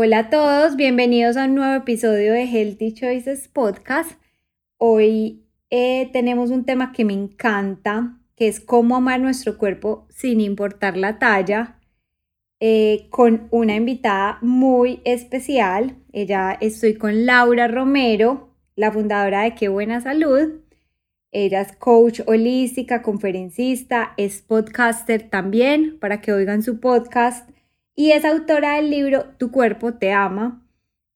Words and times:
Hola 0.00 0.18
a 0.18 0.30
todos, 0.30 0.76
bienvenidos 0.76 1.36
a 1.36 1.46
un 1.46 1.56
nuevo 1.56 1.74
episodio 1.74 2.32
de 2.32 2.44
Healthy 2.44 2.94
Choices 2.94 3.48
Podcast. 3.48 4.12
Hoy 4.76 5.42
eh, 5.70 6.08
tenemos 6.12 6.50
un 6.50 6.64
tema 6.64 6.92
que 6.92 7.04
me 7.04 7.14
encanta, 7.14 8.16
que 8.36 8.46
es 8.46 8.60
cómo 8.60 8.94
amar 8.94 9.18
nuestro 9.18 9.58
cuerpo 9.58 10.06
sin 10.08 10.40
importar 10.40 10.96
la 10.96 11.18
talla, 11.18 11.80
eh, 12.60 13.08
con 13.10 13.48
una 13.50 13.74
invitada 13.74 14.38
muy 14.40 15.00
especial. 15.04 15.96
Ella 16.12 16.56
estoy 16.60 16.94
con 16.94 17.26
Laura 17.26 17.66
Romero, 17.66 18.54
la 18.76 18.92
fundadora 18.92 19.42
de 19.42 19.56
Qué 19.56 19.66
Buena 19.66 20.00
Salud. 20.00 20.60
Ella 21.32 21.62
es 21.62 21.72
coach 21.72 22.20
holística, 22.24 23.02
conferencista, 23.02 24.14
es 24.16 24.42
podcaster 24.42 25.28
también, 25.28 25.98
para 25.98 26.20
que 26.20 26.32
oigan 26.32 26.62
su 26.62 26.78
podcast 26.78 27.50
y 27.98 28.12
es 28.12 28.24
autora 28.24 28.76
del 28.76 28.90
libro 28.90 29.24
Tu 29.38 29.50
cuerpo 29.50 29.94
te 29.94 30.12
ama. 30.12 30.64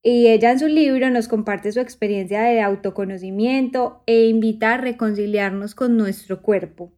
Y 0.02 0.27
ella 0.27 0.50
en 0.50 0.58
su 0.58 0.66
libro 0.66 1.11
nos 1.11 1.28
comparte 1.28 1.70
su 1.70 1.78
experiencia 1.78 2.42
de 2.42 2.61
autoconocimiento 2.61 4.02
e 4.06 4.27
invita 4.27 4.75
a 4.75 4.78
reconciliarnos 4.78 5.77
con 5.77 5.97
nuestro 5.97 6.42
cuerpo. 6.42 6.92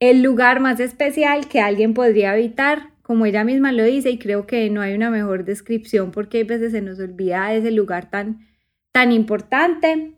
El 0.00 0.22
lugar 0.22 0.58
más 0.58 0.80
especial 0.80 1.46
que 1.46 1.60
alguien 1.60 1.94
podría 1.94 2.32
habitar, 2.32 2.94
como 3.02 3.26
ella 3.26 3.44
misma 3.44 3.70
lo 3.70 3.84
dice, 3.84 4.10
y 4.10 4.18
creo 4.18 4.44
que 4.48 4.68
no 4.70 4.80
hay 4.80 4.94
una 4.94 5.10
mejor 5.10 5.44
descripción 5.44 6.10
porque 6.10 6.40
a 6.40 6.44
veces 6.44 6.72
se 6.72 6.82
nos 6.82 6.98
olvida 6.98 7.54
ese 7.54 7.70
lugar 7.70 8.10
tan, 8.10 8.48
tan 8.90 9.12
importante. 9.12 10.14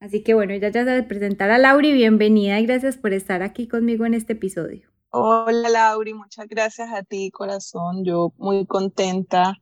Así 0.00 0.24
que 0.24 0.34
bueno, 0.34 0.52
ella 0.52 0.70
ya 0.70 0.84
se 0.84 1.04
presentar 1.04 1.52
a 1.52 1.58
Lauri, 1.58 1.92
bienvenida 1.92 2.58
y 2.58 2.66
gracias 2.66 2.96
por 2.96 3.12
estar 3.12 3.40
aquí 3.44 3.68
conmigo 3.68 4.04
en 4.04 4.14
este 4.14 4.32
episodio. 4.32 4.92
Hola 5.14 5.68
Lauri, 5.68 6.14
muchas 6.14 6.48
gracias 6.48 6.90
a 6.90 7.02
ti, 7.02 7.30
corazón. 7.30 8.02
Yo 8.02 8.32
muy 8.38 8.64
contenta 8.64 9.58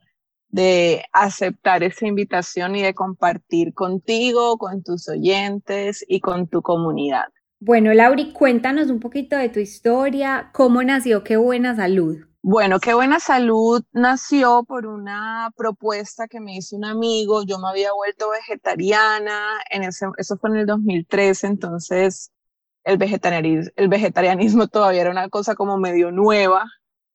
de 0.46 1.02
aceptar 1.12 1.82
esa 1.82 2.06
invitación 2.06 2.76
y 2.76 2.82
de 2.82 2.94
compartir 2.94 3.74
contigo, 3.74 4.58
con 4.58 4.84
tus 4.84 5.08
oyentes 5.08 6.04
y 6.06 6.20
con 6.20 6.46
tu 6.46 6.62
comunidad. 6.62 7.24
Bueno, 7.58 7.92
Lauri, 7.92 8.32
cuéntanos 8.32 8.90
un 8.90 9.00
poquito 9.00 9.36
de 9.36 9.48
tu 9.48 9.58
historia, 9.58 10.50
cómo 10.54 10.84
nació 10.84 11.24
Qué 11.24 11.36
Buena 11.36 11.74
Salud. 11.74 12.18
Bueno, 12.42 12.78
Qué 12.78 12.94
Buena 12.94 13.18
Salud 13.18 13.82
nació 13.90 14.62
por 14.62 14.86
una 14.86 15.50
propuesta 15.56 16.28
que 16.28 16.38
me 16.38 16.58
hizo 16.58 16.76
un 16.76 16.84
amigo. 16.84 17.42
Yo 17.44 17.58
me 17.58 17.68
había 17.68 17.92
vuelto 17.92 18.30
vegetariana, 18.30 19.58
en 19.68 19.82
ese, 19.82 20.06
eso 20.16 20.36
fue 20.36 20.50
en 20.50 20.56
el 20.58 20.66
2013, 20.66 21.48
entonces 21.48 22.30
el 22.84 22.98
vegetarianismo, 22.98 24.68
todavía 24.68 25.02
era 25.02 25.10
una 25.10 25.28
cosa 25.28 25.54
como 25.54 25.78
medio 25.78 26.10
nueva 26.12 26.64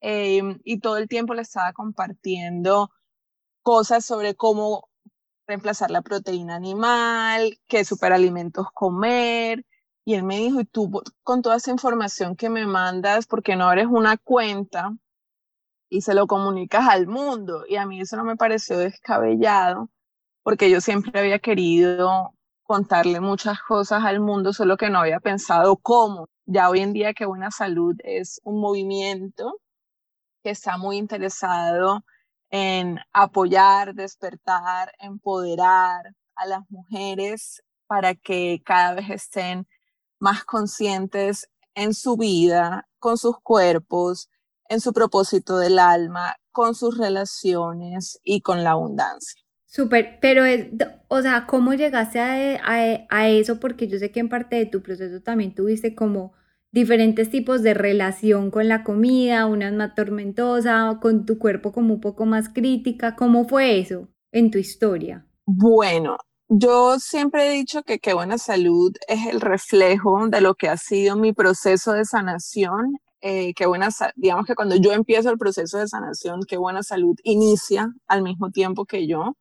em, 0.01 0.59
y 0.63 0.79
todo 0.79 0.97
el 0.97 1.07
tiempo 1.07 1.33
le 1.33 1.41
estaba 1.41 1.73
compartiendo 1.73 2.91
cosas 3.63 4.05
sobre 4.05 4.35
cómo 4.35 4.89
reemplazar 5.47 5.91
la 5.91 6.01
proteína 6.01 6.55
animal, 6.55 7.59
qué 7.67 7.85
superalimentos 7.85 8.67
comer. 8.73 9.65
Y 10.05 10.13
él 10.13 10.23
me 10.23 10.37
dijo, 10.37 10.61
y 10.61 10.65
tú 10.65 11.01
con 11.23 11.41
toda 11.41 11.57
esa 11.57 11.71
información 11.71 12.35
que 12.35 12.49
me 12.49 12.67
mandas, 12.67 13.25
¿por 13.25 13.41
qué 13.41 13.55
no 13.55 13.65
abres 13.67 13.87
una 13.89 14.17
cuenta 14.17 14.95
y 15.89 16.01
se 16.01 16.13
lo 16.13 16.27
comunicas 16.27 16.87
al 16.87 17.07
mundo? 17.07 17.65
Y 17.67 17.77
a 17.77 17.87
mí 17.87 18.01
eso 18.01 18.15
no 18.17 18.23
me 18.23 18.35
pareció 18.35 18.77
descabellado, 18.77 19.89
porque 20.43 20.69
yo 20.69 20.81
siempre 20.81 21.19
había 21.19 21.39
querido 21.39 22.35
contarle 22.65 23.19
muchas 23.21 23.61
cosas 23.61 24.03
al 24.03 24.19
mundo, 24.19 24.51
solo 24.51 24.75
que 24.75 24.89
no 24.89 24.99
había 24.99 25.19
pensado 25.19 25.77
cómo. 25.77 26.27
Ya 26.45 26.69
hoy 26.69 26.79
en 26.81 26.93
día 26.93 27.13
que 27.13 27.25
Buena 27.25 27.51
Salud 27.51 27.95
es 28.03 28.41
un 28.43 28.59
movimiento 28.59 29.59
que 30.43 30.49
está 30.51 30.77
muy 30.77 30.97
interesado 30.97 32.03
en 32.49 32.99
apoyar, 33.13 33.93
despertar, 33.93 34.91
empoderar 34.99 36.15
a 36.35 36.45
las 36.47 36.61
mujeres 36.69 37.63
para 37.87 38.15
que 38.15 38.61
cada 38.65 38.95
vez 38.95 39.09
estén 39.09 39.67
más 40.19 40.43
conscientes 40.43 41.49
en 41.75 41.93
su 41.93 42.17
vida, 42.17 42.87
con 42.99 43.17
sus 43.17 43.39
cuerpos, 43.41 44.29
en 44.69 44.81
su 44.81 44.93
propósito 44.93 45.57
del 45.57 45.77
alma, 45.77 46.35
con 46.51 46.73
sus 46.73 46.97
relaciones 46.97 48.19
y 48.23 48.41
con 48.41 48.63
la 48.63 48.71
abundancia. 48.71 49.44
Súper, 49.75 50.19
pero, 50.21 50.43
o 51.09 51.21
sea, 51.21 51.45
¿cómo 51.47 51.73
llegaste 51.73 52.21
a, 52.21 53.05
a, 53.09 53.29
eso? 53.29 53.59
Porque 53.59 53.89
yo 53.89 53.99
sé 53.99 54.09
que 54.09 54.21
en 54.21 54.29
parte 54.29 54.55
de 54.55 54.65
tu 54.65 54.81
proceso 54.81 55.21
también 55.21 55.53
tuviste 55.53 55.93
como 55.93 56.31
diferentes 56.71 57.29
tipos 57.29 57.61
de 57.61 57.73
relación 57.73 58.51
con 58.51 58.69
la 58.69 58.85
comida, 58.85 59.45
una 59.47 59.73
más 59.73 59.93
tormentosa, 59.93 60.97
con 61.01 61.25
tu 61.25 61.37
cuerpo 61.37 61.73
como 61.73 61.95
un 61.95 61.99
poco 61.99 62.25
más 62.25 62.47
crítica. 62.47 63.17
¿Cómo 63.17 63.49
fue 63.49 63.77
eso 63.77 64.07
en 64.31 64.49
tu 64.49 64.59
historia? 64.59 65.27
Bueno, 65.45 66.19
yo 66.47 66.97
siempre 66.97 67.45
he 67.45 67.51
dicho 67.51 67.83
que 67.83 67.99
qué 67.99 68.13
buena 68.13 68.37
salud 68.37 68.93
es 69.09 69.27
el 69.27 69.41
reflejo 69.41 70.29
de 70.29 70.39
lo 70.39 70.55
que 70.55 70.69
ha 70.69 70.77
sido 70.77 71.17
mi 71.17 71.33
proceso 71.33 71.91
de 71.91 72.05
sanación. 72.05 72.93
Eh, 73.19 73.53
qué 73.53 73.65
buena, 73.65 73.89
digamos 74.15 74.45
que 74.45 74.55
cuando 74.55 74.77
yo 74.77 74.93
empiezo 74.93 75.29
el 75.31 75.37
proceso 75.37 75.79
de 75.79 75.89
sanación, 75.89 76.43
qué 76.47 76.55
buena 76.55 76.81
salud 76.81 77.15
inicia 77.25 77.89
al 78.07 78.23
mismo 78.23 78.51
tiempo 78.51 78.85
que 78.85 79.05
yo. 79.05 79.35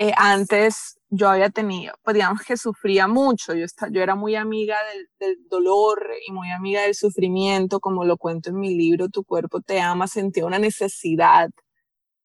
Eh, 0.00 0.12
antes 0.16 0.98
yo 1.10 1.28
había 1.28 1.50
tenido, 1.50 1.94
pues 2.04 2.16
que 2.46 2.56
sufría 2.56 3.08
mucho, 3.08 3.54
yo, 3.54 3.66
yo 3.90 4.02
era 4.02 4.14
muy 4.14 4.36
amiga 4.36 4.76
del, 4.92 5.08
del, 5.18 5.48
dolor 5.48 6.06
y 6.26 6.32
muy 6.32 6.50
amiga 6.52 6.82
del 6.82 6.94
sufrimiento, 6.94 7.80
como 7.80 8.04
lo 8.04 8.16
cuento 8.16 8.50
en 8.50 8.60
mi 8.60 8.74
libro, 8.76 9.08
Tu 9.08 9.24
cuerpo 9.24 9.60
te 9.60 9.80
ama, 9.80 10.06
sentía 10.06 10.46
una 10.46 10.58
necesidad 10.60 11.50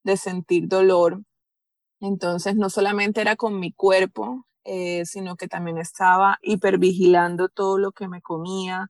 de 0.04 0.16
sentir 0.16 0.68
dolor. 0.68 1.22
Entonces 2.00 2.56
no 2.56 2.70
solamente 2.70 3.20
era 3.22 3.36
con 3.36 3.60
mi 3.60 3.72
cuerpo, 3.72 4.46
eh, 4.64 5.04
sino 5.06 5.36
que 5.36 5.48
también 5.48 5.78
estaba 5.78 6.38
hipervigilando 6.42 7.48
todo 7.48 7.78
lo 7.78 7.92
que 7.92 8.08
me 8.08 8.22
comía 8.22 8.88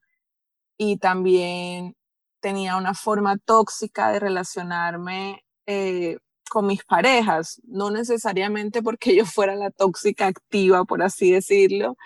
y 0.79 0.99
también 0.99 1.97
tenía 2.41 2.77
una 2.77 2.95
forma 2.95 3.39
tóxica 3.39 4.13
de 4.13 4.21
relacionarme 4.21 5.45
eh, 5.67 6.19
con 6.55 6.67
mis 6.67 6.85
parejas, 6.85 7.61
no 7.65 7.91
necesariamente 7.91 8.81
porque 8.81 9.17
yo 9.17 9.27
fuera 9.27 9.57
la 9.57 9.73
tóxica 9.73 10.29
activa, 10.29 10.85
por 10.85 11.03
así 11.03 11.33
decirlo, 11.33 11.97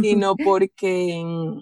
sino 0.00 0.34
porque 0.44 1.22
mm, 1.22 1.60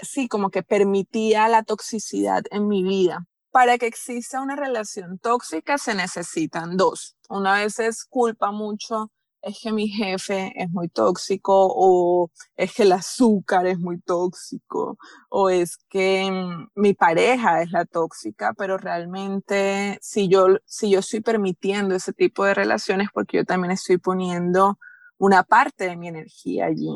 sí, 0.00 0.28
como 0.28 0.48
que 0.48 0.62
permitía 0.62 1.48
la 1.48 1.62
toxicidad 1.62 2.42
en 2.50 2.68
mi 2.68 2.82
vida. 2.82 3.26
Para 3.50 3.76
que 3.76 3.86
exista 3.86 4.40
una 4.40 4.56
relación 4.56 5.18
tóxica 5.18 5.76
se 5.76 5.94
necesitan 5.94 6.78
dos. 6.78 7.16
Una 7.28 7.56
vez 7.60 7.78
es 7.80 8.06
culpa 8.06 8.50
mucho 8.50 9.10
es 9.42 9.58
que 9.60 9.72
mi 9.72 9.88
jefe 9.88 10.52
es 10.56 10.70
muy 10.70 10.88
tóxico 10.88 11.52
o 11.74 12.30
es 12.56 12.72
que 12.74 12.84
el 12.84 12.92
azúcar 12.92 13.66
es 13.66 13.78
muy 13.78 14.00
tóxico 14.00 14.98
o 15.28 15.50
es 15.50 15.78
que 15.88 16.30
mm, 16.30 16.70
mi 16.80 16.94
pareja 16.94 17.62
es 17.62 17.72
la 17.72 17.84
tóxica, 17.84 18.54
pero 18.54 18.78
realmente 18.78 19.98
si 20.00 20.28
yo, 20.28 20.46
si 20.64 20.90
yo 20.90 21.00
estoy 21.00 21.20
permitiendo 21.20 21.94
ese 21.94 22.12
tipo 22.12 22.44
de 22.44 22.54
relaciones 22.54 23.08
porque 23.12 23.38
yo 23.38 23.44
también 23.44 23.72
estoy 23.72 23.98
poniendo 23.98 24.78
una 25.18 25.42
parte 25.42 25.84
de 25.86 25.96
mi 25.96 26.08
energía 26.08 26.66
allí. 26.66 26.90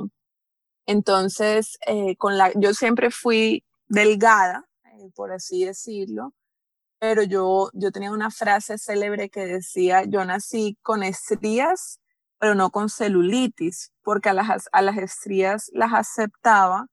Entonces, 0.87 1.79
eh, 1.87 2.17
con 2.17 2.39
la, 2.39 2.53
yo 2.55 2.75
siempre 2.75 3.11
fui 3.11 3.65
delgada, 3.89 4.65
eh, 4.85 5.11
por 5.15 5.33
así 5.33 5.65
decirlo, 5.65 6.33
pero 6.99 7.23
yo, 7.23 7.71
yo 7.75 7.93
tenía 7.93 8.13
una 8.13 8.31
frase 8.31 8.79
célebre 8.79 9.31
que 9.31 9.47
decía, 9.47 10.05
yo 10.05 10.25
nací 10.25 10.79
con 10.83 11.03
estrías 11.03 12.01
pero 12.38 12.55
no 12.55 12.71
con 12.71 12.88
celulitis, 12.88 13.93
porque 14.03 14.31
a 14.31 14.35
las, 14.35 14.69
a 14.73 14.83
las 14.83 14.99
estrías 14.99 15.71
las 15.73 15.93
aceptaba, 15.94 16.87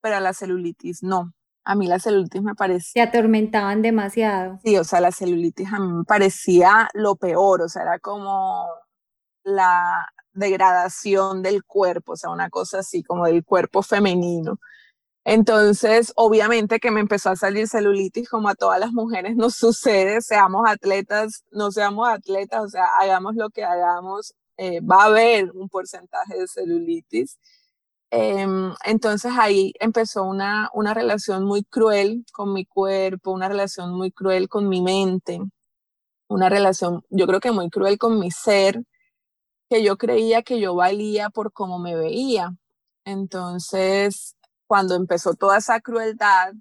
pero 0.00 0.16
a 0.16 0.20
la 0.20 0.32
celulitis 0.32 1.02
no. 1.02 1.32
A 1.64 1.74
mí 1.74 1.86
la 1.86 1.98
celulitis 1.98 2.42
me 2.42 2.54
parecía... 2.54 3.04
Se 3.04 3.08
atormentaban 3.08 3.82
demasiado. 3.82 4.58
Sí, 4.64 4.76
o 4.78 4.84
sea, 4.84 5.00
la 5.00 5.12
celulitis 5.12 5.72
a 5.72 5.78
mí 5.78 5.92
me 5.92 6.04
parecía 6.04 6.88
lo 6.94 7.16
peor, 7.16 7.62
o 7.62 7.68
sea, 7.68 7.82
era 7.82 7.98
como 7.98 8.66
la 9.44 10.06
degradación 10.32 11.42
del 11.42 11.64
cuerpo, 11.64 12.12
o 12.12 12.16
sea, 12.16 12.30
una 12.30 12.48
cosa 12.50 12.80
así 12.80 13.02
como 13.02 13.26
del 13.26 13.44
cuerpo 13.44 13.82
femenino. 13.82 14.58
Entonces, 15.24 16.12
obviamente 16.16 16.78
que 16.80 16.90
me 16.90 17.00
empezó 17.00 17.30
a 17.30 17.36
salir 17.36 17.68
celulitis 17.68 18.30
como 18.30 18.48
a 18.48 18.54
todas 18.54 18.80
las 18.80 18.92
mujeres 18.92 19.36
nos 19.36 19.56
sucede, 19.56 20.22
seamos 20.22 20.62
atletas, 20.66 21.44
no 21.50 21.70
seamos 21.70 22.08
atletas, 22.08 22.62
o 22.64 22.68
sea, 22.68 22.84
hagamos 22.98 23.34
lo 23.34 23.50
que 23.50 23.62
hagamos, 23.64 24.34
eh, 24.58 24.80
va 24.80 25.04
a 25.04 25.06
haber 25.06 25.52
un 25.52 25.68
porcentaje 25.68 26.38
de 26.38 26.48
celulitis. 26.48 27.38
Em, 28.10 28.74
entonces 28.84 29.32
ahí 29.38 29.74
empezó 29.80 30.24
una, 30.24 30.70
una 30.74 30.94
relación 30.94 31.44
muy 31.44 31.64
cruel 31.64 32.24
con 32.32 32.52
mi 32.54 32.64
cuerpo, 32.66 33.32
una 33.32 33.48
relación 33.48 33.94
muy 33.94 34.10
cruel 34.12 34.48
con 34.48 34.68
mi 34.68 34.82
mente, 34.82 35.40
una 36.28 36.48
relación 36.50 37.02
yo 37.10 37.26
creo 37.26 37.40
que 37.40 37.52
muy 37.52 37.70
cruel 37.70 37.98
con 37.98 38.18
mi 38.20 38.30
ser, 38.30 38.84
que 39.70 39.84
yo 39.84 39.98
creía 39.98 40.42
que 40.42 40.60
yo 40.60 40.74
valía 40.74 41.30
por 41.30 41.52
cómo 41.52 41.78
me 41.78 41.96
veía. 41.96 42.54
Entonces, 43.04 44.36
cuando 44.66 44.94
empezó 44.96 45.34
toda 45.34 45.58
esa 45.58 45.80
crueldad, 45.80 46.54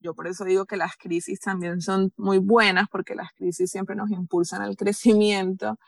yo 0.00 0.14
por 0.14 0.28
eso 0.28 0.44
digo 0.44 0.66
que 0.66 0.76
las 0.76 0.96
crisis 0.96 1.40
también 1.40 1.80
son 1.80 2.12
muy 2.16 2.38
buenas, 2.38 2.88
porque 2.90 3.14
las 3.14 3.32
crisis 3.34 3.70
siempre 3.70 3.96
nos 3.96 4.10
impulsan 4.10 4.62
al 4.62 4.76
crecimiento. 4.78 5.78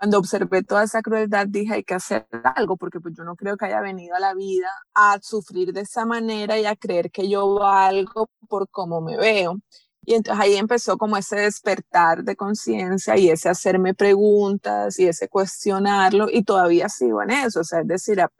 Cuando 0.00 0.18
observé 0.18 0.62
toda 0.62 0.84
esa 0.84 1.02
crueldad, 1.02 1.46
dije, 1.46 1.74
hay 1.74 1.84
que 1.84 1.92
hacer 1.92 2.26
algo, 2.56 2.78
porque 2.78 3.00
pues 3.00 3.14
yo 3.14 3.22
no 3.22 3.36
creo 3.36 3.58
que 3.58 3.66
haya 3.66 3.82
venido 3.82 4.16
a 4.16 4.20
la 4.20 4.32
vida 4.32 4.70
a 4.94 5.18
sufrir 5.20 5.74
de 5.74 5.82
esa 5.82 6.06
manera 6.06 6.58
y 6.58 6.64
a 6.64 6.74
creer 6.74 7.10
que 7.10 7.28
yo 7.28 7.54
valgo 7.56 8.30
por 8.48 8.70
cómo 8.70 9.02
me 9.02 9.18
veo. 9.18 9.58
Y 10.06 10.14
entonces 10.14 10.42
ahí 10.42 10.56
empezó 10.56 10.96
como 10.96 11.18
ese 11.18 11.36
despertar 11.40 12.24
de 12.24 12.34
conciencia 12.34 13.18
y 13.18 13.28
ese 13.28 13.50
hacerme 13.50 13.92
preguntas 13.92 14.98
y 14.98 15.06
ese 15.06 15.28
cuestionarlo 15.28 16.28
y 16.32 16.44
todavía 16.44 16.88
sigo 16.88 17.22
en 17.22 17.30
eso, 17.32 17.60
o 17.60 17.64
sea, 17.64 17.80
es 17.80 17.86
decir, 17.88 18.22
a, 18.22 18.32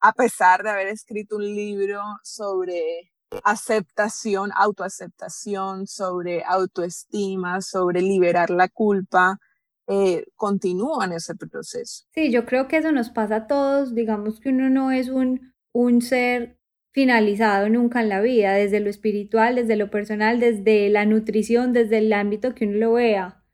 a 0.00 0.12
pesar 0.12 0.62
de 0.62 0.70
haber 0.70 0.88
escrito 0.88 1.36
un 1.36 1.44
libro 1.44 2.02
sobre 2.22 3.10
aceptación, 3.42 4.52
autoaceptación, 4.54 5.86
sobre 5.86 6.44
autoestima, 6.44 7.62
sobre 7.62 8.02
liberar 8.02 8.50
la 8.50 8.68
culpa, 8.68 9.38
eh, 9.88 10.24
continúo 10.34 11.02
en 11.02 11.12
ese 11.12 11.34
proceso. 11.34 12.04
Sí, 12.12 12.30
yo 12.30 12.44
creo 12.44 12.68
que 12.68 12.78
eso 12.78 12.92
nos 12.92 13.10
pasa 13.10 13.36
a 13.36 13.46
todos, 13.46 13.94
digamos 13.94 14.40
que 14.40 14.48
uno 14.48 14.68
no 14.68 14.90
es 14.90 15.08
un, 15.08 15.52
un 15.72 16.02
ser 16.02 16.58
finalizado 16.92 17.68
nunca 17.68 18.00
en 18.00 18.08
la 18.08 18.20
vida, 18.20 18.54
desde 18.54 18.80
lo 18.80 18.88
espiritual, 18.88 19.56
desde 19.56 19.76
lo 19.76 19.90
personal, 19.90 20.40
desde 20.40 20.88
la 20.88 21.04
nutrición, 21.04 21.72
desde 21.72 21.98
el 21.98 22.12
ámbito 22.12 22.54
que 22.54 22.66
uno 22.66 22.78
lo 22.78 22.92
vea, 22.94 23.44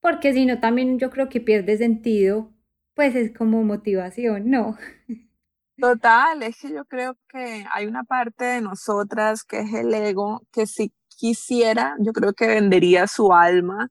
porque 0.00 0.32
si 0.32 0.44
no 0.46 0.60
también 0.60 0.98
yo 0.98 1.10
creo 1.10 1.28
que 1.28 1.40
pierde 1.40 1.78
sentido, 1.78 2.52
pues 2.94 3.14
es 3.14 3.32
como 3.32 3.62
motivación, 3.62 4.50
¿no? 4.50 4.76
Total, 5.78 6.42
es 6.42 6.58
que 6.60 6.70
yo 6.74 6.84
creo 6.84 7.16
que 7.28 7.64
hay 7.72 7.86
una 7.86 8.04
parte 8.04 8.44
de 8.44 8.60
nosotras 8.60 9.44
que 9.44 9.60
es 9.60 9.72
el 9.72 9.94
ego, 9.94 10.42
que 10.52 10.66
si 10.66 10.92
quisiera, 11.08 11.96
yo 12.00 12.12
creo 12.12 12.34
que 12.34 12.46
vendería 12.46 13.06
su 13.06 13.32
alma 13.32 13.88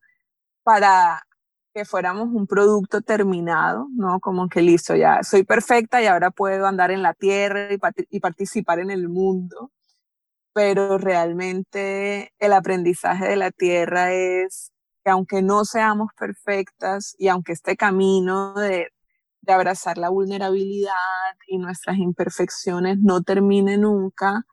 para 0.62 1.22
que 1.74 1.84
fuéramos 1.84 2.28
un 2.32 2.46
producto 2.46 3.00
terminado, 3.00 3.86
¿no? 3.94 4.20
Como 4.20 4.48
que 4.48 4.62
listo, 4.62 4.96
ya 4.96 5.22
soy 5.22 5.44
perfecta 5.44 6.02
y 6.02 6.06
ahora 6.06 6.30
puedo 6.30 6.66
andar 6.66 6.90
en 6.90 7.02
la 7.02 7.14
tierra 7.14 7.68
y, 7.72 8.20
participar 8.20 8.80
en 8.80 8.90
el 8.90 9.08
mundo. 9.08 9.70
Pero 10.52 10.98
realmente 10.98 12.32
el 12.38 12.52
aprendizaje 12.52 13.28
de 13.28 13.36
la 13.36 13.50
tierra 13.52 14.12
es 14.12 14.72
que 15.04 15.10
aunque 15.10 15.42
no 15.42 15.64
seamos 15.64 16.08
perfectas 16.18 17.14
y 17.18 17.28
aunque 17.28 17.52
este 17.52 17.76
camino 17.76 18.54
de, 18.54 18.88
de 19.42 19.52
abrazar 19.52 19.98
la 19.98 20.10
vulnerabilidad 20.10 20.92
y 21.46 21.58
nuestras 21.58 21.98
imperfecciones 21.98 22.98
no 23.00 23.22
termine 23.22 23.78
nunca, 23.78 24.44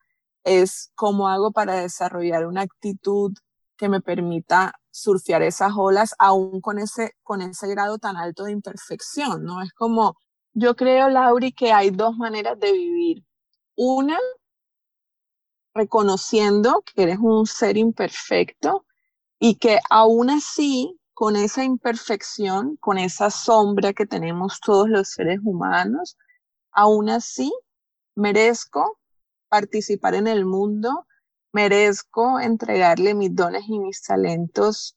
es 0.43 0.91
cómo 0.95 1.29
hago 1.29 1.51
para 1.51 1.75
desarrollar 1.75 2.47
una 2.47 2.61
actitud 2.61 3.33
que 3.77 3.89
me 3.89 4.01
permita 4.01 4.73
surfear 4.97 5.43
esas 5.43 5.73
olas 5.75 6.15
aún 6.17 6.59
con 6.59 6.79
ese, 6.79 7.15
con 7.23 7.41
ese 7.41 7.67
grado 7.67 7.99
tan 7.99 8.17
alto 8.17 8.45
de 8.45 8.51
imperfección, 8.51 9.43
¿no? 9.43 9.61
Es 9.61 9.71
como, 9.73 10.17
yo 10.53 10.75
creo, 10.75 11.07
Lauri, 11.09 11.51
que 11.51 11.71
hay 11.71 11.91
dos 11.91 12.17
maneras 12.17 12.59
de 12.59 12.71
vivir. 12.71 13.23
Una, 13.75 14.17
reconociendo 15.75 16.83
que 16.83 17.03
eres 17.03 17.19
un 17.21 17.45
ser 17.45 17.77
imperfecto 17.77 18.85
y 19.39 19.55
que 19.55 19.79
aún 19.89 20.31
así, 20.31 20.99
con 21.13 21.35
esa 21.35 21.63
imperfección, 21.63 22.75
con 22.77 22.97
esa 22.97 23.29
sombra 23.29 23.93
que 23.93 24.07
tenemos 24.07 24.59
todos 24.59 24.89
los 24.89 25.09
seres 25.09 25.39
humanos, 25.43 26.17
aún 26.71 27.09
así 27.09 27.51
merezco 28.15 28.97
participar 29.47 30.15
en 30.15 30.25
el 30.25 30.45
mundo 30.45 31.05
merezco 31.53 32.39
entregarle 32.39 33.13
mis 33.13 33.35
dones 33.35 33.63
y 33.67 33.79
mis 33.79 34.01
talentos 34.03 34.95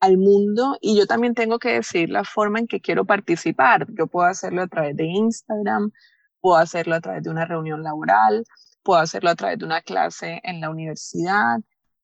al 0.00 0.16
mundo 0.16 0.76
y 0.80 0.96
yo 0.96 1.06
también 1.06 1.34
tengo 1.34 1.58
que 1.58 1.74
decir 1.74 2.10
la 2.10 2.24
forma 2.24 2.58
en 2.58 2.66
que 2.66 2.80
quiero 2.80 3.04
participar. 3.04 3.86
Yo 3.92 4.06
puedo 4.06 4.26
hacerlo 4.26 4.62
a 4.62 4.66
través 4.66 4.96
de 4.96 5.04
Instagram, 5.04 5.92
puedo 6.40 6.56
hacerlo 6.56 6.94
a 6.96 7.00
través 7.00 7.22
de 7.22 7.30
una 7.30 7.44
reunión 7.44 7.82
laboral, 7.82 8.44
puedo 8.82 9.00
hacerlo 9.00 9.30
a 9.30 9.34
través 9.36 9.58
de 9.58 9.66
una 9.66 9.82
clase 9.82 10.40
en 10.42 10.60
la 10.60 10.70
universidad, 10.70 11.60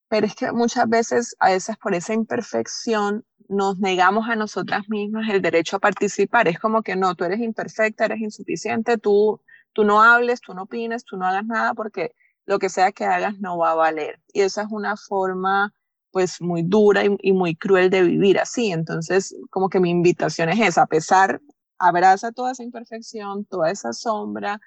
pero 0.08 0.26
es 0.26 0.34
que 0.34 0.52
muchas 0.52 0.88
veces, 0.88 1.34
a 1.40 1.50
veces 1.50 1.76
por 1.78 1.94
esa 1.94 2.12
imperfección, 2.14 3.24
nos 3.48 3.78
negamos 3.78 4.28
a 4.28 4.36
nosotras 4.36 4.88
mismas 4.88 5.28
el 5.30 5.40
derecho 5.42 5.76
a 5.76 5.80
participar. 5.80 6.48
Es 6.48 6.58
como 6.58 6.82
que 6.82 6.96
no, 6.96 7.14
tú 7.14 7.24
eres 7.24 7.40
imperfecta, 7.40 8.04
eres 8.04 8.20
insuficiente, 8.20 8.98
tú, 8.98 9.40
tú 9.72 9.84
no 9.84 10.02
hables, 10.02 10.40
tú 10.40 10.54
no 10.54 10.62
opines, 10.62 11.04
tú 11.04 11.16
no 11.16 11.26
hagas 11.26 11.44
nada 11.46 11.74
porque 11.74 12.12
lo 12.46 12.58
que 12.58 12.68
sea 12.68 12.92
que 12.92 13.04
hagas 13.04 13.38
no 13.38 13.58
va 13.58 13.72
a 13.72 13.74
valer. 13.74 14.20
Y 14.32 14.40
esa 14.40 14.62
es 14.62 14.68
una 14.70 14.96
forma 14.96 15.74
pues 16.12 16.40
muy 16.40 16.62
dura 16.62 17.02
y, 17.04 17.32
muy 17.32 17.56
cruel 17.56 17.90
de 17.90 18.02
vivir 18.02 18.38
así. 18.38 18.72
Entonces, 18.72 19.36
como 19.50 19.68
que 19.68 19.80
mi 19.80 19.90
invitación 19.90 20.48
es 20.48 20.60
esa, 20.60 20.82
a 20.82 20.86
pesar, 20.86 21.42
abraza 21.78 22.32
toda 22.32 22.52
esa 22.52 22.62
imperfección, 22.62 23.44
toda 23.44 23.70
esa 23.70 23.92
sombra, 23.92 24.60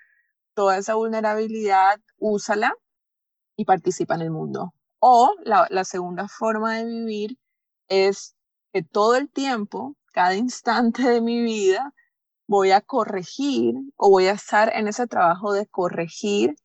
toda 0.53 0.77
esa 0.77 0.93
vulnerabilidad, 0.95 1.99
úsala 2.19 2.75
y 3.55 3.65
participa 3.65 4.15
en 4.15 4.21
el 4.21 4.31
mundo. 4.31 4.73
O 4.99 5.33
la, 5.43 5.65
la 5.71 5.85
segunda 5.85 6.27
forma 6.27 6.77
de 6.77 6.85
vivir 6.85 7.39
es 7.87 8.35
que 8.71 8.83
todo 8.83 9.15
el 9.15 9.29
tiempo, 9.31 9.95
cada 10.13 10.35
instante 10.35 11.01
de 11.01 11.21
mi 11.21 11.41
vida, 11.41 11.93
voy 12.47 12.71
a 12.71 12.81
corregir 12.81 13.75
o 13.95 14.09
voy 14.09 14.25
a 14.27 14.33
estar 14.33 14.71
en 14.75 14.87
ese 14.87 15.07
trabajo 15.07 15.53
de 15.53 15.65
corregir 15.67 16.55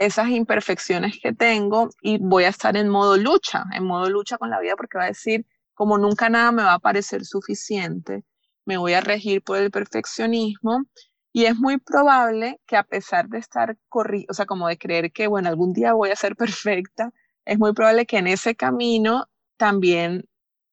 esas 0.00 0.30
imperfecciones 0.30 1.20
que 1.22 1.34
tengo 1.34 1.90
y 2.00 2.16
voy 2.18 2.44
a 2.44 2.48
estar 2.48 2.74
en 2.76 2.88
modo 2.88 3.18
lucha, 3.18 3.66
en 3.74 3.84
modo 3.84 4.08
lucha 4.08 4.38
con 4.38 4.48
la 4.48 4.58
vida 4.58 4.74
porque 4.74 4.96
va 4.96 5.04
a 5.04 5.08
decir, 5.08 5.46
como 5.74 5.98
nunca 5.98 6.30
nada 6.30 6.52
me 6.52 6.62
va 6.62 6.72
a 6.74 6.78
parecer 6.78 7.26
suficiente, 7.26 8.24
me 8.64 8.78
voy 8.78 8.94
a 8.94 9.02
regir 9.02 9.42
por 9.42 9.58
el 9.58 9.70
perfeccionismo. 9.70 10.84
Y 11.32 11.44
es 11.44 11.56
muy 11.56 11.76
probable 11.78 12.60
que 12.66 12.76
a 12.76 12.82
pesar 12.82 13.28
de 13.28 13.38
estar 13.38 13.76
corriendo, 13.88 14.28
o 14.30 14.34
sea, 14.34 14.46
como 14.46 14.66
de 14.68 14.78
creer 14.78 15.12
que, 15.12 15.26
bueno, 15.26 15.50
algún 15.50 15.74
día 15.74 15.92
voy 15.92 16.10
a 16.10 16.16
ser 16.16 16.34
perfecta, 16.84 17.12
es 17.44 17.58
muy 17.58 17.74
probable 17.74 18.06
que 18.06 18.18
en 18.18 18.26
ese 18.26 18.56
camino 18.56 19.26
también 19.58 20.24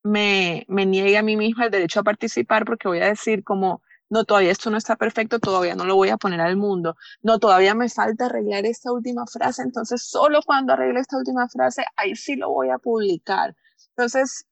me, 0.04 0.66
me 0.70 0.86
niegue 0.86 1.18
a 1.18 1.22
mí 1.22 1.36
misma 1.36 1.66
el 1.66 1.72
derecho 1.72 2.00
a 2.00 2.04
participar 2.04 2.64
porque 2.66 2.88
voy 2.88 3.00
a 3.00 3.08
decir 3.08 3.44
como, 3.44 3.82
no, 4.10 4.24
todavía 4.24 4.52
esto 4.52 4.70
no 4.70 4.78
está 4.78 4.96
perfecto, 4.96 5.40
todavía 5.40 5.76
no 5.76 5.86
lo 5.86 5.96
voy 5.96 6.10
a 6.10 6.18
poner 6.18 6.42
al 6.42 6.58
mundo, 6.58 6.96
no, 7.22 7.40
todavía 7.40 7.76
me 7.76 7.90
falta 7.90 8.26
arreglar 8.26 8.66
esta 8.66 8.92
última 8.92 9.26
frase, 9.28 9.64
entonces 9.64 10.04
solo 10.04 10.40
cuando 10.46 10.74
arregle 10.74 11.00
esta 11.00 11.18
última 11.18 11.48
frase, 11.50 11.84
ahí 11.96 12.16
sí 12.16 12.36
lo 12.36 12.50
voy 12.50 12.70
a 12.70 12.78
publicar. 12.78 13.56
Entonces, 13.96 14.46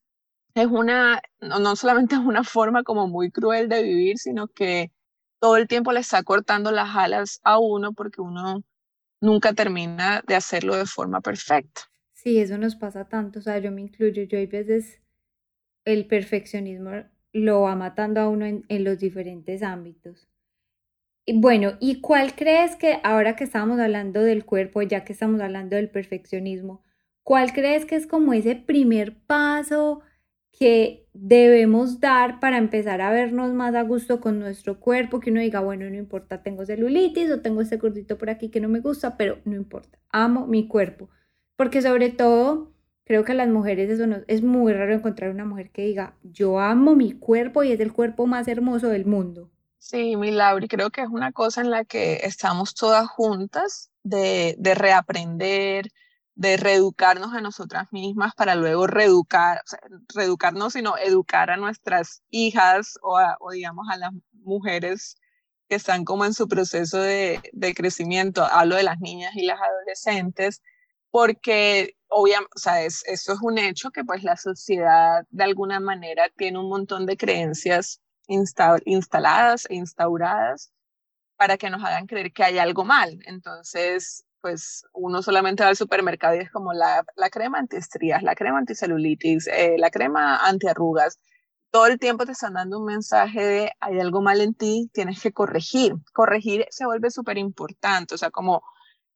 es 0.56 0.68
una, 0.68 1.22
no, 1.42 1.76
solamente 1.76 2.16
es 2.16 2.22
una 2.22 2.44
forma 2.44 2.84
como 2.84 3.08
muy 3.08 3.32
cruel 3.32 3.70
de 3.70 3.84
vivir, 3.84 4.18
sino 4.18 4.48
que 4.48 4.92
todo 5.40 5.58
el 5.58 5.68
tiempo 5.68 5.92
le 5.92 6.00
está 6.00 6.24
cortando 6.24 6.72
las 6.72 6.96
alas 6.96 7.40
a 7.44 7.60
uno 7.60 7.94
porque 7.94 8.22
uno 8.22 8.64
nunca 9.22 9.54
termina 9.54 10.24
de 10.26 10.36
hacerlo 10.36 10.76
de 10.76 10.86
forma 10.86 11.22
perfecta. 11.22 11.82
Sí, 12.14 12.40
eso 12.40 12.58
nos 12.58 12.76
pasa 12.76 13.06
tanto, 13.06 13.40
o 13.40 13.42
sea, 13.42 13.60
yo 13.60 13.72
me 13.72 13.82
incluyo, 13.82 14.24
yo 14.24 14.38
hay 14.38 14.48
veces 14.48 15.02
el 15.84 16.08
perfeccionismo 16.08 16.92
lo 17.36 17.62
va 17.62 17.76
matando 17.76 18.22
a 18.22 18.30
uno 18.30 18.46
en, 18.46 18.84
los 18.84 18.98
diferentes 18.98 19.62
ámbitos. 19.62 20.30
Y 21.26 21.38
bueno, 21.38 21.74
¿y 21.82 22.00
cuál 22.00 22.34
crees 22.34 22.78
que 22.78 23.00
ahora 23.04 23.36
que 23.36 23.44
estamos 23.44 23.78
hablando 23.80 24.22
del 24.22 24.46
cuerpo, 24.46 24.82
ya 24.82 25.04
que 25.04 25.12
estamos 25.12 25.42
hablando 25.42 25.76
del 25.76 25.90
perfeccionismo, 25.90 26.82
cuál 27.24 27.52
crees 27.52 27.86
que 27.86 27.96
es 27.96 28.08
como 28.08 28.32
ese 28.32 28.56
primer 28.56 29.18
paso 29.26 30.02
que 30.58 31.10
debemos 31.12 32.00
dar 32.00 32.40
para 32.40 32.58
empezar 32.58 33.02
a 33.02 33.12
vernos 33.12 33.54
más 33.54 33.76
a 33.76 33.82
gusto 33.82 34.22
con 34.22 34.40
nuestro 34.40 34.80
cuerpo, 34.80 35.20
que 35.20 35.32
uno 35.32 35.42
diga, 35.42 35.60
bueno, 35.60 35.90
no 35.90 35.98
importa, 35.98 36.42
tengo 36.42 36.66
celulitis 36.66 37.30
o 37.32 37.42
tengo 37.42 37.60
este 37.60 37.76
gordito 37.76 38.18
por 38.18 38.30
aquí 38.30 38.48
que 38.48 38.62
no 38.62 38.70
me 38.70 38.80
gusta, 38.80 39.18
pero 39.18 39.40
no 39.44 39.56
importa, 39.56 40.00
amo 40.10 40.48
mi 40.48 40.70
cuerpo, 40.70 41.10
porque 41.58 41.82
sobre 41.82 42.12
todo 42.12 42.75
creo 43.06 43.24
que 43.24 43.32
a 43.32 43.36
las 43.36 43.48
mujeres 43.48 44.00
es 44.28 44.44
muy 44.44 44.74
raro 44.74 44.94
encontrar 44.94 45.30
una 45.30 45.46
mujer 45.46 45.70
que 45.70 45.84
diga, 45.84 46.16
yo 46.24 46.60
amo 46.60 46.96
mi 46.96 47.14
cuerpo 47.14 47.64
y 47.64 47.72
es 47.72 47.80
el 47.80 47.94
cuerpo 47.94 48.26
más 48.28 48.48
hermoso 48.48 48.90
del 48.90 49.06
mundo. 49.06 49.52
Sí, 49.78 50.16
mi 50.16 50.32
Lauri, 50.32 50.68
creo 50.68 50.90
que 50.90 51.02
es 51.02 51.10
una 51.10 51.32
cosa 51.32 51.62
en 51.62 51.70
la 51.70 51.86
que 51.86 52.22
estamos 52.24 52.74
todas 52.74 53.08
juntas 53.08 53.92
de, 54.02 54.56
de 54.58 54.74
reaprender, 54.74 55.92
de 56.34 56.58
reeducarnos 56.58 57.34
a 57.34 57.42
nosotras 57.42 57.88
mismas 57.92 58.34
para 58.36 58.56
luego 58.56 58.88
reeducar, 58.88 59.62
o 60.16 60.70
sino 60.72 60.98
educar 60.98 61.52
a 61.52 61.58
nuestras 61.58 62.24
hijas 62.32 62.98
o, 63.04 63.20
o, 63.40 63.52
digamos 63.52 63.88
a 63.92 63.98
las 63.98 64.12
mujeres 64.34 65.18
que 65.70 65.76
están 65.76 66.04
como 66.04 66.26
en 66.26 66.34
su 66.34 66.48
proceso 66.48 67.00
de, 67.00 67.40
de, 67.54 67.76
crecimiento. 67.76 68.44
Hablo 68.44 68.76
de 68.76 68.84
las 68.84 69.00
niñas 69.00 69.36
y 69.36 69.46
las 69.46 69.60
adolescentes, 69.62 70.64
porque 71.12 71.96
obviamente, 72.18 72.52
o 72.56 72.60
sea, 72.60 72.82
es, 72.82 73.04
eso 73.08 73.34
es 73.34 73.40
un 73.42 73.58
hecho 73.58 73.92
que 73.92 74.06
pues 74.06 74.24
la 74.24 74.38
sociedad 74.38 75.26
de 75.30 75.44
alguna 75.44 75.82
manera 75.82 76.30
tiene 76.38 76.60
un 76.60 76.70
montón 76.70 77.06
de 77.06 77.18
creencias 77.18 78.00
instaladas 78.28 79.66
e 79.70 79.76
instauradas 79.76 80.72
para 81.36 81.58
que 81.58 81.70
nos 81.70 81.84
hagan 81.84 82.08
creer 82.08 82.32
que 82.32 82.44
hay 82.44 82.58
algo 82.58 82.86
mal. 82.86 83.20
Entonces, 83.26 84.26
pues 84.40 84.86
uno 84.94 85.22
solamente 85.22 85.64
va 85.64 85.70
al 85.70 85.76
supermercado 85.76 86.36
y 86.36 86.40
es 86.40 86.52
como 86.52 86.72
la, 86.72 87.04
la 87.18 87.30
crema 87.30 87.60
antiestrías, 87.60 88.24
la 88.24 88.36
crema 88.36 88.60
anticelulitis, 88.60 89.48
eh, 89.48 89.76
la 89.78 89.90
crema 89.92 90.38
antiarrugas. 90.38 91.20
Todo 91.70 91.88
el 91.88 92.00
tiempo 92.00 92.26
te 92.26 92.32
están 92.32 92.54
dando 92.54 92.80
un 92.80 92.86
mensaje 92.86 93.46
de 93.46 93.72
hay 93.82 94.00
algo 94.00 94.22
mal 94.22 94.40
en 94.40 94.54
ti, 94.54 94.90
tienes 94.94 95.22
que 95.22 95.34
corregir. 95.34 95.96
Corregir 96.14 96.66
se 96.70 96.86
vuelve 96.86 97.12
súper 97.12 97.38
importante, 97.38 98.16
o 98.16 98.18
sea, 98.18 98.32
como 98.32 98.64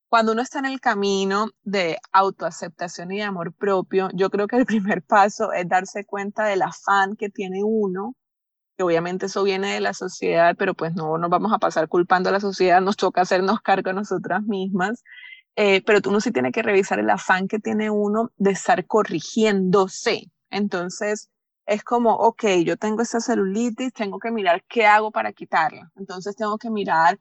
cuando 0.10 0.32
uno 0.34 0.42
está 0.42 0.60
en 0.60 0.66
el 0.66 0.82
camino 0.82 1.50
de 1.64 2.00
autoaceptación 2.12 3.12
y 3.12 3.18
de 3.18 3.24
amor 3.24 3.54
propio, 3.54 4.10
yo 4.14 4.30
creo 4.30 4.48
que 4.48 4.58
el 4.58 4.66
primer 4.66 5.04
paso 5.04 5.54
es 5.54 5.68
darse 5.68 6.06
cuenta 6.06 6.46
del 6.46 6.62
afán 6.64 7.16
que 7.16 7.30
tiene 7.30 7.64
uno, 7.64 8.16
que 8.78 8.84
obviamente 8.84 9.28
eso 9.28 9.44
viene 9.44 9.74
de 9.74 9.82
la 9.82 9.94
sociedad, 9.94 10.56
pero 10.58 10.74
pues 10.74 10.96
no 10.96 11.18
nos 11.18 11.30
vamos 11.30 11.54
a 11.54 11.60
pasar 11.60 11.88
culpando 11.88 12.30
a 12.30 12.32
la 12.34 12.40
sociedad, 12.40 12.82
nos 12.82 12.98
toca 12.98 13.22
hacernos 13.22 13.62
cargo 13.62 13.94
nosotras 13.94 14.44
mismas 14.44 15.04
eh, 15.62 15.84
pero 15.84 16.00
uno 16.08 16.22
sí 16.22 16.32
tiene 16.32 16.54
que 16.54 16.62
revisar 16.64 17.00
el 17.00 17.10
afán 17.10 17.50
que 17.50 17.60
tiene 17.60 17.90
uno 17.90 18.32
de 18.38 18.52
estar 18.52 18.86
corrigiéndose. 18.86 20.32
Entonces, 20.50 21.30
es 21.66 21.84
como, 21.84 22.14
ok, 22.16 22.46
yo 22.66 22.78
tengo 22.78 23.02
esta 23.02 23.20
celulitis, 23.20 23.92
tengo 23.92 24.20
que 24.20 24.32
mirar 24.32 24.64
qué 24.70 24.86
hago 24.86 25.12
para 25.12 25.34
quitarla. 25.34 25.92
Entonces, 25.98 26.38
tengo 26.38 26.58
que 26.58 26.70
mirar 26.70 27.20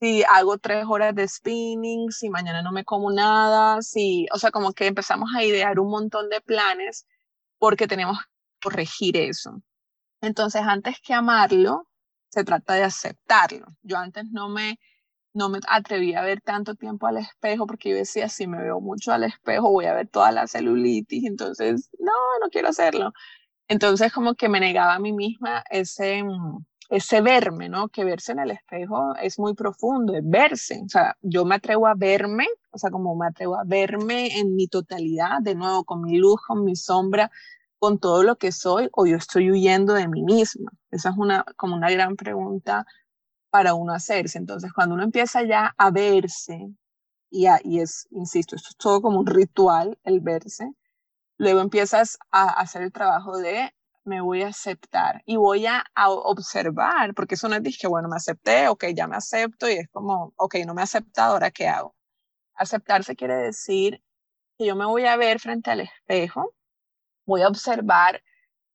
si 0.00 0.22
hago 0.24 0.58
tres 0.58 0.84
horas 0.88 1.14
de 1.14 1.26
spinning, 1.28 2.10
si 2.10 2.30
mañana 2.30 2.62
no 2.62 2.72
me 2.72 2.84
como 2.84 3.10
nada, 3.10 3.80
si, 3.82 4.26
o 4.32 4.38
sea, 4.38 4.50
como 4.50 4.72
que 4.72 4.86
empezamos 4.86 5.30
a 5.34 5.44
idear 5.44 5.80
un 5.80 5.90
montón 5.90 6.28
de 6.28 6.40
planes 6.40 7.06
porque 7.58 7.88
tenemos 7.88 8.18
que 8.18 8.24
corregir 8.62 9.16
eso. 9.16 9.62
Entonces, 10.20 10.62
antes 10.62 11.00
que 11.00 11.14
amarlo, 11.14 11.88
se 12.30 12.44
trata 12.44 12.74
de 12.74 12.84
aceptarlo. 12.84 13.66
Yo 13.82 13.96
antes 13.98 14.24
no 14.30 14.48
me 14.48 14.78
no 15.36 15.50
me 15.50 15.60
a 15.68 16.22
ver 16.22 16.40
tanto 16.40 16.74
tiempo 16.74 17.06
al 17.06 17.18
espejo 17.18 17.66
porque 17.66 17.90
yo 17.90 17.96
decía, 17.96 18.28
si 18.28 18.46
me 18.46 18.58
veo 18.62 18.80
mucho 18.80 19.12
al 19.12 19.24
espejo 19.24 19.70
voy 19.70 19.84
a 19.84 19.94
ver 19.94 20.08
toda 20.08 20.32
la 20.32 20.46
celulitis, 20.46 21.24
entonces 21.26 21.90
no, 21.98 22.12
no 22.40 22.48
quiero 22.50 22.68
hacerlo. 22.68 23.12
Entonces 23.68 24.12
como 24.12 24.34
que 24.34 24.48
me 24.48 24.60
negaba 24.60 24.94
a 24.94 24.98
mí 25.00 25.12
misma 25.12 25.64
ese, 25.70 26.22
mm, 26.24 26.64
ese 26.88 27.20
verme, 27.20 27.68
¿no? 27.68 27.88
Que 27.88 28.04
verse 28.04 28.32
en 28.32 28.40
el 28.40 28.50
espejo 28.52 29.14
es 29.20 29.38
muy 29.38 29.54
profundo, 29.54 30.14
es 30.14 30.22
verse. 30.24 30.82
O 30.84 30.88
sea, 30.88 31.16
yo 31.22 31.44
me 31.44 31.56
atrevo 31.56 31.86
a 31.86 31.94
verme, 31.94 32.46
o 32.70 32.78
sea, 32.78 32.90
como 32.90 33.14
me 33.16 33.26
atrevo 33.26 33.58
a 33.58 33.64
verme 33.64 34.38
en 34.38 34.54
mi 34.54 34.68
totalidad, 34.68 35.40
de 35.40 35.54
nuevo, 35.54 35.84
con 35.84 36.02
mi 36.02 36.18
luz, 36.18 36.40
con 36.46 36.64
mi 36.64 36.76
sombra, 36.76 37.30
con 37.78 37.98
todo 37.98 38.22
lo 38.22 38.36
que 38.36 38.52
soy, 38.52 38.88
o 38.92 39.06
yo 39.06 39.16
estoy 39.16 39.50
huyendo 39.50 39.94
de 39.94 40.08
mí 40.08 40.22
misma. 40.22 40.70
Esa 40.90 41.10
es 41.10 41.16
una, 41.18 41.44
como 41.56 41.76
una 41.76 41.90
gran 41.90 42.16
pregunta 42.16 42.86
para 43.50 43.74
uno 43.74 43.92
hacerse. 43.92 44.38
Entonces, 44.38 44.72
cuando 44.72 44.94
uno 44.94 45.04
empieza 45.04 45.42
ya 45.44 45.74
a 45.76 45.90
verse, 45.90 46.68
y, 47.30 47.46
y 47.64 47.80
es, 47.80 48.06
insisto, 48.10 48.56
esto 48.56 48.68
es 48.70 48.76
todo 48.76 49.02
como 49.02 49.20
un 49.20 49.26
ritual, 49.26 49.98
el 50.04 50.20
verse, 50.20 50.72
luego 51.38 51.60
empiezas 51.60 52.18
a 52.30 52.48
hacer 52.60 52.82
el 52.82 52.92
trabajo 52.92 53.38
de 53.38 53.74
me 54.06 54.20
voy 54.20 54.42
a 54.42 54.48
aceptar 54.48 55.22
y 55.26 55.36
voy 55.36 55.66
a, 55.66 55.84
observar, 55.96 57.14
porque 57.14 57.34
eso 57.34 57.48
no 57.48 57.56
es 57.56 57.78
que, 57.78 57.88
bueno, 57.88 58.08
me 58.08 58.16
acepté, 58.16 58.68
ok, 58.68 58.86
ya 58.94 59.06
me 59.06 59.16
acepto 59.16 59.68
y 59.68 59.74
es 59.74 59.88
como, 59.90 60.32
ok, 60.36 60.56
no 60.66 60.74
me 60.74 60.82
he 60.82 61.20
ahora 61.20 61.50
qué 61.50 61.68
hago. 61.68 61.94
Aceptarse 62.54 63.16
quiere 63.16 63.36
decir 63.36 64.02
que 64.58 64.66
yo 64.66 64.76
me 64.76 64.86
voy 64.86 65.06
a 65.06 65.16
ver 65.16 65.40
frente 65.40 65.70
al 65.70 65.80
espejo, 65.80 66.54
voy 67.26 67.42
a 67.42 67.48
observar 67.48 68.22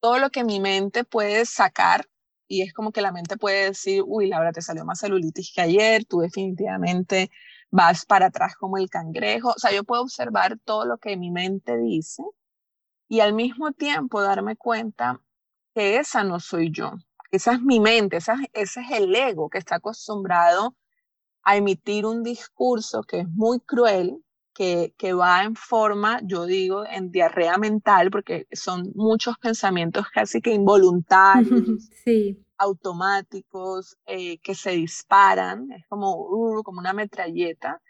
todo 0.01 0.19
lo 0.19 0.29
que 0.31 0.43
mi 0.43 0.59
mente 0.59 1.03
puede 1.03 1.45
sacar 1.45 2.07
y 2.47 2.63
es 2.63 2.73
como 2.73 2.91
que 2.91 3.01
la 3.01 3.13
mente 3.13 3.37
puede 3.37 3.65
decir, 3.69 4.03
uy, 4.05 4.27
Laura, 4.27 4.51
te 4.51 4.61
salió 4.61 4.85
más 4.85 4.99
celulitis 4.99 5.53
que 5.55 5.61
ayer, 5.61 6.05
tú 6.05 6.19
definitivamente 6.19 7.31
vas 7.71 8.05
para 8.05 8.27
atrás 8.27 8.55
como 8.57 8.77
el 8.77 8.89
cangrejo. 8.89 9.51
O 9.51 9.59
sea, 9.59 9.71
yo 9.71 9.85
puedo 9.85 10.01
observar 10.01 10.59
todo 10.65 10.85
lo 10.85 10.97
que 10.97 11.15
mi 11.15 11.31
mente 11.31 11.77
dice 11.77 12.23
y 13.11 13.19
al 13.19 13.33
mismo 13.33 13.73
tiempo 13.73 14.21
darme 14.21 14.55
cuenta 14.55 15.19
que 15.75 15.97
esa 15.97 16.23
no 16.23 16.39
soy 16.39 16.71
yo, 16.71 16.93
esa 17.29 17.51
es 17.51 17.61
mi 17.61 17.81
mente, 17.81 18.15
esa, 18.15 18.37
ese 18.53 18.79
es 18.79 18.91
el 18.91 19.13
ego 19.13 19.49
que 19.49 19.57
está 19.57 19.75
acostumbrado 19.75 20.77
a 21.43 21.57
emitir 21.57 22.05
un 22.05 22.23
discurso 22.23 23.03
que 23.03 23.19
es 23.19 23.27
muy 23.27 23.59
cruel, 23.59 24.23
que, 24.53 24.95
que, 24.97 25.11
va 25.11 25.43
en 25.43 25.57
forma, 25.57 26.21
yo 26.23 26.45
digo, 26.45 26.85
en 26.85 27.11
diarrea 27.11 27.57
mental, 27.57 28.11
porque 28.11 28.47
son 28.53 28.93
muchos 28.95 29.37
pensamientos 29.39 30.05
casi 30.13 30.39
que 30.39 30.53
involuntarios, 30.53 31.89
sí. 32.05 32.41
automáticos, 32.57 33.97
eh, 34.05 34.37
que 34.37 34.55
se 34.55 34.71
disparan, 34.71 35.69
es 35.73 35.85
como, 35.89 36.15
uh, 36.15 36.63
como 36.63 36.79
una 36.79 36.93
metralleta. 36.93 37.81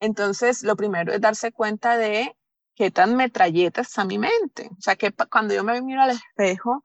Entonces, 0.00 0.62
lo 0.62 0.76
primero 0.76 1.12
es 1.12 1.20
darse 1.20 1.52
cuenta 1.52 1.98
de 1.98 2.34
qué 2.74 2.90
tan 2.90 3.16
metralleta 3.16 3.80
está 3.82 4.04
mi 4.04 4.18
mente. 4.18 4.68
O 4.72 4.80
sea, 4.80 4.96
que 4.96 5.12
cuando 5.30 5.54
yo 5.54 5.64
me 5.64 5.80
miro 5.82 6.02
al 6.02 6.10
espejo, 6.10 6.84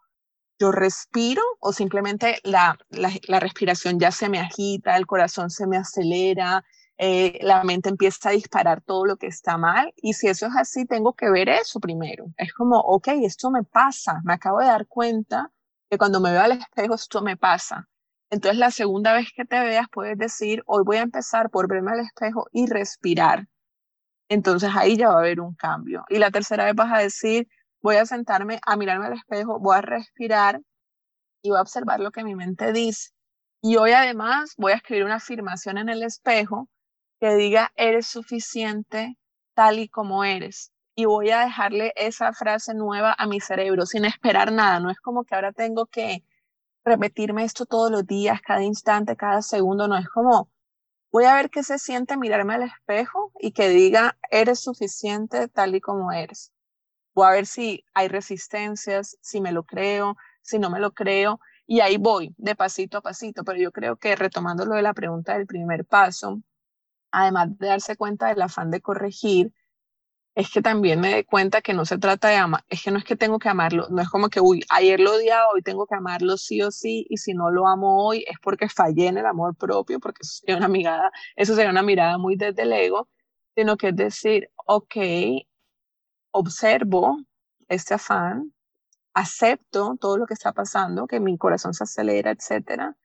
yo 0.60 0.72
respiro 0.72 1.41
o 1.60 1.74
simplemente 1.74 2.39
la, 2.44 2.77
la, 2.89 3.12
la 3.27 3.39
respiración 3.39 4.00
ya 4.00 4.12
se 4.12 4.29
me 4.29 4.39
agita, 4.39 4.98
el 4.98 5.06
corazón 5.08 5.50
se 5.50 5.67
me 5.67 5.77
acelera, 5.77 6.63
eh, 6.98 7.38
la 7.41 7.63
mente 7.63 7.89
empieza 7.89 8.29
a 8.29 8.32
disparar 8.32 8.82
todo 8.82 9.06
lo 9.06 9.17
que 9.17 9.27
está 9.27 9.58
mal 9.58 9.94
y 9.98 10.13
si 10.13 10.27
eso 10.27 10.48
es 10.48 10.56
así, 10.56 10.86
tengo 10.86 11.13
que 11.13 11.29
ver 11.29 11.50
eso 11.50 11.79
primero. 11.79 12.25
Es 12.38 12.53
como, 12.53 12.79
ok, 12.79 13.10
esto 13.24 13.51
me 13.51 13.63
pasa, 13.63 14.22
me 14.24 14.34
acabo 14.34 14.60
de 14.60 14.65
dar 14.67 14.88
cuenta 14.88 15.51
que 15.89 15.98
cuando 15.98 16.20
me 16.20 16.32
veo 16.32 16.41
al 16.41 16.53
espejo 16.53 16.96
esto 16.96 17.22
me 17.22 17.38
pasa. 17.38 17.88
Entonces 18.32 18.58
la 18.60 18.72
segunda 18.72 19.13
vez 19.13 19.27
que 19.36 19.46
te 19.46 19.60
veas 19.60 19.88
puedes 19.91 20.17
decir, 20.17 20.63
hoy 20.65 20.84
voy 20.84 20.98
a 20.98 21.01
empezar 21.01 21.50
por 21.51 21.67
verme 21.70 21.91
al 21.91 22.00
espejo 22.01 22.48
y 22.51 22.65
respirar. 22.67 23.48
Entonces 24.29 24.72
ahí 24.75 24.98
ya 24.98 25.10
va 25.10 25.15
a 25.15 25.19
haber 25.19 25.39
un 25.39 25.55
cambio. 25.55 26.05
Y 26.10 26.17
la 26.19 26.31
tercera 26.31 26.65
vez 26.65 26.75
vas 26.75 26.91
a 26.93 27.00
decir, 27.00 27.48
voy 27.81 27.96
a 27.98 28.05
sentarme 28.05 28.60
a 28.65 28.75
mirarme 28.77 29.07
al 29.07 29.13
espejo, 29.13 29.60
voy 29.60 29.77
a 29.77 29.81
respirar 29.81 30.62
y 31.41 31.50
voy 31.50 31.60
a 31.60 31.62
observar 31.62 32.00
lo 32.00 32.12
que 32.12 32.24
mi 32.24 32.36
mente 32.36 32.74
dice. 32.74 33.12
Y 33.62 33.77
hoy 33.77 33.91
además 33.91 34.53
voy 34.57 34.74
a 34.74 34.75
escribir 34.75 35.05
una 35.05 35.15
afirmación 35.15 35.77
en 35.77 35.89
el 35.89 36.03
espejo 36.03 36.69
que 37.19 37.36
diga, 37.36 37.72
eres 37.75 38.07
suficiente 38.07 39.17
tal 39.55 39.79
y 39.79 39.89
como 39.89 40.24
eres. 40.24 40.72
Y 40.96 41.05
voy 41.05 41.29
a 41.31 41.41
dejarle 41.41 41.93
esa 41.96 42.34
frase 42.34 42.74
nueva 42.74 43.15
a 43.17 43.27
mi 43.27 43.39
cerebro 43.39 43.86
sin 43.86 44.05
esperar 44.05 44.51
nada. 44.51 44.79
No 44.79 44.89
es 44.89 45.00
como 45.00 45.24
que 45.24 45.36
ahora 45.36 45.51
tengo 45.53 45.86
que 45.88 46.24
repetirme 46.86 47.43
esto 47.43 47.65
todos 47.65 47.91
los 47.91 48.05
días, 48.05 48.41
cada 48.41 48.63
instante, 48.63 49.15
cada 49.15 49.41
segundo. 49.41 49.88
No 49.88 49.98
es 49.98 50.07
como, 50.10 50.50
voy 51.11 51.25
a 51.25 51.35
ver 51.35 51.49
qué 51.49 51.63
se 51.63 51.79
siente 51.79 52.17
mirarme 52.17 52.55
al 52.55 52.63
espejo 52.63 53.31
y 53.39 53.51
que 53.51 53.69
diga, 53.69 54.17
eres 54.29 54.59
suficiente 54.59 55.47
tal 55.47 55.75
y 55.75 55.81
como 55.81 56.11
eres. 56.11 56.51
Voy 57.15 57.27
a 57.27 57.31
ver 57.31 57.47
si 57.47 57.83
hay 57.93 58.07
resistencias, 58.07 59.17
si 59.21 59.41
me 59.41 59.51
lo 59.51 59.63
creo, 59.63 60.17
si 60.41 60.59
no 60.59 60.69
me 60.69 60.79
lo 60.79 60.93
creo. 60.93 61.39
Y 61.65 61.79
ahí 61.79 61.97
voy, 61.97 62.33
de 62.37 62.55
pasito 62.55 62.99
a 62.99 63.01
pasito. 63.01 63.43
Pero 63.43 63.59
yo 63.59 63.71
creo 63.71 63.97
que 63.97 64.15
retomando 64.15 64.65
lo 64.65 64.75
de 64.75 64.83
la 64.83 64.93
pregunta 64.93 65.35
del 65.35 65.47
primer 65.47 65.85
paso, 65.85 66.41
además 67.11 67.57
de 67.57 67.67
darse 67.67 67.95
cuenta 67.95 68.27
del 68.27 68.41
afán 68.41 68.69
de 68.71 68.81
corregir, 68.81 69.53
es 70.38 70.51
que 70.51 70.62
también 70.62 71.00
me 71.01 71.10
dé 71.15 71.25
cuenta 71.25 71.62
que 71.62 71.74
no 71.74 71.84
se 71.84 71.98
trata 71.98 72.29
de 72.29 72.36
amar, 72.36 72.63
es 72.70 72.84
que 72.84 72.91
no 72.91 73.00
es 73.00 73.03
que 73.06 73.15
tengo 73.15 73.39
que 73.39 73.50
amarlo, 73.50 73.88
no 73.89 74.03
es 74.03 74.10
como 74.10 74.29
que, 74.29 74.39
uy, 74.39 74.63
ayer 74.70 75.00
lo 75.00 75.15
odiaba, 75.15 75.48
hoy 75.51 75.63
tengo 75.63 75.88
que 75.88 75.96
amarlo 75.96 76.38
sí 76.38 76.62
o 76.62 76.70
sí, 76.70 77.08
y 77.10 77.17
si 77.17 77.34
no 77.34 77.50
lo 77.50 77.67
amo 77.67 78.06
hoy 78.06 78.24
es 78.27 78.38
porque 78.44 78.70
fallé 78.70 79.08
en 79.08 79.17
el 79.17 79.25
amor 79.25 79.56
propio, 79.58 80.00
porque 80.00 80.20
eso 80.22 80.34
sería 80.39 80.58
una 80.58 80.67
mirada, 80.67 81.12
eso 81.36 81.56
sería 81.56 81.72
una 81.72 81.82
mirada 81.82 82.20
muy 82.20 82.36
desde 82.36 82.62
el 82.63 82.74
ego, 82.74 83.10
sino 83.56 83.77
que 83.77 83.88
es 83.89 83.96
decir, 83.96 84.51
ok, 84.67 84.96
observo 86.32 87.17
este 87.67 87.96
afán, 87.96 88.53
acepto 89.13 89.98
todo 90.00 90.17
lo 90.20 90.27
que 90.27 90.36
está 90.36 90.53
pasando, 90.53 91.08
que 91.08 91.20
mi 91.20 91.38
corazón 91.39 91.74
se 91.74 91.84
acelera, 91.86 92.32
etcétera. 92.32 92.96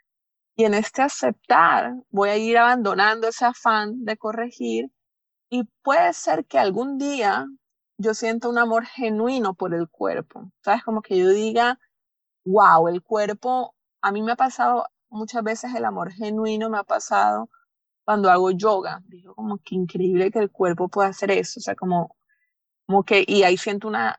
Y 0.57 0.65
en 0.65 0.75
este 0.75 1.03
aceptar 1.03 1.95
voy 2.11 2.31
a 2.31 2.37
ir 2.37 2.59
abandonando 2.59 3.29
ese 3.29 3.47
afán 3.47 4.05
de 4.05 4.19
corregir 4.19 4.91
y 5.53 5.65
puede 5.83 6.15
ser 6.15 6.47
que 6.47 6.59
algún 6.59 6.97
día 6.97 7.47
yo 7.99 8.15
sienta 8.15 8.49
un 8.49 8.57
amor 8.57 8.87
genuino 8.87 9.53
por 9.53 9.75
el 9.75 9.87
cuerpo. 9.87 10.51
¿Sabes? 10.65 10.83
Como 10.83 11.03
que 11.03 11.19
yo 11.19 11.29
diga, 11.29 11.79
wow, 12.47 12.89
el 12.89 13.03
cuerpo, 13.03 13.75
a 14.01 14.13
mí 14.13 14.23
me 14.23 14.33
ha 14.33 14.37
pasado 14.37 14.87
muchas 15.11 15.45
veces 15.45 15.75
el 15.75 15.85
amor 15.85 16.11
genuino, 16.11 16.71
me 16.71 16.79
ha 16.79 16.85
pasado 16.85 17.51
cuando 18.07 18.31
hago 18.31 18.51
yoga. 18.51 19.03
Digo, 19.09 19.35
como 19.35 19.59
que 19.59 19.75
increíble 19.75 20.31
que 20.31 20.39
el 20.39 20.51
cuerpo 20.51 20.89
pueda 20.89 21.11
hacer 21.11 21.31
eso. 21.31 21.61
O 21.61 21.63
sea, 21.63 21.75
como, 21.75 22.17
como 22.87 23.05
que, 23.05 23.23
y 23.29 23.43
ahí 23.43 23.59
siento 23.59 23.89
una 23.89 24.19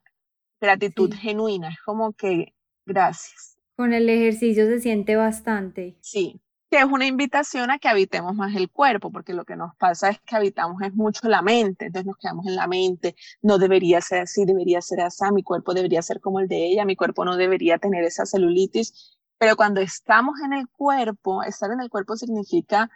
gratitud 0.61 1.11
genuina. 1.15 1.69
Es 1.69 1.81
como 1.83 2.13
que, 2.13 2.53
gracias. 2.85 3.57
Con 3.75 3.91
el 3.93 4.07
ejercicio 4.07 4.67
se 4.67 4.81
siente 4.81 5.15
bastante. 5.15 5.97
Sí, 5.99 6.42
que 6.73 6.79
es 6.79 6.85
una 6.85 7.05
invitación 7.05 7.69
a 7.69 7.77
que 7.77 7.87
habitemos 7.87 8.33
más 8.33 8.55
el 8.55 8.67
cuerpo, 8.67 9.11
porque 9.11 9.35
lo 9.35 9.45
que 9.45 9.55
nos 9.55 9.75
pasa 9.75 10.09
es 10.09 10.19
que 10.21 10.35
habitamos 10.35 10.81
es 10.81 10.91
mucho 10.95 11.29
la 11.29 11.43
mente, 11.43 11.85
entonces 11.85 12.07
nos 12.07 12.17
quedamos 12.17 12.47
en 12.47 12.55
la 12.55 12.65
mente, 12.65 13.15
no 13.43 13.59
debería 13.59 14.01
ser 14.01 14.21
así, 14.21 14.43
debería 14.43 14.81
ser 14.81 15.01
así, 15.01 15.23
mi 15.31 15.43
cuerpo 15.43 15.75
debería 15.75 16.01
ser 16.01 16.19
como 16.19 16.39
el 16.39 16.47
de 16.47 16.65
ella, 16.65 16.83
mi 16.83 16.95
cuerpo 16.95 17.25
no 17.25 17.37
debería 17.37 17.77
tener 17.77 18.03
esa 18.03 18.25
celulitis, 18.25 19.19
pero 19.37 19.55
cuando 19.55 19.81
estamos 19.81 20.39
en 20.43 20.53
el 20.53 20.67
cuerpo, 20.67 21.43
estar 21.43 21.69
en 21.69 21.79
el 21.79 21.91
cuerpo 21.91 22.17
significa 22.17 22.89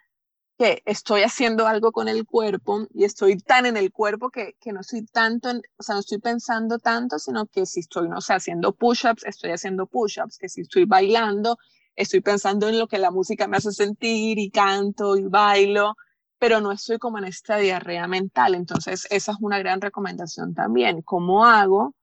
que 0.57 0.81
estoy 0.87 1.21
haciendo 1.21 1.67
algo 1.67 1.91
con 1.91 2.07
el 2.07 2.25
cuerpo 2.25 2.87
y 2.95 3.03
estoy 3.03 3.37
tan 3.37 3.67
en 3.67 3.77
el 3.77 3.91
cuerpo 3.91 4.31
que, 4.31 4.55
que 4.59 4.73
no 4.73 4.79
estoy 4.81 5.05
tanto, 5.05 5.51
o 5.77 5.83
sea, 5.83 5.93
no 5.93 5.99
estoy 5.99 6.17
pensando 6.17 6.79
tanto, 6.79 7.19
sino 7.19 7.45
que 7.45 7.67
si 7.67 7.81
estoy, 7.81 8.09
no 8.09 8.21
sé, 8.21 8.33
haciendo 8.33 8.73
push-ups, 8.73 9.23
estoy 9.23 9.51
haciendo 9.51 9.85
push-ups, 9.85 10.39
que 10.39 10.49
si 10.49 10.61
estoy 10.61 10.85
bailando, 10.85 11.59
estoy 11.97 12.21
pensando 12.21 12.69
en 12.69 12.79
lo 12.79 12.87
que 12.87 12.99
la 12.99 13.11
música 13.11 13.47
me 13.47 13.57
hace 13.57 13.71
sentir 13.71 14.39
y 14.39 14.49
canto 14.51 15.17
y 15.17 15.23
bailo, 15.23 15.95
pero 16.39 16.61
no 16.61 16.71
estoy 16.71 16.99
como 16.99 17.17
en 17.17 17.25
esta 17.25 17.57
diarrea 17.57 18.07
mental. 18.07 18.55
Entonces, 18.55 19.07
esa 19.09 19.31
es 19.33 19.37
una 19.41 19.59
gran 19.59 19.81
recomendación 19.81 20.53
también. 20.53 21.01
¿Cómo 21.01 21.45
hago 21.45 21.95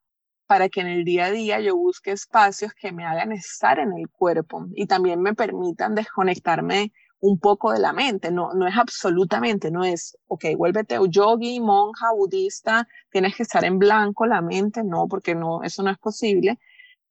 para 0.46 0.68
que 0.68 0.80
en 0.80 0.88
el 0.88 1.04
día 1.04 1.26
a 1.26 1.30
día 1.30 1.60
yo 1.60 1.76
busque 1.76 2.10
espacios 2.10 2.72
que 2.74 2.92
me 2.92 3.06
hagan 3.06 3.32
estar 3.32 3.78
en 3.78 3.92
el 3.94 4.10
cuerpo 4.10 4.66
y 4.74 4.86
también 4.86 5.22
me 5.22 5.34
permitan 5.34 5.94
desconectarme 5.94 6.92
un 7.20 7.38
poco 7.38 7.72
de 7.72 7.78
la 7.78 7.92
mente? 7.92 8.32
No, 8.32 8.52
no 8.52 8.66
es 8.66 8.76
absolutamente, 8.76 9.70
no 9.70 9.84
es, 9.84 10.18
ok, 10.26 10.46
vuélvete 10.56 10.98
yogi, 11.08 11.60
monja, 11.60 12.12
budista, 12.12 12.88
tienes 13.10 13.36
que 13.36 13.44
estar 13.44 13.64
en 13.64 13.78
blanco 13.78 14.26
la 14.26 14.42
mente, 14.42 14.82
no, 14.82 15.06
porque 15.08 15.36
no, 15.36 15.62
eso 15.62 15.84
no 15.84 15.90
es 15.90 15.98
posible 15.98 16.58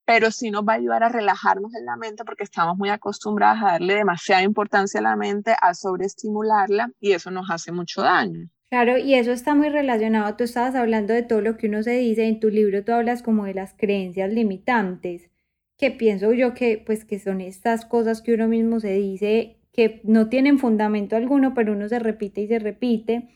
pero 0.06 0.32
sí 0.32 0.52
nos 0.52 0.64
va 0.64 0.74
a 0.74 0.76
ayudar 0.78 1.04
a 1.04 1.10
relajarnos 1.10 1.74
en 1.76 1.86
la 1.86 1.96
mente 1.96 2.26
porque 2.26 2.44
estamos 2.44 2.78
muy 2.78 2.90
acostumbrados 2.90 3.62
a 3.64 3.74
darle 3.74 3.96
demasiada 3.96 4.44
importancia 4.44 5.00
a 5.00 5.04
la 5.04 5.16
mente, 5.16 5.56
a 5.62 5.74
sobreestimularla 5.74 6.92
y 7.00 7.14
eso 7.14 7.32
nos 7.32 7.50
hace 7.50 7.72
mucho 7.72 8.02
daño. 8.02 8.50
Claro, 8.70 8.98
y 8.98 9.14
eso 9.14 9.32
está 9.32 9.54
muy 9.54 9.70
relacionado. 9.70 10.36
Tú 10.36 10.46
estabas 10.46 10.74
hablando 10.74 11.14
de 11.14 11.22
todo 11.22 11.42
lo 11.42 11.58
que 11.58 11.68
uno 11.68 11.84
se 11.84 11.92
dice, 11.92 12.26
en 12.28 12.40
tu 12.40 12.50
libro 12.50 12.84
tú 12.84 12.92
hablas 12.92 13.22
como 13.22 13.46
de 13.46 13.54
las 13.54 13.76
creencias 13.76 14.34
limitantes, 14.34 15.30
que 15.78 15.92
pienso 15.92 16.34
yo 16.34 16.54
que 16.54 16.82
pues 16.84 17.06
que 17.06 17.20
son 17.20 17.40
estas 17.40 17.86
cosas 17.86 18.22
que 18.22 18.34
uno 18.34 18.48
mismo 18.48 18.80
se 18.80 18.94
dice 18.94 19.60
que 19.74 20.02
no 20.04 20.30
tienen 20.30 20.60
fundamento 20.60 21.16
alguno, 21.16 21.54
pero 21.54 21.74
uno 21.74 21.88
se 21.88 22.00
repite 22.00 22.42
y 22.42 22.48
se 22.48 22.60
repite. 22.60 23.30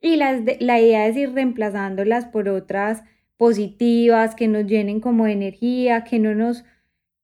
Y 0.00 0.16
las 0.16 0.42
la 0.60 0.80
idea 0.80 1.06
es 1.06 1.16
ir 1.16 1.32
reemplazándolas 1.32 2.26
por 2.26 2.48
otras 2.48 3.02
positivas, 3.42 4.36
que 4.36 4.46
nos 4.46 4.66
llenen 4.66 5.00
como 5.00 5.24
de 5.24 5.32
energía, 5.32 6.04
que 6.04 6.20
no 6.20 6.32
nos, 6.32 6.64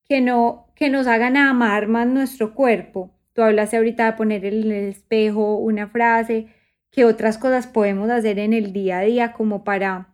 que 0.02 0.20
no, 0.20 0.66
que 0.74 0.88
nos 0.88 1.06
hagan 1.06 1.36
amar 1.36 1.86
más 1.86 2.08
nuestro 2.08 2.56
cuerpo. 2.56 3.12
Tú 3.34 3.42
hablaste 3.42 3.76
ahorita 3.76 4.06
de 4.06 4.12
poner 4.14 4.44
en 4.44 4.64
el 4.64 4.88
espejo 4.88 5.58
una 5.58 5.86
frase, 5.86 6.48
que 6.90 7.04
otras 7.04 7.38
cosas 7.38 7.68
podemos 7.68 8.10
hacer 8.10 8.40
en 8.40 8.52
el 8.52 8.72
día 8.72 8.98
a 8.98 9.02
día 9.02 9.32
como 9.32 9.62
para, 9.62 10.12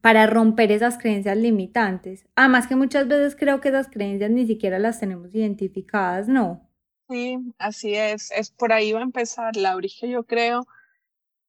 para 0.00 0.26
romper 0.26 0.72
esas 0.72 0.96
creencias 0.96 1.36
limitantes. 1.36 2.24
Además 2.34 2.66
que 2.66 2.76
muchas 2.76 3.06
veces 3.06 3.36
creo 3.36 3.60
que 3.60 3.68
esas 3.68 3.88
creencias 3.88 4.30
ni 4.30 4.46
siquiera 4.46 4.78
las 4.78 4.98
tenemos 4.98 5.34
identificadas, 5.34 6.26
¿no? 6.26 6.66
Sí, 7.10 7.36
así 7.58 7.94
es. 7.94 8.30
Es 8.30 8.50
por 8.50 8.72
ahí 8.72 8.92
va 8.92 9.00
a 9.00 9.02
empezar, 9.02 9.56
Laura, 9.56 9.88
que 10.00 10.08
yo 10.08 10.24
creo 10.24 10.66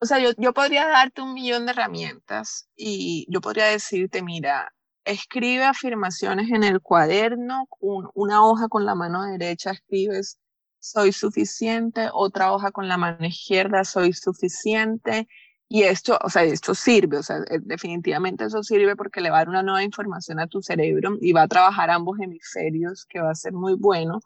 o 0.01 0.05
sea, 0.05 0.19
yo, 0.19 0.31
yo 0.37 0.53
podría 0.53 0.87
darte 0.87 1.21
un 1.21 1.33
millón 1.33 1.65
de 1.65 1.71
herramientas 1.71 2.69
y 2.75 3.25
yo 3.29 3.41
podría 3.41 3.65
decirte, 3.65 4.23
mira, 4.23 4.73
escribe 5.05 5.63
afirmaciones 5.65 6.51
en 6.51 6.63
el 6.63 6.81
cuaderno, 6.81 7.67
una 7.79 8.45
hoja 8.45 8.67
con 8.69 8.85
la 8.85 8.95
mano 8.95 9.23
derecha 9.23 9.71
escribes 9.71 10.39
soy 10.79 11.11
suficiente, 11.11 12.09
otra 12.13 12.53
hoja 12.53 12.71
con 12.71 12.87
la 12.87 12.97
mano 12.97 13.25
izquierda 13.25 13.83
soy 13.83 14.13
suficiente. 14.13 15.27
Y 15.67 15.83
esto, 15.83 16.17
o 16.23 16.29
sea, 16.29 16.43
esto 16.43 16.73
sirve, 16.73 17.17
o 17.17 17.23
sea, 17.23 17.37
eh, 17.49 17.59
definitivamente 17.61 18.45
eso 18.45 18.63
sirve 18.63 18.95
porque 18.95 19.21
le 19.21 19.29
va 19.29 19.37
a 19.37 19.39
dar 19.41 19.49
una 19.49 19.61
nueva 19.63 19.83
información 19.83 20.39
a 20.39 20.47
tu 20.47 20.63
cerebro 20.63 21.17
y 21.21 21.31
va 21.31 21.43
a 21.43 21.47
trabajar 21.47 21.91
ambos 21.91 22.19
hemisferios, 22.19 23.05
que 23.05 23.21
va 23.21 23.31
a 23.31 23.35
ser 23.35 23.53
muy 23.53 23.75
bueno. 23.75 24.19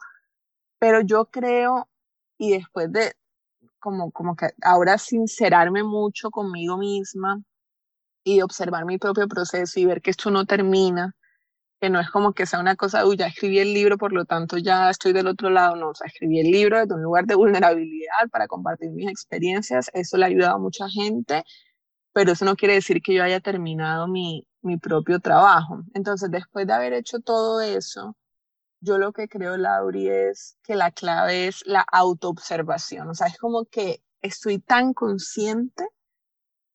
Pero 0.79 1.01
yo 1.01 1.25
creo, 1.25 1.89
y 2.37 2.51
después 2.53 2.91
de, 2.93 3.13
como, 3.79 4.11
como 4.11 4.35
que 4.35 4.49
ahora 4.63 4.97
sincerarme 4.97 5.83
mucho 5.83 6.31
conmigo 6.31 6.77
misma 6.77 7.41
y 8.23 8.41
observar 8.41 8.85
mi 8.85 8.97
propio 8.97 9.27
proceso 9.27 9.79
y 9.79 9.85
ver 9.85 10.01
que 10.01 10.11
esto 10.11 10.31
no 10.31 10.45
termina, 10.45 11.15
que 11.81 11.89
no 11.89 11.99
es 11.99 12.09
como 12.11 12.33
que 12.33 12.45
sea 12.45 12.59
una 12.59 12.75
cosa, 12.75 13.05
uy, 13.05 13.17
ya 13.17 13.27
escribí 13.27 13.59
el 13.59 13.73
libro, 13.73 13.97
por 13.97 14.13
lo 14.13 14.25
tanto 14.25 14.57
ya 14.57 14.89
estoy 14.89 15.13
del 15.13 15.27
otro 15.27 15.49
lado, 15.49 15.75
no, 15.75 15.89
o 15.89 15.95
sea, 15.95 16.07
escribí 16.07 16.39
el 16.39 16.51
libro 16.51 16.79
desde 16.79 16.95
un 16.95 17.03
lugar 17.03 17.25
de 17.25 17.35
vulnerabilidad 17.35 18.29
para 18.31 18.47
compartir 18.47 18.91
mis 18.91 19.09
experiencias, 19.09 19.91
eso 19.93 20.17
le 20.17 20.25
ha 20.25 20.27
ayudado 20.29 20.55
a 20.55 20.59
mucha 20.59 20.89
gente, 20.89 21.43
pero 22.13 22.33
eso 22.33 22.45
no 22.45 22.55
quiere 22.55 22.75
decir 22.75 23.01
que 23.01 23.13
yo 23.15 23.23
haya 23.23 23.39
terminado 23.41 24.07
mi, 24.07 24.47
mi 24.61 24.77
propio 24.77 25.19
trabajo. 25.19 25.83
Entonces, 25.93 26.31
después 26.31 26.67
de 26.67 26.73
haber 26.73 26.93
hecho 26.93 27.19
todo 27.19 27.61
eso, 27.61 28.15
yo 28.83 28.97
lo 28.97 29.13
que 29.13 29.27
creo, 29.29 29.57
Lauri, 29.57 30.09
es 30.09 30.57
que 30.63 30.75
la 30.75 30.91
clave 30.91 31.47
es 31.47 31.63
la 31.65 31.81
autoobservación. 31.81 33.09
O 33.09 33.15
sea, 33.15 33.27
es 33.27 33.37
como 33.37 33.65
que 33.65 34.03
estoy 34.21 34.59
tan 34.59 34.93
consciente 34.93 35.87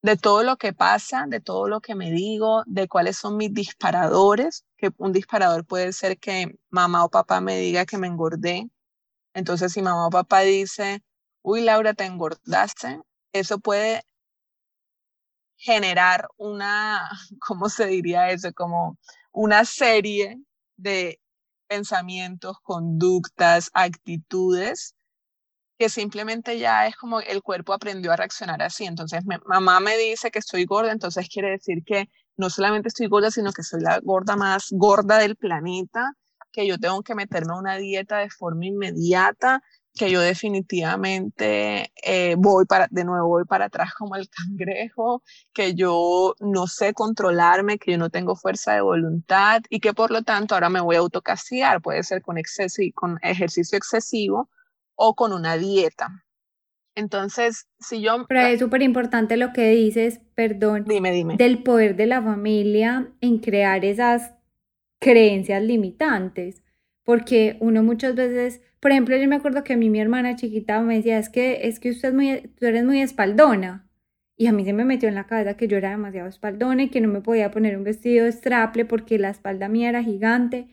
de 0.03 0.17
todo 0.17 0.43
lo 0.43 0.57
que 0.57 0.73
pasa, 0.73 1.27
de 1.29 1.41
todo 1.41 1.69
lo 1.69 1.81
que 1.81 1.95
me 1.95 2.11
digo, 2.11 2.63
de 2.67 2.89
cuáles 2.89 3.19
son 3.19 3.37
mis 3.37 3.53
disparadores, 3.53 4.65
que 4.77 4.91
un 4.99 5.13
disparador 5.13 5.67
puede 5.67 5.93
ser 5.93 6.19
que 6.19 6.59
mamá 6.71 7.05
o 7.05 7.11
papá 7.11 7.41
me 7.41 7.59
diga 7.59 7.85
que 7.85 7.99
me 7.99 8.07
engordé. 8.07 8.71
Entonces, 9.35 9.73
si 9.73 9.83
mamá 9.83 10.07
o 10.07 10.11
papá 10.11 10.41
dice, 10.41 11.03
uy, 11.43 11.63
Laura, 11.63 11.95
te 11.95 12.05
engordaste, 12.05 13.03
eso 13.33 13.59
puede 13.59 14.03
generar 15.57 16.29
una, 16.39 17.11
¿cómo 17.47 17.69
se 17.69 17.87
diría 17.87 18.31
eso? 18.31 18.53
Como 18.55 18.97
una 19.33 19.65
serie 19.65 20.41
de 20.77 21.21
pensamientos, 21.69 22.57
conductas, 22.63 23.71
actitudes, 23.75 24.95
que 25.79 25.89
simplemente 25.89 26.59
ya 26.59 26.87
es 26.87 26.97
como 26.97 27.21
el 27.21 27.43
cuerpo 27.43 27.73
aprendió 27.73 28.13
a 28.13 28.17
reaccionar 28.17 28.63
así. 28.63 28.85
Entonces, 28.85 29.23
mamá 29.47 29.81
me 29.81 29.97
dice 29.97 30.31
que 30.31 30.41
estoy 30.41 30.65
gorda, 30.65 30.93
entonces 30.93 31.29
quiere 31.29 31.51
decir 31.51 31.85
que 31.87 32.09
no 32.37 32.51
solamente 32.51 32.89
estoy 32.89 33.09
gorda, 33.09 33.31
sino 33.31 33.53
que 33.53 33.63
soy 33.63 33.81
la 33.83 34.01
gorda 34.03 34.37
más 34.37 34.69
gorda 34.71 35.19
del 35.19 35.37
planeta, 35.37 36.13
que 36.53 36.67
yo 36.67 36.79
tengo 36.79 37.03
que 37.03 37.15
meterme 37.15 37.53
a 37.53 37.59
una 37.59 37.77
dieta 37.77 38.19
de 38.19 38.31
forma 38.31 38.67
inmediata, 38.67 39.63
que 39.99 40.11
yo 40.11 40.21
definitivamente 40.21 41.93
eh, 42.03 42.37
voy 42.39 42.65
para, 42.65 42.89
de 42.91 43.05
nuevo 43.05 43.29
voy 43.29 43.45
para 43.45 43.67
atrás 43.67 43.93
como 43.95 44.17
el 44.17 44.29
cangrejo, 44.31 45.23
que 45.53 45.75
yo 45.75 46.35
no 46.41 46.67
sé 46.67 46.95
controlarme, 46.95 47.79
que 47.79 47.93
yo 47.93 47.99
no 47.99 48.09
tengo 48.09 48.37
fuerza 48.37 48.73
de 48.75 48.81
voluntad 48.81 49.63
y 49.69 49.81
que 49.81 49.93
por 49.93 50.11
lo 50.11 50.23
tanto 50.23 50.55
ahora 50.55 50.71
me 50.71 50.81
voy 50.81 50.97
a 50.97 51.01
autocastigar, 51.01 51.83
puede 51.83 52.03
ser 52.03 52.23
con, 52.23 52.39
exceso, 52.39 52.81
con 52.95 53.19
ejercicio 53.23 53.77
excesivo 53.77 54.49
o 54.95 55.15
con 55.15 55.33
una 55.33 55.57
dieta. 55.57 56.25
Entonces, 56.95 57.69
si 57.79 58.01
yo... 58.01 58.27
Pero 58.27 58.41
es 58.41 58.59
súper 58.59 58.83
importante 58.83 59.37
lo 59.37 59.53
que 59.53 59.69
dices, 59.71 60.21
perdón, 60.35 60.85
dime, 60.85 61.13
dime. 61.13 61.37
del 61.37 61.63
poder 61.63 61.95
de 61.95 62.07
la 62.07 62.23
familia 62.23 63.13
en 63.21 63.39
crear 63.39 63.85
esas 63.85 64.35
creencias 65.01 65.63
limitantes, 65.63 66.63
porque 67.09 67.57
uno 67.61 67.83
muchas 67.83 68.15
veces 68.15 68.61
por 68.81 68.93
ejemplo, 68.93 69.17
yo 69.17 69.27
me 69.29 69.37
acuerdo 69.37 69.65
que 69.65 69.73
a 69.73 69.77
mí 69.77 69.91
mi 69.91 70.01
hermana 70.01 70.37
chiquita 70.37 70.81
me 70.81 70.97
decía, 70.97 71.19
es 71.19 71.29
que, 71.29 71.67
es 71.67 71.81
que 71.81 71.91
usted 71.91 72.11
es 72.11 72.15
muy, 72.15 72.53
tú 72.59 72.67
eres 72.67 72.85
muy 72.85 73.01
espaldona. 73.01 73.89
Y 74.37 74.47
a 74.47 74.53
mí 74.53 74.65
se 74.65 74.73
me 74.73 74.85
metió 74.85 75.09
en 75.09 75.17
la 75.17 75.27
cabeza 75.27 75.57
que 75.57 75.67
yo 75.67 75.77
era 75.77 75.91
demasiado 75.91 76.29
espaldona 76.29 76.85
y 76.85 76.89
que 76.89 77.01
no 77.01 77.09
me 77.09 77.21
podía 77.21 77.51
poner 77.51 77.77
un 77.77 77.83
vestido 77.83 78.31
straple 78.31 78.85
porque 78.85 79.19
la 79.19 79.31
espalda 79.31 79.69
mía 79.69 79.89
era 79.89 80.05
gigante. 80.05 80.69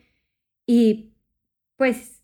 Y 0.66 1.14
pues 1.76 2.22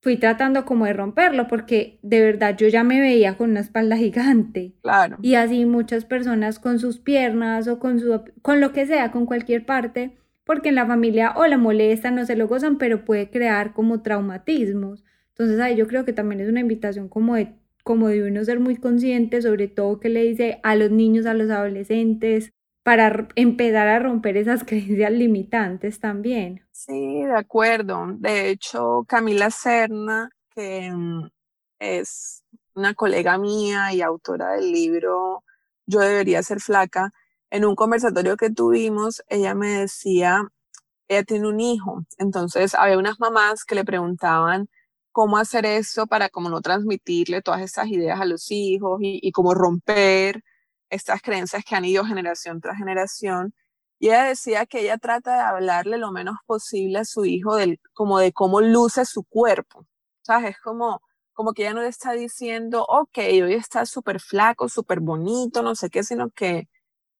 fui 0.00 0.16
tratando 0.16 0.64
como 0.64 0.86
de 0.86 0.94
romperlo 0.94 1.46
porque 1.46 1.98
de 2.00 2.22
verdad 2.22 2.56
yo 2.56 2.68
ya 2.68 2.84
me 2.84 3.00
veía 3.00 3.36
con 3.36 3.50
una 3.50 3.60
espalda 3.60 3.98
gigante. 3.98 4.72
Claro. 4.80 5.18
Y 5.20 5.34
así 5.34 5.66
muchas 5.66 6.06
personas 6.06 6.58
con 6.58 6.78
sus 6.78 7.00
piernas 7.00 7.68
o 7.68 7.78
con, 7.78 8.00
su, 8.00 8.22
con 8.40 8.60
lo 8.60 8.72
que 8.72 8.86
sea, 8.86 9.10
con 9.10 9.26
cualquier 9.26 9.66
parte, 9.66 10.16
porque 10.48 10.70
en 10.70 10.76
la 10.76 10.86
familia 10.86 11.34
o 11.36 11.46
la 11.46 11.58
molestan, 11.58 12.14
no 12.14 12.24
se 12.24 12.34
lo 12.34 12.48
gozan, 12.48 12.78
pero 12.78 13.04
puede 13.04 13.28
crear 13.28 13.74
como 13.74 14.00
traumatismos. 14.00 15.04
Entonces 15.28 15.60
ahí 15.60 15.76
yo 15.76 15.86
creo 15.86 16.06
que 16.06 16.14
también 16.14 16.40
es 16.40 16.48
una 16.48 16.60
invitación 16.60 17.10
como 17.10 17.34
de, 17.34 17.54
como 17.84 18.08
de 18.08 18.26
uno 18.26 18.42
ser 18.46 18.58
muy 18.58 18.76
consciente, 18.76 19.42
sobre 19.42 19.68
todo 19.68 20.00
que 20.00 20.08
le 20.08 20.22
dice 20.22 20.58
a 20.62 20.74
los 20.74 20.90
niños, 20.90 21.26
a 21.26 21.34
los 21.34 21.50
adolescentes, 21.50 22.50
para 22.82 23.28
empezar 23.34 23.88
a 23.88 23.98
romper 23.98 24.38
esas 24.38 24.64
creencias 24.66 25.12
limitantes 25.12 26.00
también. 26.00 26.64
Sí, 26.72 27.24
de 27.24 27.36
acuerdo. 27.36 28.06
De 28.16 28.48
hecho, 28.48 29.04
Camila 29.06 29.50
Serna, 29.50 30.30
que 30.54 30.90
mm, 30.90 31.28
es 31.78 32.42
una 32.74 32.94
colega 32.94 33.36
mía 33.36 33.92
y 33.92 34.00
autora 34.00 34.52
del 34.52 34.72
libro 34.72 35.44
Yo 35.84 36.00
debería 36.00 36.42
ser 36.42 36.60
flaca, 36.60 37.12
en 37.50 37.64
un 37.64 37.74
conversatorio 37.74 38.36
que 38.36 38.50
tuvimos, 38.50 39.22
ella 39.28 39.54
me 39.54 39.68
decía, 39.68 40.42
ella 41.08 41.24
tiene 41.24 41.48
un 41.48 41.60
hijo, 41.60 42.04
entonces 42.18 42.74
había 42.74 42.98
unas 42.98 43.20
mamás 43.20 43.64
que 43.64 43.74
le 43.74 43.84
preguntaban 43.84 44.68
cómo 45.12 45.38
hacer 45.38 45.66
eso 45.66 46.06
para 46.06 46.28
como 46.28 46.48
no 46.50 46.60
transmitirle 46.60 47.42
todas 47.42 47.62
estas 47.62 47.88
ideas 47.88 48.20
a 48.20 48.24
los 48.24 48.50
hijos 48.50 49.00
y, 49.02 49.32
cómo 49.32 49.54
romper 49.54 50.44
estas 50.90 51.22
creencias 51.22 51.64
que 51.64 51.74
han 51.74 51.84
ido 51.84 52.04
generación 52.04 52.60
tras 52.60 52.78
generación. 52.78 53.54
Y 53.98 54.08
ella 54.08 54.24
decía 54.24 54.66
que 54.66 54.80
ella 54.80 54.98
trata 54.98 55.34
de 55.34 55.40
hablarle 55.42 55.98
lo 55.98 56.12
menos 56.12 56.36
posible 56.46 57.00
a 57.00 57.04
su 57.04 57.24
hijo 57.24 57.56
del, 57.56 57.80
como 57.94 58.18
de 58.20 58.32
cómo 58.32 58.60
luce 58.60 59.04
su 59.04 59.24
cuerpo. 59.24 59.86
¿Sabes? 60.22 60.50
Es 60.50 60.60
como, 60.60 61.02
como 61.32 61.52
que 61.52 61.62
ella 61.62 61.74
no 61.74 61.82
le 61.82 61.88
está 61.88 62.12
diciendo, 62.12 62.84
ok, 62.88 63.18
hoy 63.42 63.54
está 63.54 63.86
súper 63.86 64.20
flaco, 64.20 64.68
súper 64.68 65.00
bonito, 65.00 65.62
no 65.62 65.74
sé 65.74 65.90
qué, 65.90 66.04
sino 66.04 66.30
que 66.30 66.68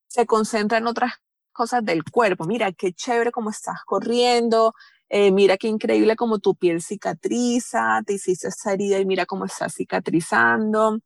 se 0.09 0.27
concentra 0.27 0.79
en 0.79 0.87
otras 0.87 1.13
cosas 1.53 1.85
del 1.85 2.05
cuerpo. 2.05 2.45
Mira, 2.45 2.73
qué 2.73 2.93
chévere 2.93 3.33
como 3.33 3.51
estás 3.51 3.79
corriendo, 3.85 4.75
eh, 5.09 5.31
mira 5.33 5.57
qué 5.57 5.69
increíble 5.69 6.17
como 6.17 6.39
tu 6.39 6.55
piel 6.55 6.83
cicatriza, 6.83 8.03
te 8.07 8.15
hiciste 8.15 8.49
esta 8.49 8.73
herida 8.73 8.99
y 8.99 9.07
mira 9.07 9.27
cómo 9.27 9.45
está 9.45 9.69
cicatrizando. 9.69 10.99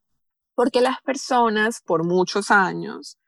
Porque 0.54 0.80
las 0.80 1.00
personas 1.02 1.80
por 1.82 2.04
muchos 2.04 2.50
años, 2.50 3.18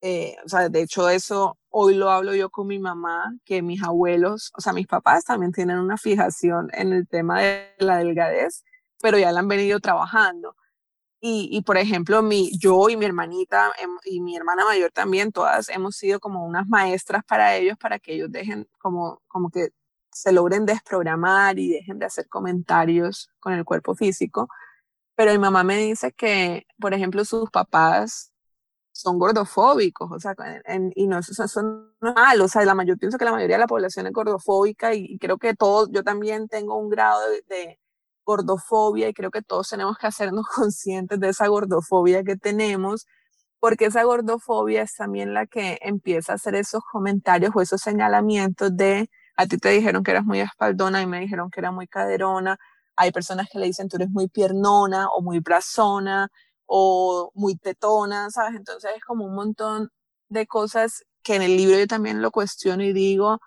eh, 0.00 0.36
o 0.44 0.48
sea, 0.48 0.68
de 0.68 0.82
hecho 0.82 1.08
eso 1.08 1.58
hoy 1.70 1.94
lo 1.94 2.10
hablo 2.10 2.34
yo 2.34 2.50
con 2.50 2.66
mi 2.66 2.78
mamá, 2.78 3.32
que 3.44 3.62
mis 3.62 3.82
abuelos, 3.82 4.52
o 4.56 4.60
sea, 4.60 4.72
mis 4.72 4.86
papás 4.86 5.24
también 5.24 5.52
tienen 5.52 5.78
una 5.78 5.96
fijación 5.96 6.68
en 6.72 6.92
el 6.92 7.08
tema 7.08 7.40
de 7.40 7.74
la 7.78 7.98
delgadez, 7.98 8.64
pero 9.00 9.18
ya 9.18 9.32
la 9.32 9.40
han 9.40 9.48
venido 9.48 9.80
trabajando. 9.80 10.56
Y, 11.24 11.62
por 11.62 11.76
ejemplo, 11.78 12.20
mi, 12.20 12.50
yo 12.58 12.88
y 12.88 12.96
mi 12.96 13.04
hermanita 13.04 13.72
y 14.04 14.20
mi 14.20 14.36
hermana 14.36 14.64
mayor 14.64 14.90
también, 14.90 15.30
todas 15.30 15.68
hemos 15.68 15.94
sido 15.94 16.18
como 16.18 16.44
unas 16.44 16.66
maestras 16.66 17.22
para 17.24 17.54
ellos, 17.56 17.78
para 17.78 18.00
que 18.00 18.14
ellos 18.14 18.32
dejen 18.32 18.68
como, 18.80 19.22
como 19.28 19.48
que 19.50 19.68
se 20.10 20.32
logren 20.32 20.66
desprogramar 20.66 21.60
y 21.60 21.68
dejen 21.70 22.00
de 22.00 22.06
hacer 22.06 22.28
comentarios 22.28 23.30
con 23.38 23.52
el 23.52 23.64
cuerpo 23.64 23.94
físico. 23.94 24.48
Pero 25.14 25.32
mi 25.32 25.38
mamá 25.38 25.62
me 25.64 25.76
dice 25.78 26.12
que, 26.12 26.66
por 26.80 26.94
ejemplo, 26.94 27.24
sus 27.24 27.50
papás 27.50 28.32
son 28.92 29.18
gordofóbicos, 29.18 30.10
o 30.12 30.20
sea, 30.20 30.34
y 30.96 31.06
no, 31.06 31.18
eso, 31.20 31.48
son 31.48 31.94
normal, 32.00 32.40
o 32.40 32.48
sea, 32.48 32.64
la 32.64 32.74
mayor, 32.74 32.98
pienso 32.98 33.18
que 33.18 33.24
la 33.24 33.32
mayoría 33.32 33.56
de 33.56 33.60
la 33.60 33.66
población 33.68 34.06
es 34.08 34.12
gordofóbica 34.12 34.94
y, 34.94 35.18
creo 35.18 35.38
que 35.38 35.54
todos, 35.54 35.88
yo 35.92 36.02
también 36.04 36.48
tengo 36.48 36.76
un 36.78 36.90
grado 36.90 37.20
de 37.48 37.80
gordofobia 38.24 39.08
y 39.08 39.14
creo 39.14 39.30
que 39.30 39.42
todos 39.42 39.68
tenemos 39.68 39.98
que 39.98 40.06
hacernos 40.06 40.46
conscientes 40.54 41.20
de 41.20 41.28
esa 41.30 41.48
gordofobia 41.48 42.24
que 42.24 42.36
tenemos, 42.36 43.06
porque 43.60 43.86
esa 43.86 44.02
gordofobia 44.04 44.82
es 44.82 44.94
también 44.96 45.34
la 45.34 45.46
que 45.46 45.78
empieza 45.82 46.32
a 46.32 46.34
hacer 46.36 46.54
esos 46.54 46.82
comentarios 46.90 47.52
o 47.54 47.60
esos 47.60 47.80
señalamientos 47.80 48.76
de 48.76 49.08
a 49.36 49.46
ti 49.46 49.58
te 49.58 49.70
dijeron 49.70 50.02
que 50.02 50.10
eras 50.10 50.24
muy 50.24 50.40
espaldona 50.40 51.02
y 51.02 51.06
me 51.06 51.20
dijeron 51.20 51.50
que 51.50 51.60
era 51.60 51.70
muy 51.72 51.86
caderona. 51.88 52.58
Hay 52.96 53.12
personas 53.12 53.48
que 53.50 53.58
le 53.58 53.66
dicen 53.66 53.88
tú 53.88 53.96
eres 53.96 54.10
muy 54.10 54.28
piernona 54.28 55.08
o 55.08 55.22
muy 55.22 55.40
brazona 55.40 56.28
o 56.66 57.30
muy 57.34 57.56
tetona, 57.56 58.30
¿sabes? 58.30 58.56
Entonces 58.56 58.90
es 58.96 59.04
como 59.04 59.24
un 59.24 59.34
montón 59.34 59.90
de 60.28 60.46
cosas 60.46 61.04
que 61.22 61.36
en 61.36 61.42
el 61.42 61.56
libro 61.56 61.78
yo 61.78 61.86
también 61.86 62.22
lo 62.22 62.30
cuestiono 62.30 62.82
y 62.82 62.92
digo, 62.92 63.40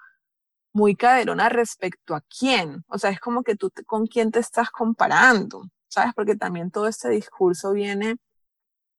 muy 0.75 0.95
caderona 0.97 1.47
respecto 1.49 2.15
a 2.15 2.21
quién. 2.21 2.83
O 2.89 2.97
sea, 2.97 3.09
es 3.09 3.19
como 3.21 3.43
que 3.43 3.55
tú 3.55 3.71
con 3.85 4.07
quién 4.07 4.31
te 4.31 4.39
estás 4.39 4.71
comparando, 4.71 5.63
¿sabes? 5.87 6.13
Porque 6.13 6.35
también 6.35 6.69
todo 6.69 6.87
este 6.87 7.09
discurso 7.09 7.71
viene 7.71 8.17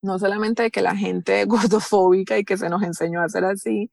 no 0.03 0.19
solamente 0.19 0.63
de 0.65 0.71
que 0.71 0.81
la 0.83 0.97
gente 0.97 1.43
es 1.43 1.49
gordofóbica 1.49 2.39
y 2.39 2.45
que 2.45 2.57
se 2.57 2.71
nos 2.71 2.83
enseñó 2.83 3.21
a 3.21 3.27
hacer 3.27 3.45
así, 3.45 3.91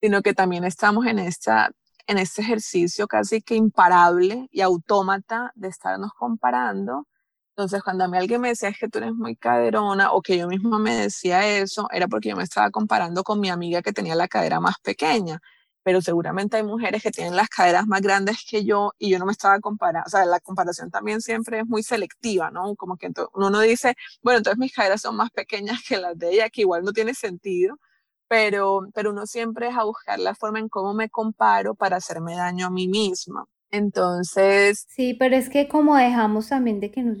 sino 0.00 0.22
que 0.22 0.34
también 0.34 0.64
estamos 0.64 1.06
en, 1.06 1.18
esta, 1.18 1.70
en 2.06 2.18
este 2.18 2.42
ejercicio 2.42 3.08
casi 3.08 3.42
que 3.42 3.56
imparable 3.56 4.48
y 4.52 4.60
autómata 4.60 5.52
de 5.56 5.68
estarnos 5.68 6.12
comparando. 6.14 7.08
Entonces, 7.56 7.82
cuando 7.82 8.04
a 8.04 8.08
mí 8.08 8.18
alguien 8.18 8.40
me 8.40 8.48
decía 8.50 8.68
es 8.68 8.78
que 8.78 8.88
tú 8.88 8.98
eres 8.98 9.14
muy 9.14 9.34
caderona 9.36 10.12
o 10.12 10.22
que 10.22 10.38
yo 10.38 10.46
misma 10.46 10.78
me 10.78 10.94
decía 10.94 11.58
eso, 11.58 11.88
era 11.92 12.06
porque 12.08 12.28
yo 12.30 12.36
me 12.36 12.44
estaba 12.44 12.70
comparando 12.70 13.24
con 13.24 13.40
mi 13.40 13.50
amiga 13.50 13.82
que 13.82 13.92
tenía 13.92 14.14
la 14.14 14.28
cadera 14.28 14.60
más 14.60 14.76
pequeña 14.82 15.40
pero 15.86 16.02
seguramente 16.02 16.56
hay 16.56 16.64
mujeres 16.64 17.00
que 17.00 17.12
tienen 17.12 17.36
las 17.36 17.48
caderas 17.48 17.86
más 17.86 18.00
grandes 18.00 18.38
que 18.44 18.64
yo 18.64 18.90
y 18.98 19.08
yo 19.08 19.20
no 19.20 19.26
me 19.26 19.30
estaba 19.30 19.60
comparando, 19.60 20.02
o 20.08 20.10
sea, 20.10 20.26
la 20.26 20.40
comparación 20.40 20.90
también 20.90 21.20
siempre 21.20 21.60
es 21.60 21.66
muy 21.68 21.84
selectiva, 21.84 22.50
¿no? 22.50 22.74
Como 22.74 22.96
que 22.96 23.12
uno 23.34 23.50
no 23.50 23.60
dice, 23.60 23.94
bueno, 24.20 24.38
entonces 24.38 24.58
mis 24.58 24.74
caderas 24.74 25.02
son 25.02 25.14
más 25.14 25.30
pequeñas 25.30 25.84
que 25.88 25.96
las 25.96 26.18
de 26.18 26.32
ella, 26.32 26.50
que 26.50 26.62
igual 26.62 26.82
no 26.82 26.92
tiene 26.92 27.14
sentido, 27.14 27.78
pero, 28.26 28.88
pero 28.94 29.12
uno 29.12 29.26
siempre 29.26 29.68
es 29.68 29.76
a 29.76 29.84
buscar 29.84 30.18
la 30.18 30.34
forma 30.34 30.58
en 30.58 30.68
cómo 30.68 30.92
me 30.92 31.08
comparo 31.08 31.76
para 31.76 31.98
hacerme 31.98 32.34
daño 32.34 32.66
a 32.66 32.70
mí 32.70 32.88
misma. 32.88 33.44
Entonces... 33.70 34.86
Sí, 34.88 35.14
pero 35.14 35.36
es 35.36 35.48
que 35.48 35.68
como 35.68 35.94
dejamos 35.96 36.48
también 36.48 36.80
de 36.80 36.90
que 36.90 37.04
nos, 37.04 37.18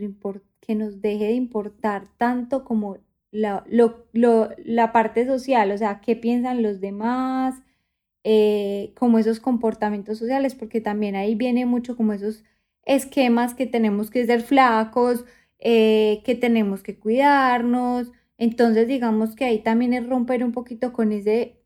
que 0.60 0.74
nos 0.74 1.00
deje 1.00 1.26
de 1.26 1.34
importar 1.34 2.08
tanto 2.18 2.64
como 2.64 2.98
la, 3.30 3.62
lo, 3.68 4.08
lo, 4.12 4.48
la 4.58 4.90
parte 4.90 5.24
social, 5.24 5.70
o 5.70 5.78
sea, 5.78 6.00
qué 6.00 6.16
piensan 6.16 6.64
los 6.64 6.80
demás, 6.80 7.62
eh, 8.28 8.92
como 8.96 9.20
esos 9.20 9.38
comportamientos 9.38 10.18
sociales, 10.18 10.56
porque 10.56 10.80
también 10.80 11.14
ahí 11.14 11.36
viene 11.36 11.64
mucho 11.64 11.96
como 11.96 12.12
esos 12.12 12.42
esquemas 12.84 13.54
que 13.54 13.66
tenemos 13.66 14.10
que 14.10 14.26
ser 14.26 14.42
flacos, 14.42 15.24
eh, 15.60 16.22
que 16.24 16.34
tenemos 16.34 16.82
que 16.82 16.98
cuidarnos. 16.98 18.10
Entonces, 18.36 18.88
digamos 18.88 19.36
que 19.36 19.44
ahí 19.44 19.62
también 19.62 19.94
es 19.94 20.08
romper 20.08 20.42
un 20.42 20.50
poquito 20.50 20.92
con 20.92 21.12
ese, 21.12 21.62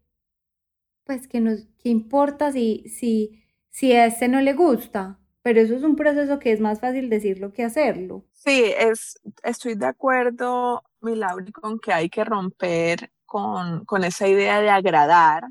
pues, 1.04 1.26
que 1.28 1.40
nos, 1.40 1.62
que 1.78 1.88
importa 1.88 2.52
si, 2.52 2.84
si, 2.90 3.42
si 3.70 3.92
a 3.92 4.04
este 4.04 4.28
no 4.28 4.42
le 4.42 4.52
gusta. 4.52 5.18
Pero 5.40 5.60
eso 5.62 5.74
es 5.74 5.82
un 5.82 5.96
proceso 5.96 6.38
que 6.38 6.52
es 6.52 6.60
más 6.60 6.80
fácil 6.80 7.08
decirlo 7.08 7.54
que 7.54 7.64
hacerlo. 7.64 8.26
Sí, 8.34 8.64
es, 8.78 9.18
estoy 9.42 9.76
de 9.76 9.86
acuerdo, 9.86 10.82
Milagro, 11.00 11.46
con 11.54 11.78
que 11.78 11.94
hay 11.94 12.10
que 12.10 12.22
romper 12.22 13.10
con, 13.24 13.86
con 13.86 14.04
esa 14.04 14.28
idea 14.28 14.60
de 14.60 14.68
agradar, 14.68 15.44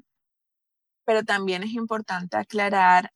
pero 1.09 1.23
también 1.23 1.63
es 1.63 1.71
importante 1.73 2.37
aclarar 2.37 3.11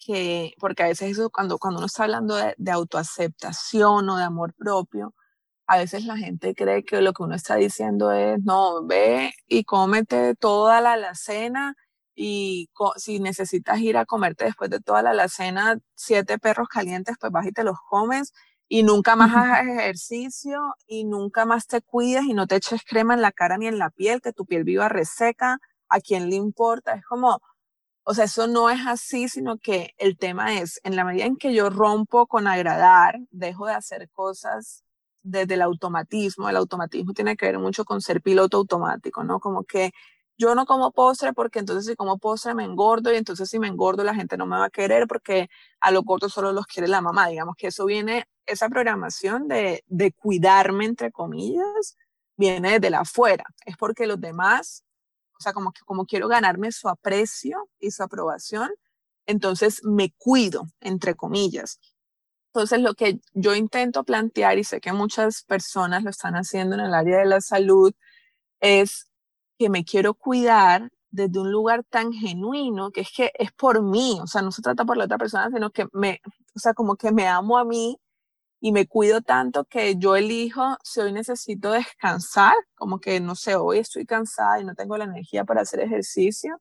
que, 0.00 0.54
porque 0.58 0.82
a 0.82 0.88
veces 0.88 1.12
eso, 1.12 1.30
cuando, 1.30 1.58
cuando 1.58 1.78
uno 1.78 1.86
está 1.86 2.02
hablando 2.02 2.34
de, 2.34 2.56
de 2.58 2.72
autoaceptación 2.72 4.08
o 4.08 4.16
de 4.16 4.24
amor 4.24 4.52
propio, 4.54 5.14
a 5.68 5.78
veces 5.78 6.06
la 6.06 6.16
gente 6.16 6.56
cree 6.56 6.84
que 6.84 7.00
lo 7.00 7.12
que 7.12 7.22
uno 7.22 7.36
está 7.36 7.54
diciendo 7.54 8.10
es, 8.10 8.42
no, 8.42 8.84
ve 8.84 9.32
y 9.46 9.62
cómete 9.62 10.34
toda 10.34 10.80
la 10.80 10.94
alacena 10.94 11.76
y 12.16 12.68
si 12.96 13.20
necesitas 13.20 13.78
ir 13.78 13.96
a 13.96 14.06
comerte 14.06 14.46
después 14.46 14.68
de 14.68 14.80
toda 14.80 15.02
la 15.02 15.10
alacena 15.10 15.78
siete 15.94 16.40
perros 16.40 16.66
calientes, 16.68 17.16
pues 17.20 17.30
vas 17.30 17.46
y 17.46 17.52
te 17.52 17.62
los 17.62 17.78
comes 17.88 18.32
y 18.68 18.82
nunca 18.82 19.14
más 19.14 19.32
hagas 19.36 19.68
ejercicio 19.68 20.58
y 20.88 21.04
nunca 21.04 21.44
más 21.44 21.68
te 21.68 21.80
cuides 21.80 22.24
y 22.24 22.34
no 22.34 22.48
te 22.48 22.56
eches 22.56 22.82
crema 22.84 23.14
en 23.14 23.22
la 23.22 23.30
cara 23.30 23.56
ni 23.56 23.68
en 23.68 23.78
la 23.78 23.90
piel, 23.90 24.20
que 24.20 24.32
tu 24.32 24.46
piel 24.46 24.64
viva 24.64 24.88
reseca 24.88 25.60
a 25.88 26.00
quién 26.00 26.30
le 26.30 26.36
importa, 26.36 26.94
es 26.94 27.04
como, 27.04 27.40
o 28.04 28.14
sea, 28.14 28.24
eso 28.26 28.46
no 28.46 28.70
es 28.70 28.80
así, 28.86 29.28
sino 29.28 29.58
que 29.58 29.94
el 29.98 30.16
tema 30.16 30.60
es, 30.60 30.80
en 30.84 30.96
la 30.96 31.04
medida 31.04 31.24
en 31.26 31.36
que 31.36 31.54
yo 31.54 31.70
rompo 31.70 32.26
con 32.26 32.46
agradar, 32.46 33.18
dejo 33.30 33.66
de 33.66 33.74
hacer 33.74 34.10
cosas 34.10 34.84
desde 35.22 35.54
el 35.54 35.62
automatismo, 35.62 36.48
el 36.48 36.56
automatismo 36.56 37.12
tiene 37.12 37.36
que 37.36 37.46
ver 37.46 37.58
mucho 37.58 37.84
con 37.84 38.00
ser 38.00 38.22
piloto 38.22 38.58
automático, 38.58 39.24
¿no? 39.24 39.40
Como 39.40 39.64
que 39.64 39.92
yo 40.38 40.54
no 40.54 40.66
como 40.66 40.92
postre 40.92 41.32
porque 41.32 41.58
entonces 41.58 41.86
si 41.86 41.96
como 41.96 42.18
postre 42.18 42.54
me 42.54 42.64
engordo 42.64 43.12
y 43.12 43.16
entonces 43.16 43.48
si 43.48 43.58
me 43.58 43.68
engordo 43.68 44.04
la 44.04 44.14
gente 44.14 44.36
no 44.36 44.46
me 44.46 44.56
va 44.58 44.66
a 44.66 44.70
querer 44.70 45.06
porque 45.08 45.48
a 45.80 45.90
los 45.90 46.04
gordos 46.04 46.32
solo 46.32 46.52
los 46.52 46.66
quiere 46.66 46.88
la 46.88 47.00
mamá. 47.00 47.28
Digamos 47.28 47.56
que 47.56 47.68
eso 47.68 47.86
viene, 47.86 48.26
esa 48.46 48.68
programación 48.68 49.48
de, 49.48 49.82
de 49.86 50.12
cuidarme, 50.12 50.84
entre 50.84 51.10
comillas, 51.10 51.96
viene 52.36 52.72
desde 52.72 52.90
la 52.90 53.00
afuera. 53.00 53.44
Es 53.64 53.76
porque 53.76 54.06
los 54.06 54.20
demás 54.20 54.84
o 55.38 55.42
sea, 55.42 55.52
como, 55.52 55.72
como 55.84 56.06
quiero 56.06 56.28
ganarme 56.28 56.72
su 56.72 56.88
aprecio 56.88 57.68
y 57.80 57.90
su 57.90 58.02
aprobación, 58.02 58.70
entonces 59.26 59.82
me 59.84 60.12
cuido, 60.16 60.66
entre 60.80 61.14
comillas. 61.14 61.80
Entonces, 62.54 62.80
lo 62.80 62.94
que 62.94 63.20
yo 63.34 63.54
intento 63.54 64.04
plantear, 64.04 64.58
y 64.58 64.64
sé 64.64 64.80
que 64.80 64.92
muchas 64.92 65.42
personas 65.44 66.04
lo 66.04 66.10
están 66.10 66.34
haciendo 66.34 66.76
en 66.76 66.82
el 66.82 66.94
área 66.94 67.18
de 67.18 67.26
la 67.26 67.40
salud, 67.40 67.92
es 68.60 69.08
que 69.58 69.68
me 69.70 69.84
quiero 69.84 70.14
cuidar 70.14 70.90
desde 71.10 71.40
un 71.40 71.52
lugar 71.52 71.84
tan 71.84 72.12
genuino, 72.12 72.90
que 72.90 73.02
es 73.02 73.10
que 73.14 73.32
es 73.38 73.52
por 73.52 73.82
mí, 73.82 74.18
o 74.22 74.26
sea, 74.26 74.42
no 74.42 74.52
se 74.52 74.62
trata 74.62 74.84
por 74.84 74.96
la 74.96 75.04
otra 75.04 75.18
persona, 75.18 75.50
sino 75.52 75.70
que 75.70 75.86
me, 75.92 76.20
o 76.54 76.58
sea, 76.58 76.74
como 76.74 76.96
que 76.96 77.12
me 77.12 77.26
amo 77.28 77.58
a 77.58 77.64
mí 77.64 77.98
y 78.60 78.72
me 78.72 78.86
cuido 78.86 79.20
tanto 79.20 79.64
que 79.64 79.96
yo 79.96 80.16
elijo 80.16 80.76
si 80.82 81.00
hoy 81.00 81.12
necesito 81.12 81.72
descansar, 81.72 82.54
como 82.74 83.00
que 83.00 83.20
no 83.20 83.34
sé, 83.34 83.54
hoy 83.56 83.78
estoy 83.78 84.06
cansada 84.06 84.60
y 84.60 84.64
no 84.64 84.74
tengo 84.74 84.96
la 84.96 85.04
energía 85.04 85.44
para 85.44 85.62
hacer 85.62 85.80
ejercicio, 85.80 86.60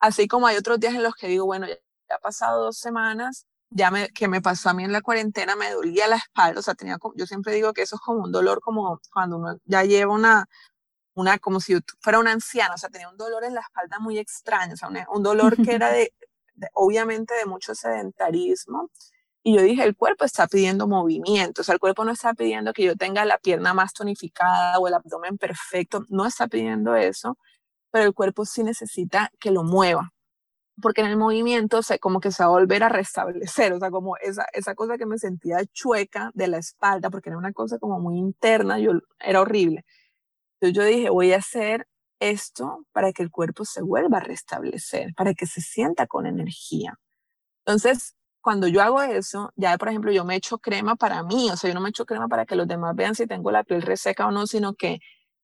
así 0.00 0.28
como 0.28 0.46
hay 0.46 0.56
otros 0.56 0.80
días 0.80 0.94
en 0.94 1.02
los 1.02 1.14
que 1.14 1.28
digo, 1.28 1.46
bueno, 1.46 1.66
ya, 1.66 1.76
ha 2.14 2.18
pasado 2.18 2.64
dos 2.64 2.78
semanas, 2.78 3.46
ya 3.70 3.90
me, 3.90 4.08
que 4.08 4.28
me 4.28 4.40
pasó 4.40 4.70
a 4.70 4.74
mí 4.74 4.84
en 4.84 4.92
la 4.92 5.02
cuarentena, 5.02 5.54
me 5.56 5.70
dolía 5.70 6.08
la 6.08 6.16
espalda, 6.16 6.60
o 6.60 6.62
sea, 6.62 6.74
tenía, 6.74 6.96
yo 7.16 7.26
siempre 7.26 7.54
digo 7.54 7.74
que 7.74 7.82
eso 7.82 7.96
es 7.96 8.02
como 8.02 8.24
un 8.24 8.32
dolor 8.32 8.60
como 8.62 8.98
cuando 9.12 9.36
uno 9.36 9.58
ya 9.66 9.84
lleva 9.84 10.14
una, 10.14 10.46
una, 11.14 11.38
como 11.38 11.60
si 11.60 11.76
fuera 12.00 12.18
una 12.18 12.32
anciana, 12.32 12.74
o 12.74 12.78
sea, 12.78 12.88
tenía 12.88 13.10
un 13.10 13.16
dolor 13.18 13.44
en 13.44 13.54
la 13.54 13.60
espalda 13.60 13.98
muy 13.98 14.18
extraño, 14.18 14.74
o 14.74 14.76
sea, 14.76 14.88
un, 15.10 15.22
dolor 15.22 15.56
que 15.56 15.74
era 15.74 15.90
de, 15.92 16.12
obviamente, 16.74 17.34
de 17.34 17.46
mucho 17.46 17.74
sedentarismo. 17.74 18.90
Y 19.48 19.54
yo 19.54 19.62
dije, 19.62 19.82
el 19.82 19.96
cuerpo 19.96 20.26
está 20.26 20.46
pidiendo 20.46 20.86
movimiento, 20.86 21.62
o 21.62 21.64
sea, 21.64 21.72
el 21.72 21.80
cuerpo 21.80 22.04
no 22.04 22.12
está 22.12 22.34
pidiendo 22.34 22.74
que 22.74 22.84
yo 22.84 22.96
tenga 22.96 23.24
la 23.24 23.38
pierna 23.38 23.72
más 23.72 23.94
tonificada 23.94 24.78
o 24.78 24.86
el 24.88 24.92
abdomen 24.92 25.38
perfecto, 25.38 26.04
no 26.10 26.26
está 26.26 26.48
pidiendo 26.48 26.94
eso, 26.96 27.38
pero 27.90 28.04
el 28.04 28.12
cuerpo 28.12 28.44
sí 28.44 28.62
necesita 28.62 29.30
que 29.40 29.50
lo 29.50 29.64
mueva, 29.64 30.12
porque 30.82 31.00
en 31.00 31.06
el 31.06 31.16
movimiento 31.16 31.82
se, 31.82 31.98
como 31.98 32.20
que 32.20 32.30
se 32.30 32.42
va 32.42 32.48
a 32.50 32.52
volver 32.52 32.82
a 32.82 32.90
restablecer, 32.90 33.72
o 33.72 33.78
sea, 33.78 33.90
como 33.90 34.18
esa, 34.18 34.44
esa 34.52 34.74
cosa 34.74 34.98
que 34.98 35.06
me 35.06 35.16
sentía 35.16 35.64
chueca 35.72 36.30
de 36.34 36.48
la 36.48 36.58
espalda, 36.58 37.08
porque 37.08 37.30
era 37.30 37.38
una 37.38 37.54
cosa 37.54 37.78
como 37.78 38.00
muy 38.00 38.18
interna, 38.18 38.78
yo, 38.78 38.92
era 39.18 39.40
horrible. 39.40 39.86
Entonces 40.60 40.76
yo 40.76 40.84
dije, 40.84 41.08
voy 41.08 41.32
a 41.32 41.38
hacer 41.38 41.88
esto 42.20 42.84
para 42.92 43.14
que 43.14 43.22
el 43.22 43.30
cuerpo 43.30 43.64
se 43.64 43.80
vuelva 43.80 44.18
a 44.18 44.20
restablecer, 44.20 45.14
para 45.16 45.32
que 45.32 45.46
se 45.46 45.62
sienta 45.62 46.06
con 46.06 46.26
energía. 46.26 46.98
Entonces, 47.64 48.17
cuando 48.48 48.66
yo 48.66 48.80
hago 48.80 49.02
eso, 49.02 49.52
ya 49.56 49.76
por 49.76 49.90
ejemplo, 49.90 50.10
yo 50.10 50.24
me 50.24 50.34
echo 50.34 50.56
crema 50.56 50.96
para 50.96 51.22
mí, 51.22 51.50
o 51.50 51.56
sea, 51.58 51.68
yo 51.68 51.74
no 51.74 51.82
me 51.82 51.90
echo 51.90 52.06
crema 52.06 52.28
para 52.28 52.46
que 52.46 52.56
los 52.56 52.66
demás 52.66 52.96
vean 52.96 53.14
si 53.14 53.26
tengo 53.26 53.50
la 53.50 53.62
piel 53.62 53.82
reseca 53.82 54.26
o 54.26 54.30
no, 54.30 54.46
sino 54.46 54.72
que 54.72 55.00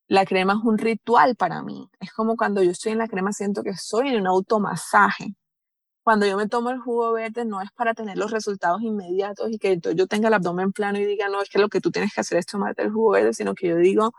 la 0.09 0.25
crema 0.25 0.55
es 0.55 0.61
un 0.65 0.79
ritual 0.79 1.37
para 1.37 1.63
mí. 1.63 1.91
Es 2.01 2.13
como 2.15 2.35
cuando 2.39 2.63
yo 2.63 2.71
estoy 2.71 2.93
en 2.93 2.99
la 2.99 3.07
crema, 3.07 3.33
siento 3.35 3.63
que 3.63 3.71
estoy 3.71 4.09
en 4.09 4.23
un 4.23 4.27
automasaje. 4.27 5.35
Cuando 6.03 6.25
yo 6.27 6.39
me 6.39 6.49
tomo 6.49 6.71
el 6.71 6.81
jugo 6.81 7.13
verde, 7.13 7.45
no 7.45 7.61
es 7.61 7.71
para 7.73 7.93
tener 7.93 8.17
los 8.17 8.31
resultados 8.31 8.81
inmediatos 8.81 9.51
y 9.51 9.59
que 9.59 9.79
yo 9.95 10.07
tenga 10.07 10.29
el 10.29 10.35
abdomen 10.35 10.73
plano 10.73 10.99
y 10.99 11.05
diga, 11.05 11.29
no, 11.29 11.43
es 11.43 11.51
que 11.51 11.59
lo 11.59 11.69
que 11.69 11.83
tú 11.83 11.91
tienes 11.91 12.15
que 12.15 12.23
hacer 12.23 12.39
es 12.39 12.47
tomarte 12.47 12.85
el 12.85 12.91
jugo 12.91 13.11
verde, 13.13 13.35
sino 13.35 13.55
que 13.55 13.69
yo 13.69 13.77
digo, 13.77 14.13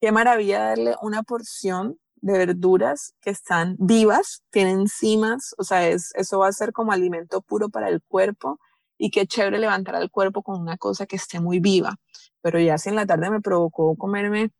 qué 0.00 0.12
maravilla 0.12 0.60
darle 0.66 0.94
una 1.02 1.24
porción 1.24 1.98
de 2.24 2.38
verduras 2.38 3.14
que 3.20 3.28
están 3.28 3.76
vivas, 3.78 4.42
tienen 4.50 4.80
enzimas, 4.80 5.54
o 5.58 5.62
sea, 5.62 5.86
es, 5.86 6.10
eso 6.14 6.38
va 6.38 6.48
a 6.48 6.52
ser 6.52 6.72
como 6.72 6.90
alimento 6.90 7.42
puro 7.42 7.68
para 7.68 7.90
el 7.90 8.00
cuerpo 8.02 8.58
y 8.96 9.10
qué 9.10 9.26
chévere 9.26 9.58
levantar 9.58 9.94
al 9.94 10.10
cuerpo 10.10 10.42
con 10.42 10.58
una 10.58 10.78
cosa 10.78 11.04
que 11.04 11.16
esté 11.16 11.38
muy 11.38 11.60
viva. 11.60 11.96
Pero 12.40 12.58
ya 12.58 12.78
si 12.78 12.88
en 12.88 12.96
la 12.96 13.04
tarde 13.04 13.28
me 13.28 13.42
provocó 13.42 13.94
comerme 13.96 14.52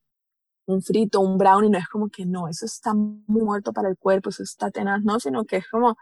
un 0.67 0.83
frito, 0.83 1.21
un 1.21 1.39
brownie, 1.39 1.71
no 1.71 1.79
es 1.79 1.89
como 1.89 2.11
que 2.11 2.27
no, 2.27 2.49
eso 2.49 2.67
está 2.67 2.93
muy 2.93 3.43
muerto 3.43 3.73
para 3.73 3.89
el 3.89 3.97
cuerpo, 3.97 4.29
eso 4.29 4.43
está 4.43 4.71
tenaz, 4.71 5.03
no, 5.03 5.19
sino 5.19 5.47
que 5.47 5.57
es 5.57 5.69
como, 5.69 5.97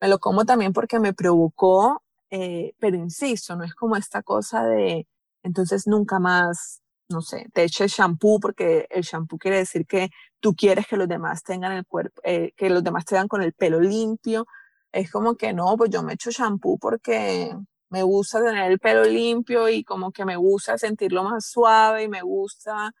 me 0.00 0.06
lo 0.06 0.20
como 0.20 0.44
también 0.44 0.72
porque 0.72 1.00
me 1.00 1.14
provocó, 1.14 2.04
eh, 2.30 2.74
pero 2.78 2.96
insisto, 2.96 3.56
no 3.56 3.64
es 3.64 3.74
como 3.74 3.96
esta 3.96 4.22
cosa 4.22 4.64
de, 4.64 5.08
entonces 5.42 5.88
nunca 5.88 6.20
más 6.20 6.80
no 7.08 7.22
sé, 7.22 7.46
te 7.54 7.64
eches 7.64 7.92
shampoo 7.92 8.38
porque 8.40 8.86
el 8.90 9.02
shampoo 9.02 9.38
quiere 9.38 9.58
decir 9.58 9.86
que 9.86 10.10
tú 10.40 10.54
quieres 10.54 10.86
que 10.86 10.96
los 10.96 11.08
demás 11.08 11.42
tengan 11.42 11.72
el 11.72 11.86
cuerpo, 11.86 12.20
eh, 12.24 12.52
que 12.56 12.70
los 12.70 12.84
demás 12.84 13.04
te 13.04 13.16
con 13.28 13.42
el 13.42 13.52
pelo 13.54 13.80
limpio. 13.80 14.46
Es 14.92 15.10
como 15.10 15.36
que 15.36 15.52
no, 15.52 15.76
pues 15.76 15.90
yo 15.90 16.02
me 16.02 16.14
echo 16.14 16.30
shampoo 16.30 16.78
porque 16.78 17.54
me 17.90 18.02
gusta 18.02 18.42
tener 18.42 18.70
el 18.70 18.78
pelo 18.78 19.04
limpio 19.04 19.68
y 19.68 19.84
como 19.84 20.12
que 20.12 20.24
me 20.24 20.36
gusta 20.36 20.78
sentirlo 20.78 21.24
más 21.24 21.46
suave 21.50 22.04
y 22.04 22.08
me 22.08 22.22
gusta, 22.22 22.92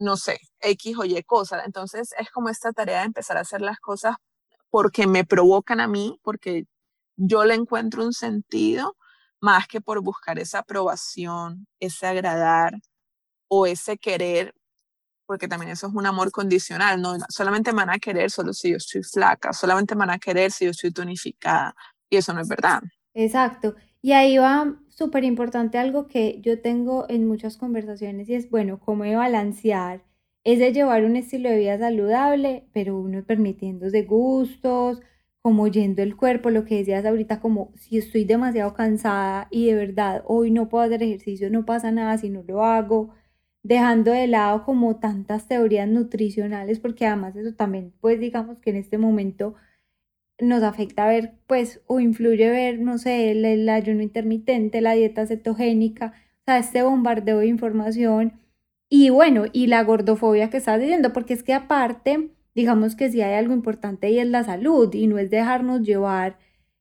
no 0.00 0.16
sé, 0.16 0.38
X 0.60 0.98
o 0.98 1.04
Y 1.04 1.22
cosas. 1.24 1.64
Entonces 1.66 2.14
es 2.18 2.30
como 2.30 2.48
esta 2.50 2.72
tarea 2.72 3.00
de 3.00 3.06
empezar 3.06 3.36
a 3.38 3.40
hacer 3.42 3.62
las 3.62 3.78
cosas 3.80 4.16
porque 4.70 5.06
me 5.06 5.24
provocan 5.24 5.80
a 5.80 5.88
mí, 5.88 6.18
porque 6.22 6.64
yo 7.16 7.44
le 7.44 7.54
encuentro 7.54 8.04
un 8.04 8.12
sentido 8.14 8.96
más 9.40 9.68
que 9.68 9.80
por 9.80 10.02
buscar 10.02 10.38
esa 10.38 10.60
aprobación, 10.60 11.66
ese 11.80 12.06
agradar, 12.06 12.74
o 13.50 13.66
ese 13.66 13.98
querer, 13.98 14.54
porque 15.26 15.48
también 15.48 15.72
eso 15.72 15.88
es 15.88 15.94
un 15.94 16.06
amor 16.06 16.30
condicional, 16.30 17.02
no 17.02 17.16
solamente 17.28 17.72
me 17.72 17.78
van 17.78 17.90
a 17.90 17.98
querer 17.98 18.30
solo 18.30 18.52
si 18.52 18.70
yo 18.70 18.76
estoy 18.76 19.02
flaca, 19.02 19.52
solamente 19.52 19.94
me 19.94 20.00
van 20.00 20.10
a 20.10 20.18
querer 20.18 20.50
si 20.50 20.64
yo 20.64 20.70
estoy 20.70 20.92
tonificada, 20.92 21.74
y 22.08 22.16
eso 22.16 22.32
no 22.32 22.40
es 22.40 22.48
verdad. 22.48 22.80
Exacto. 23.14 23.74
Y 24.02 24.12
ahí 24.12 24.38
va 24.38 24.76
súper 24.88 25.24
importante 25.24 25.78
algo 25.78 26.06
que 26.06 26.40
yo 26.42 26.60
tengo 26.60 27.06
en 27.08 27.26
muchas 27.26 27.56
conversaciones 27.56 28.28
y 28.28 28.34
es, 28.34 28.50
bueno, 28.50 28.78
cómo 28.78 29.04
balancear 29.04 30.04
es 30.44 30.58
de 30.58 30.72
llevar 30.72 31.04
un 31.04 31.16
estilo 31.16 31.50
de 31.50 31.58
vida 31.58 31.78
saludable, 31.78 32.66
pero 32.72 32.96
uno 32.96 33.22
permitiéndose 33.24 34.02
gustos, 34.04 35.00
como 35.42 35.68
yendo 35.68 36.02
el 36.02 36.16
cuerpo, 36.16 36.50
lo 36.50 36.64
que 36.64 36.76
decías 36.76 37.04
ahorita, 37.04 37.40
como 37.40 37.72
si 37.76 37.98
estoy 37.98 38.24
demasiado 38.24 38.74
cansada 38.74 39.48
y 39.50 39.66
de 39.66 39.74
verdad 39.74 40.22
hoy 40.26 40.50
no 40.50 40.68
puedo 40.68 40.84
hacer 40.84 41.02
ejercicio, 41.02 41.50
no 41.50 41.64
pasa 41.64 41.90
nada 41.92 42.18
si 42.18 42.30
no 42.30 42.42
lo 42.42 42.64
hago, 42.64 43.14
dejando 43.62 44.12
de 44.12 44.26
lado 44.26 44.64
como 44.64 44.96
tantas 44.96 45.48
teorías 45.48 45.88
nutricionales, 45.88 46.78
porque 46.80 47.06
además 47.06 47.36
eso 47.36 47.54
también, 47.54 47.92
pues 48.00 48.20
digamos 48.20 48.58
que 48.58 48.70
en 48.70 48.76
este 48.76 48.98
momento 48.98 49.54
nos 50.40 50.62
afecta 50.62 51.06
ver, 51.06 51.34
pues, 51.46 51.82
o 51.86 52.00
influye 52.00 52.50
ver, 52.50 52.80
no 52.80 52.98
sé, 52.98 53.32
el, 53.32 53.68
ayuno 53.68 54.02
intermitente, 54.02 54.80
la 54.80 54.92
dieta 54.92 55.26
cetogénica, 55.26 56.14
o 56.42 56.44
sea, 56.46 56.58
este 56.58 56.82
bombardeo 56.82 57.38
de 57.40 57.46
información. 57.46 58.40
Y 58.88 59.10
bueno, 59.10 59.44
y 59.52 59.66
la 59.68 59.84
gordofobia 59.84 60.50
que 60.50 60.56
estás 60.58 60.80
diciendo, 60.80 61.12
porque 61.12 61.34
es 61.34 61.42
que 61.42 61.54
aparte, 61.54 62.30
digamos 62.54 62.96
que 62.96 63.10
si 63.10 63.22
hay 63.22 63.34
algo 63.34 63.52
importante 63.54 64.10
y 64.10 64.18
es 64.18 64.26
la 64.26 64.44
salud 64.44 64.92
y 64.94 65.06
no 65.06 65.18
es 65.18 65.30
dejarnos 65.30 65.82
llevar 65.82 66.38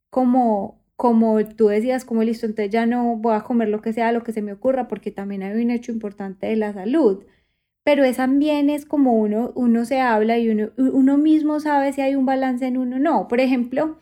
como 0.09 0.78
como 0.99 1.45
tú 1.45 1.67
decías, 1.69 2.03
como 2.05 2.23
listo, 2.23 2.45
entonces 2.45 2.71
ya 2.73 2.85
no 2.85 3.15
voy 3.15 3.33
a 3.35 3.41
comer 3.43 3.69
lo 3.69 3.81
que 3.81 3.93
sea, 3.93 4.11
lo 4.11 4.21
que 4.23 4.33
se 4.33 4.41
me 4.41 4.51
ocurra, 4.53 4.89
porque 4.89 5.11
también 5.11 5.43
hay 5.43 5.63
un 5.63 5.71
hecho 5.71 5.93
importante 5.93 6.47
de 6.47 6.57
la 6.57 6.73
salud. 6.73 7.23
Pero 7.85 8.03
es 8.05 8.17
también 8.17 8.69
es 8.69 8.85
como 8.85 9.13
uno, 9.19 9.53
uno 9.55 9.85
se 9.85 10.01
habla 10.01 10.39
y 10.39 10.49
uno, 10.49 10.71
uno 10.77 11.17
mismo 11.17 11.59
sabe 11.61 11.93
si 11.93 12.01
hay 12.01 12.15
un 12.15 12.25
balance 12.25 12.67
en 12.67 12.77
uno 12.77 12.97
o 12.97 12.99
no. 12.99 13.27
Por 13.29 13.39
ejemplo, 13.41 13.97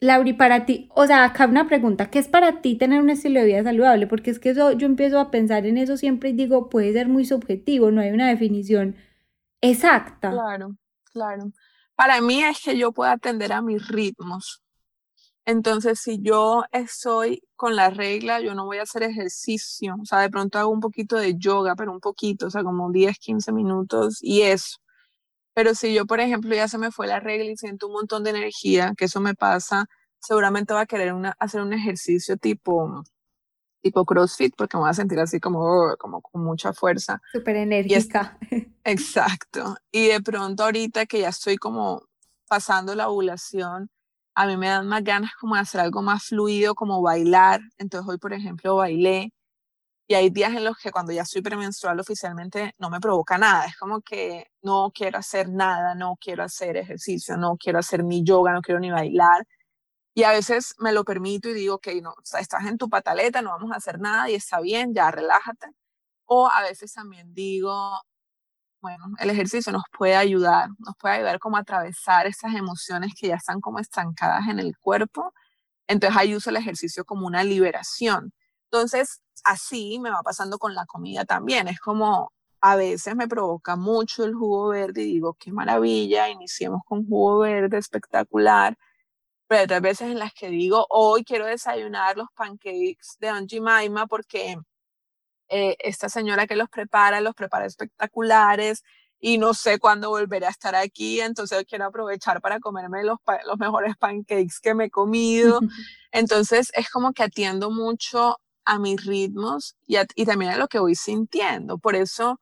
Lauri, 0.00 0.34
para 0.34 0.66
ti, 0.66 0.88
o 0.94 1.06
sea, 1.06 1.24
acá 1.24 1.46
una 1.46 1.66
pregunta, 1.68 2.10
¿qué 2.10 2.18
es 2.18 2.28
para 2.28 2.60
ti 2.60 2.76
tener 2.76 3.00
un 3.00 3.10
estilo 3.10 3.40
de 3.40 3.46
vida 3.46 3.62
saludable? 3.64 4.06
Porque 4.06 4.30
es 4.30 4.38
que 4.38 4.50
eso, 4.50 4.72
yo 4.72 4.86
empiezo 4.86 5.18
a 5.18 5.30
pensar 5.30 5.66
en 5.66 5.78
eso 5.78 5.96
siempre 5.96 6.30
y 6.30 6.32
digo, 6.34 6.68
puede 6.68 6.92
ser 6.92 7.08
muy 7.08 7.24
subjetivo, 7.24 7.90
no 7.90 8.02
hay 8.02 8.10
una 8.10 8.28
definición 8.28 8.96
exacta. 9.62 10.30
Claro, 10.30 10.76
claro. 11.12 11.52
Para 11.94 12.20
mí 12.20 12.42
es 12.44 12.62
que 12.62 12.76
yo 12.78 12.92
pueda 12.92 13.12
atender 13.12 13.52
a 13.52 13.62
mis 13.62 13.88
ritmos, 13.88 14.62
entonces, 15.46 16.00
si 16.00 16.20
yo 16.20 16.64
estoy 16.72 17.40
con 17.54 17.76
la 17.76 17.90
regla, 17.90 18.40
yo 18.40 18.56
no 18.56 18.66
voy 18.66 18.78
a 18.78 18.82
hacer 18.82 19.04
ejercicio, 19.04 19.94
o 20.02 20.04
sea, 20.04 20.18
de 20.18 20.28
pronto 20.28 20.58
hago 20.58 20.70
un 20.70 20.80
poquito 20.80 21.16
de 21.16 21.36
yoga, 21.38 21.76
pero 21.76 21.92
un 21.92 22.00
poquito, 22.00 22.48
o 22.48 22.50
sea, 22.50 22.64
como 22.64 22.90
10, 22.90 23.16
15 23.16 23.52
minutos 23.52 24.18
y 24.20 24.42
eso. 24.42 24.78
Pero 25.54 25.74
si 25.76 25.94
yo, 25.94 26.04
por 26.04 26.18
ejemplo, 26.18 26.52
ya 26.52 26.66
se 26.66 26.78
me 26.78 26.90
fue 26.90 27.06
la 27.06 27.20
regla 27.20 27.48
y 27.48 27.56
siento 27.56 27.86
un 27.86 27.92
montón 27.92 28.24
de 28.24 28.30
energía, 28.30 28.92
que 28.96 29.04
eso 29.04 29.20
me 29.20 29.34
pasa, 29.34 29.86
seguramente 30.18 30.74
va 30.74 30.80
a 30.80 30.86
querer 30.86 31.14
hacer 31.38 31.60
un 31.60 31.72
ejercicio 31.72 32.36
tipo, 32.36 33.04
tipo 33.82 34.04
CrossFit, 34.04 34.54
porque 34.56 34.76
me 34.76 34.82
voy 34.82 34.90
a 34.90 34.94
sentir 34.94 35.20
así 35.20 35.38
como, 35.38 35.96
como 35.96 36.22
con 36.22 36.42
mucha 36.42 36.72
fuerza. 36.72 37.22
Súper 37.32 37.54
enérgica. 37.54 38.36
exacto. 38.84 39.76
Y 39.92 40.08
de 40.08 40.20
pronto 40.20 40.64
ahorita 40.64 41.06
que 41.06 41.20
ya 41.20 41.28
estoy 41.28 41.56
como 41.56 42.02
pasando 42.48 42.96
la 42.96 43.08
ovulación, 43.08 43.90
a 44.36 44.46
mí 44.46 44.56
me 44.58 44.68
dan 44.68 44.86
más 44.86 45.02
ganas 45.02 45.32
como 45.40 45.54
de 45.56 45.62
hacer 45.62 45.80
algo 45.80 46.02
más 46.02 46.24
fluido, 46.26 46.74
como 46.74 47.02
bailar. 47.02 47.60
Entonces 47.78 48.08
hoy, 48.08 48.18
por 48.18 48.34
ejemplo, 48.34 48.76
bailé. 48.76 49.32
Y 50.08 50.14
hay 50.14 50.30
días 50.30 50.54
en 50.54 50.64
los 50.64 50.76
que 50.78 50.92
cuando 50.92 51.12
ya 51.12 51.22
estoy 51.22 51.42
premenstrual 51.42 52.00
oficialmente 52.00 52.72
no 52.78 52.90
me 52.90 53.00
provoca 53.00 53.38
nada. 53.38 53.66
Es 53.66 53.76
como 53.78 54.02
que 54.02 54.46
no 54.62 54.92
quiero 54.94 55.18
hacer 55.18 55.48
nada, 55.50 55.94
no 55.94 56.16
quiero 56.20 56.44
hacer 56.44 56.76
ejercicio, 56.76 57.36
no 57.36 57.56
quiero 57.58 57.78
hacer 57.80 58.04
ni 58.04 58.24
yoga, 58.24 58.52
no 58.52 58.62
quiero 58.62 58.80
ni 58.80 58.90
bailar. 58.90 59.46
Y 60.14 60.24
a 60.24 60.32
veces 60.32 60.74
me 60.78 60.92
lo 60.92 61.04
permito 61.04 61.48
y 61.50 61.54
digo, 61.54 61.76
ok, 61.76 61.88
no, 62.02 62.14
estás 62.38 62.66
en 62.66 62.78
tu 62.78 62.88
pataleta, 62.90 63.42
no 63.42 63.50
vamos 63.50 63.72
a 63.72 63.76
hacer 63.76 64.00
nada 64.00 64.30
y 64.30 64.34
está 64.34 64.60
bien, 64.60 64.94
ya 64.94 65.10
relájate. 65.10 65.68
O 66.26 66.48
a 66.50 66.62
veces 66.62 66.92
también 66.94 67.34
digo, 67.34 67.72
bueno, 68.80 69.04
el 69.18 69.30
ejercicio 69.30 69.72
nos 69.72 69.84
puede 69.96 70.16
ayudar, 70.16 70.68
nos 70.78 70.94
puede 70.98 71.16
ayudar 71.16 71.38
como 71.38 71.56
a 71.56 71.60
atravesar 71.60 72.26
esas 72.26 72.54
emociones 72.54 73.12
que 73.18 73.28
ya 73.28 73.36
están 73.36 73.60
como 73.60 73.78
estancadas 73.78 74.48
en 74.48 74.58
el 74.60 74.76
cuerpo. 74.78 75.32
Entonces 75.88 76.16
ahí 76.18 76.34
uso 76.34 76.50
el 76.50 76.56
ejercicio 76.56 77.04
como 77.04 77.26
una 77.26 77.44
liberación. 77.44 78.32
Entonces, 78.70 79.22
así 79.44 79.98
me 80.00 80.10
va 80.10 80.22
pasando 80.22 80.58
con 80.58 80.74
la 80.74 80.86
comida 80.86 81.24
también. 81.24 81.68
Es 81.68 81.80
como, 81.80 82.32
a 82.60 82.76
veces 82.76 83.16
me 83.16 83.28
provoca 83.28 83.76
mucho 83.76 84.24
el 84.24 84.34
jugo 84.34 84.68
verde 84.68 85.02
y 85.02 85.06
digo, 85.14 85.34
qué 85.38 85.52
maravilla, 85.52 86.28
iniciemos 86.28 86.82
con 86.86 87.06
jugo 87.06 87.40
verde 87.40 87.78
espectacular. 87.78 88.76
Pero 89.48 89.60
hay 89.60 89.64
otras 89.66 89.82
veces 89.82 90.10
en 90.10 90.18
las 90.18 90.32
que 90.34 90.48
digo, 90.50 90.86
hoy 90.90 91.24
quiero 91.24 91.46
desayunar 91.46 92.16
los 92.16 92.28
pancakes 92.34 93.16
de 93.20 93.28
Aunt 93.28 93.50
Jemima 93.50 94.06
porque 94.06 94.56
eh, 95.48 95.76
esta 95.80 96.08
señora 96.08 96.46
que 96.46 96.56
los 96.56 96.68
prepara, 96.68 97.20
los 97.20 97.34
prepara 97.34 97.66
espectaculares 97.66 98.82
y 99.18 99.38
no 99.38 99.54
sé 99.54 99.78
cuándo 99.78 100.10
volveré 100.10 100.46
a 100.46 100.50
estar 100.50 100.74
aquí, 100.74 101.20
entonces 101.20 101.64
quiero 101.68 101.86
aprovechar 101.86 102.40
para 102.40 102.60
comerme 102.60 103.02
los, 103.04 103.18
los 103.46 103.58
mejores 103.58 103.96
pancakes 103.96 104.60
que 104.62 104.74
me 104.74 104.84
he 104.86 104.90
comido. 104.90 105.60
Entonces 106.12 106.70
es 106.74 106.90
como 106.90 107.12
que 107.12 107.22
atiendo 107.22 107.70
mucho 107.70 108.36
a 108.64 108.78
mis 108.78 109.04
ritmos 109.04 109.76
y, 109.86 109.96
y 110.14 110.26
también 110.26 110.52
a 110.52 110.58
lo 110.58 110.68
que 110.68 110.78
voy 110.78 110.94
sintiendo. 110.94 111.78
Por 111.78 111.94
eso 111.96 112.40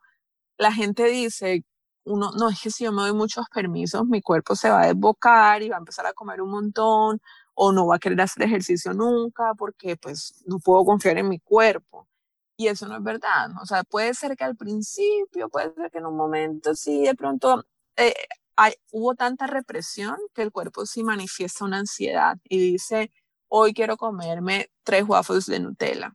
la 0.58 0.72
gente 0.72 1.04
dice, 1.04 1.64
uno, 2.04 2.32
no, 2.32 2.48
es 2.48 2.60
que 2.60 2.70
si 2.70 2.84
yo 2.84 2.92
me 2.92 3.02
doy 3.02 3.12
muchos 3.12 3.46
permisos, 3.52 4.06
mi 4.06 4.20
cuerpo 4.22 4.56
se 4.56 4.70
va 4.70 4.82
a 4.82 4.86
desbocar 4.86 5.62
y 5.62 5.68
va 5.68 5.76
a 5.76 5.78
empezar 5.78 6.06
a 6.06 6.12
comer 6.12 6.40
un 6.42 6.50
montón 6.50 7.20
o 7.54 7.72
no 7.72 7.86
va 7.86 7.96
a 7.96 7.98
querer 7.98 8.20
hacer 8.20 8.44
ejercicio 8.44 8.92
nunca 8.92 9.54
porque 9.56 9.96
pues 9.96 10.42
no 10.46 10.58
puedo 10.58 10.84
confiar 10.84 11.18
en 11.18 11.28
mi 11.28 11.38
cuerpo. 11.40 12.08
Y 12.56 12.68
eso 12.68 12.86
no 12.86 12.96
es 12.96 13.02
verdad. 13.02 13.50
O 13.60 13.66
sea, 13.66 13.82
puede 13.84 14.14
ser 14.14 14.36
que 14.36 14.44
al 14.44 14.56
principio, 14.56 15.48
puede 15.48 15.74
ser 15.74 15.90
que 15.90 15.98
en 15.98 16.06
un 16.06 16.16
momento 16.16 16.74
sí, 16.74 17.02
de 17.04 17.14
pronto 17.14 17.64
eh, 17.96 18.14
hay, 18.56 18.74
hubo 18.92 19.14
tanta 19.14 19.46
represión 19.46 20.16
que 20.34 20.42
el 20.42 20.52
cuerpo 20.52 20.86
sí 20.86 21.02
manifiesta 21.02 21.64
una 21.64 21.78
ansiedad 21.78 22.38
y 22.44 22.58
dice, 22.58 23.12
hoy 23.48 23.74
quiero 23.74 23.96
comerme 23.96 24.70
tres 24.84 25.04
waffles 25.06 25.46
de 25.46 25.60
Nutella. 25.60 26.14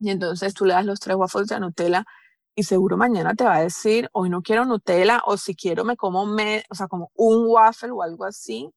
Y 0.00 0.10
entonces 0.10 0.54
tú 0.54 0.66
le 0.66 0.74
das 0.74 0.86
los 0.86 1.00
tres 1.00 1.16
waffles 1.16 1.48
de 1.48 1.60
Nutella 1.60 2.04
y 2.54 2.64
seguro 2.64 2.96
mañana 2.96 3.34
te 3.34 3.44
va 3.44 3.56
a 3.56 3.62
decir, 3.62 4.08
hoy 4.12 4.30
no 4.30 4.42
quiero 4.42 4.64
Nutella 4.66 5.22
o 5.26 5.36
si 5.36 5.54
quiero 5.56 5.84
me 5.84 5.96
como, 5.96 6.26
me, 6.26 6.64
o 6.70 6.74
sea, 6.74 6.88
como 6.88 7.10
un 7.14 7.46
waffle 7.48 7.90
o 7.92 8.02
algo 8.02 8.24
así 8.24 8.72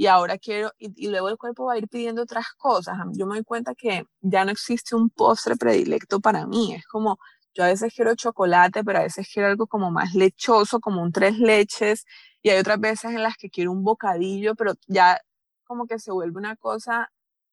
y 0.00 0.06
ahora 0.06 0.38
quiero, 0.38 0.72
y, 0.78 1.08
luego 1.08 1.28
el 1.28 1.36
cuerpo 1.36 1.66
va 1.66 1.74
a 1.74 1.78
ir 1.78 1.86
pidiendo 1.86 2.22
otras 2.22 2.46
cosas. 2.56 2.96
Yo 3.12 3.26
me 3.26 3.34
doy 3.34 3.44
cuenta 3.44 3.74
que 3.74 4.04
ya 4.22 4.46
no 4.46 4.50
existe 4.50 4.96
un 4.96 5.10
postre 5.10 5.56
predilecto 5.56 6.20
para 6.20 6.46
mí, 6.46 6.72
es 6.74 6.86
como, 6.86 7.18
yo 7.52 7.64
a 7.64 7.66
veces 7.66 7.92
quiero 7.94 8.14
chocolate, 8.14 8.82
pero 8.82 9.00
a 9.00 9.02
veces 9.02 9.28
quiero 9.30 9.48
algo 9.50 9.66
como 9.66 9.90
más 9.90 10.14
lechoso, 10.14 10.80
como 10.80 11.02
un 11.02 11.12
tres 11.12 11.38
leches, 11.38 12.06
y 12.40 12.48
hay 12.48 12.58
otras 12.60 12.80
veces 12.80 13.10
en 13.10 13.22
las 13.22 13.36
que 13.36 13.50
quiero 13.50 13.72
un 13.72 13.84
bocadillo, 13.84 14.54
pero 14.54 14.72
ya 14.86 15.20
como 15.64 15.86
que 15.86 15.98
se 15.98 16.12
vuelve 16.12 16.38
una 16.38 16.56
cosa 16.56 17.10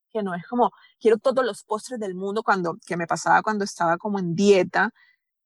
que 0.09 0.23
no 0.23 0.33
es 0.33 0.47
como, 0.47 0.71
quiero 1.01 1.17
todos 1.17 1.45
los 1.45 1.63
postres 1.65 1.99
del 1.99 2.15
mundo, 2.15 2.43
cuando, 2.43 2.77
que 2.85 2.95
me 2.95 3.07
pasaba 3.07 3.41
cuando 3.43 3.65
estaba 3.65 3.97
como 3.97 4.19
en 4.19 4.35
dieta, 4.35 4.91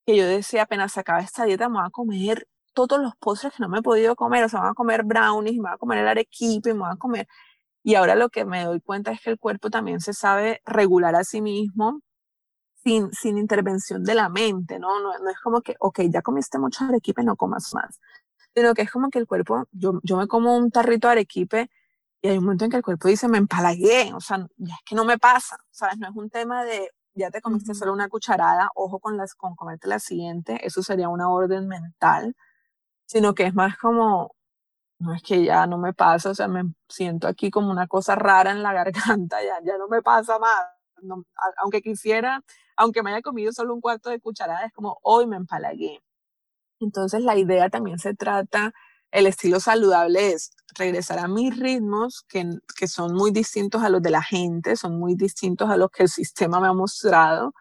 que 0.06 0.16
yo 0.18 0.28
decía, 0.28 0.64
apenas 0.64 0.98
acaba 1.00 1.22
esta 1.22 1.46
dieta, 1.46 1.68
me 1.68 1.80
voy 1.80 1.88
a 1.88 1.90
comer 1.90 2.48
todos 2.74 3.00
los 3.02 3.16
postres 3.18 3.54
que 3.54 3.64
no 3.64 3.70
me 3.70 3.80
he 3.80 3.82
podido 3.82 4.16
comer, 4.16 4.44
o 4.44 4.50
sea, 4.50 4.60
me 4.62 4.66
voy 4.68 4.72
a 4.72 4.76
comer 4.76 5.04
brownies, 5.04 5.56
me 5.56 5.64
voy 5.64 5.72
a 5.74 5.78
comer 5.78 6.00
el 6.00 6.08
arequipe, 6.08 6.74
me 6.74 6.82
voy 6.82 6.90
a 6.92 6.98
comer... 6.98 7.28
Y 7.84 7.96
ahora 7.96 8.16
lo 8.16 8.30
que 8.30 8.46
me 8.46 8.66
doy 8.66 8.82
cuenta 8.82 9.12
es 9.12 9.22
que 9.22 9.32
el 9.32 9.40
cuerpo 9.40 9.70
también 9.72 10.02
se 10.02 10.14
sabe 10.14 10.62
regular 10.66 11.16
a 11.16 11.24
sí 11.24 11.42
mismo 11.42 12.02
sin, 12.84 13.12
sin 13.14 13.38
intervención 13.38 14.04
de 14.04 14.16
la 14.16 14.30
mente, 14.30 14.80
¿no? 14.80 15.00
¿no? 15.00 15.18
No 15.20 15.30
es 15.30 15.40
como 15.40 15.62
que, 15.62 15.76
ok, 15.80 16.02
ya 16.12 16.22
comiste 16.22 16.60
mucho 16.60 16.86
arequipe, 16.86 17.24
no 17.24 17.36
comas 17.36 17.74
más. 17.74 18.00
Sino 18.56 18.74
que 18.74 18.84
es 18.84 18.92
como 18.92 19.10
que 19.10 19.20
el 19.20 19.28
cuerpo, 19.28 19.68
yo, 19.72 20.00
yo 20.04 20.18
me 20.18 20.28
como 20.28 20.58
un 20.58 20.72
tarrito 20.72 21.08
de 21.08 21.14
arequipe 21.14 21.70
y 22.22 22.30
hay 22.30 22.38
un 22.38 22.44
momento 22.46 22.66
en 22.66 22.72
que 22.72 22.78
el 22.78 22.84
cuerpo 22.84 23.08
dice, 23.08 23.28
me 23.28 23.38
empalagué, 23.40 24.14
o 24.14 24.22
sea, 24.22 24.48
ya 24.58 24.76
es 24.76 24.82
que 24.86 24.96
no 24.96 25.06
me 25.06 25.18
pasa, 25.18 25.58
¿sabes? 25.72 25.98
No 25.98 26.08
es 26.10 26.16
un 26.16 26.30
tema 26.30 26.64
de, 26.64 26.92
ya 27.16 27.32
te 27.32 27.42
comiste 27.42 27.74
solo 27.74 27.94
una 27.94 28.10
cucharada, 28.10 28.70
ojo 28.76 29.00
con, 29.00 29.18
las, 29.18 29.34
con 29.36 29.56
comerte 29.56 29.88
la 29.88 30.00
siguiente, 30.00 30.60
eso 30.66 30.84
sería 30.84 31.10
una 31.10 31.30
orden 31.30 31.68
mental 31.68 32.36
sino 33.12 33.36
que 33.36 33.46
es 33.46 33.54
más 33.54 33.78
como, 33.78 34.36
no 35.00 35.14
es 35.14 35.22
que 35.22 35.44
ya 35.44 35.68
no 35.68 35.78
me 35.78 35.94
pasa, 35.94 36.30
o 36.30 36.34
sea, 36.34 36.48
me 36.48 36.64
siento 36.88 37.28
aquí 37.28 37.52
como 37.52 37.70
una 37.70 37.86
cosa 37.88 38.16
rara 38.16 38.52
en 38.52 38.64
la 38.64 38.72
garganta, 39.20 39.44
ya, 39.44 39.56
ya 39.66 39.78
no 39.78 39.90
me 39.90 40.02
pasa 40.02 40.40
más. 40.40 40.62
aunque 41.58 41.82
quisiera, 41.82 42.42
aunque 42.78 43.04
me 43.04 43.12
haya 43.12 43.22
comido 43.22 43.52
solo 43.52 43.74
un 43.74 43.82
cuarto 43.82 44.10
de 44.10 44.22
cucharada, 44.22 44.66
es 44.66 44.72
como 44.72 44.98
hoy 45.04 45.28
me 45.28 45.36
empalagué. 45.36 46.02
Entonces 46.80 47.22
la 47.24 47.36
idea 47.36 47.70
también 47.70 48.00
se 48.00 48.14
trata, 48.14 48.72
el 49.12 49.28
estilo 49.28 49.60
saludable 49.60 50.32
es 50.32 50.52
regresar 50.78 51.20
a 51.20 51.28
mis 51.28 51.60
ritmos 51.60 52.24
que, 52.30 52.46
que 52.78 52.88
son 52.88 53.14
muy 53.14 53.32
distintos 53.32 53.84
a 53.84 53.90
los 53.90 54.02
de 54.02 54.12
la 54.12 54.24
gente, 54.24 54.78
son 54.78 54.98
muy 54.98 55.16
distintos 55.16 55.70
a 55.70 55.76
los 55.76 55.92
que 55.92 56.04
el 56.04 56.10
sistema 56.10 56.62
me 56.62 56.68
ha 56.68 56.74
mostrado 56.74 57.54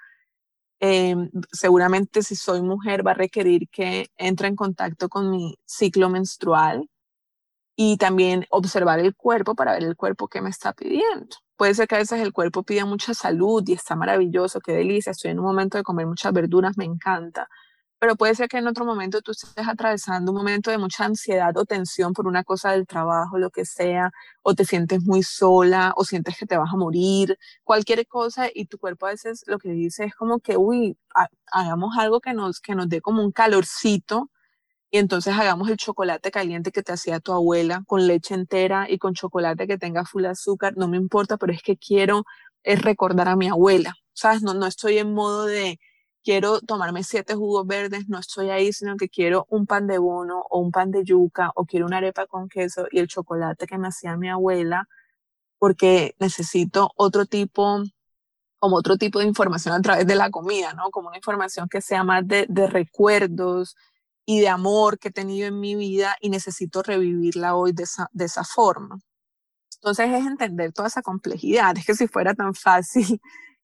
Em, 0.82 1.30
seguramente 1.52 2.22
si 2.22 2.34
soy 2.34 2.62
mujer 2.62 3.06
va 3.06 3.10
a 3.10 3.14
requerir 3.14 3.68
que 3.68 4.08
entre 4.16 4.48
en 4.48 4.56
contacto 4.56 5.10
con 5.10 5.30
mi 5.30 5.58
ciclo 5.66 6.08
menstrual 6.08 6.88
y 7.76 7.98
también 7.98 8.46
observar 8.50 8.98
el 9.00 9.14
cuerpo 9.14 9.54
para 9.54 9.74
ver 9.74 9.84
el 9.84 9.96
cuerpo 9.96 10.28
que 10.28 10.40
me 10.40 10.50
está 10.50 10.72
pidiendo. 10.72 11.36
Puede 11.56 11.74
ser 11.74 11.86
que 11.88 11.96
a 11.96 11.98
veces 11.98 12.20
el 12.20 12.32
cuerpo 12.32 12.62
pida 12.62 12.86
mucha 12.86 13.12
salud 13.14 13.62
y 13.66 13.74
está 13.74 13.94
maravilloso, 13.96 14.60
qué 14.60 14.72
delicia, 14.72 15.12
estoy 15.12 15.32
en 15.32 15.40
un 15.40 15.46
momento 15.46 15.76
de 15.76 15.84
comer 15.84 16.06
muchas 16.06 16.32
verduras, 16.32 16.78
me 16.78 16.86
encanta, 16.86 17.48
pero 18.00 18.16
puede 18.16 18.34
ser 18.34 18.48
que 18.48 18.56
en 18.58 18.66
otro 18.66 18.86
momento 18.86 19.20
tú 19.20 19.32
estés 19.32 19.68
atravesando 19.68 20.32
un 20.32 20.38
momento 20.38 20.70
de 20.70 20.78
mucha 20.78 21.04
ansiedad 21.04 21.54
o 21.58 21.66
tensión 21.66 22.14
por 22.14 22.26
una 22.26 22.44
cosa 22.44 22.72
del 22.72 22.86
trabajo, 22.86 23.38
lo 23.38 23.50
que 23.50 23.66
sea, 23.66 24.10
o 24.42 24.54
te 24.54 24.64
sientes 24.64 25.02
muy 25.04 25.22
sola, 25.22 25.92
o 25.96 26.04
sientes 26.04 26.38
que 26.38 26.46
te 26.46 26.56
vas 26.56 26.72
a 26.72 26.76
morir, 26.78 27.36
cualquier 27.62 28.06
cosa, 28.06 28.48
y 28.52 28.64
tu 28.66 28.78
cuerpo 28.78 29.06
a 29.06 29.10
veces 29.10 29.44
lo 29.46 29.58
que 29.58 29.70
dice 29.70 30.04
es 30.06 30.14
como 30.14 30.40
que, 30.40 30.56
uy, 30.56 30.96
hagamos 31.52 31.96
algo 31.98 32.20
que 32.20 32.32
nos, 32.32 32.60
que 32.60 32.74
nos 32.74 32.88
dé 32.88 33.02
como 33.02 33.22
un 33.22 33.32
calorcito, 33.32 34.30
y 34.90 34.98
entonces 34.98 35.34
hagamos 35.38 35.68
el 35.70 35.76
chocolate 35.76 36.30
caliente 36.30 36.72
que 36.72 36.82
te 36.82 36.92
hacía 36.92 37.20
tu 37.20 37.32
abuela, 37.32 37.82
con 37.86 38.06
leche 38.06 38.34
entera 38.34 38.86
y 38.90 38.98
con 38.98 39.14
chocolate 39.14 39.66
que 39.66 39.78
tenga 39.78 40.06
full 40.06 40.24
azúcar, 40.26 40.74
no 40.76 40.88
me 40.88 40.96
importa, 40.96 41.36
pero 41.36 41.52
es 41.52 41.62
que 41.62 41.76
quiero 41.76 42.24
es 42.62 42.82
recordar 42.82 43.28
a 43.28 43.36
mi 43.36 43.48
abuela, 43.48 43.94
¿sabes? 44.14 44.42
No, 44.42 44.54
no 44.54 44.66
estoy 44.66 44.98
en 44.98 45.14
modo 45.14 45.46
de 45.46 45.78
quiero 46.22 46.60
tomarme 46.60 47.04
siete 47.04 47.34
jugos 47.34 47.66
verdes, 47.66 48.08
no 48.08 48.18
estoy 48.18 48.50
ahí, 48.50 48.72
sino 48.72 48.96
que 48.96 49.08
quiero 49.08 49.46
un 49.50 49.66
pan 49.66 49.86
de 49.86 49.98
bono 49.98 50.44
o 50.50 50.60
un 50.60 50.70
pan 50.70 50.90
de 50.90 51.04
yuca 51.04 51.52
o 51.54 51.64
quiero 51.66 51.86
una 51.86 51.98
arepa 51.98 52.26
con 52.26 52.48
queso 52.48 52.86
y 52.90 52.98
el 52.98 53.08
chocolate 53.08 53.66
que 53.66 53.78
me 53.78 53.88
hacía 53.88 54.16
mi 54.16 54.28
abuela, 54.28 54.88
porque 55.58 56.14
necesito 56.20 56.92
otro 56.96 57.26
tipo, 57.26 57.82
como 58.58 58.76
otro 58.76 58.96
tipo 58.98 59.20
de 59.20 59.26
información 59.26 59.74
a 59.74 59.82
través 59.82 60.06
de 60.06 60.16
la 60.16 60.30
comida, 60.30 60.74
¿no? 60.74 60.90
Como 60.90 61.08
una 61.08 61.18
información 61.18 61.68
que 61.68 61.80
sea 61.82 62.04
más 62.04 62.26
de, 62.26 62.46
de 62.48 62.66
recuerdos 62.66 63.76
y 64.26 64.40
de 64.40 64.48
amor 64.48 64.98
que 64.98 65.08
he 65.08 65.12
tenido 65.12 65.48
en 65.48 65.60
mi 65.60 65.74
vida 65.76 66.16
y 66.20 66.30
necesito 66.30 66.82
revivirla 66.82 67.56
hoy 67.56 67.72
de 67.72 67.84
esa, 67.84 68.08
de 68.12 68.26
esa 68.26 68.44
forma. 68.44 69.00
Entonces 69.76 70.10
es 70.10 70.26
entender 70.26 70.72
toda 70.72 70.88
esa 70.88 71.02
complejidad. 71.02 71.76
Es 71.78 71.86
que 71.86 71.94
si 71.94 72.06
fuera 72.06 72.34
tan 72.34 72.54
fácil 72.54 73.20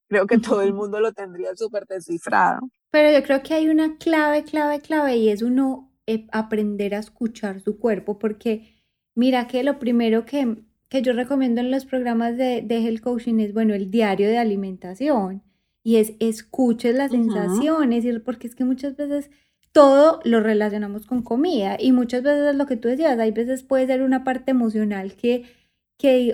creo 0.08 0.26
que 0.26 0.38
todo 0.38 0.62
el 0.62 0.72
mundo 0.72 1.00
lo 1.00 1.12
tendría 1.12 1.54
súper 1.54 1.86
descifrado. 1.86 2.60
Pero 2.90 3.10
yo 3.10 3.24
creo 3.24 3.42
que 3.42 3.54
hay 3.54 3.68
una 3.68 3.96
clave, 3.98 4.44
clave, 4.44 4.80
clave 4.80 5.16
y 5.16 5.28
es 5.28 5.42
uno 5.42 5.92
eh, 6.06 6.26
aprender 6.32 6.94
a 6.94 6.98
escuchar 6.98 7.60
su 7.60 7.78
cuerpo 7.78 8.18
porque 8.18 8.82
mira 9.14 9.46
que 9.48 9.64
lo 9.64 9.78
primero 9.78 10.24
que, 10.24 10.58
que 10.88 11.02
yo 11.02 11.12
recomiendo 11.12 11.60
en 11.60 11.70
los 11.70 11.84
programas 11.84 12.36
de, 12.36 12.62
de 12.62 12.76
Health 12.78 13.00
Coaching 13.00 13.40
es, 13.40 13.52
bueno, 13.52 13.74
el 13.74 13.90
diario 13.90 14.28
de 14.28 14.38
alimentación 14.38 15.42
y 15.82 15.96
es 15.96 16.14
escuches 16.18 16.94
las 16.94 17.12
sensaciones 17.12 18.04
y 18.04 18.18
porque 18.18 18.48
es 18.48 18.54
que 18.54 18.64
muchas 18.64 18.96
veces 18.96 19.30
todo 19.72 20.20
lo 20.24 20.40
relacionamos 20.40 21.06
con 21.06 21.22
comida 21.22 21.76
y 21.78 21.92
muchas 21.92 22.22
veces 22.22 22.50
es 22.50 22.56
lo 22.56 22.66
que 22.66 22.76
tú 22.76 22.88
decías, 22.88 23.18
hay 23.18 23.30
veces 23.30 23.62
puede 23.62 23.86
ser 23.86 24.02
una 24.02 24.24
parte 24.24 24.50
emocional 24.50 25.14
que 25.16 25.44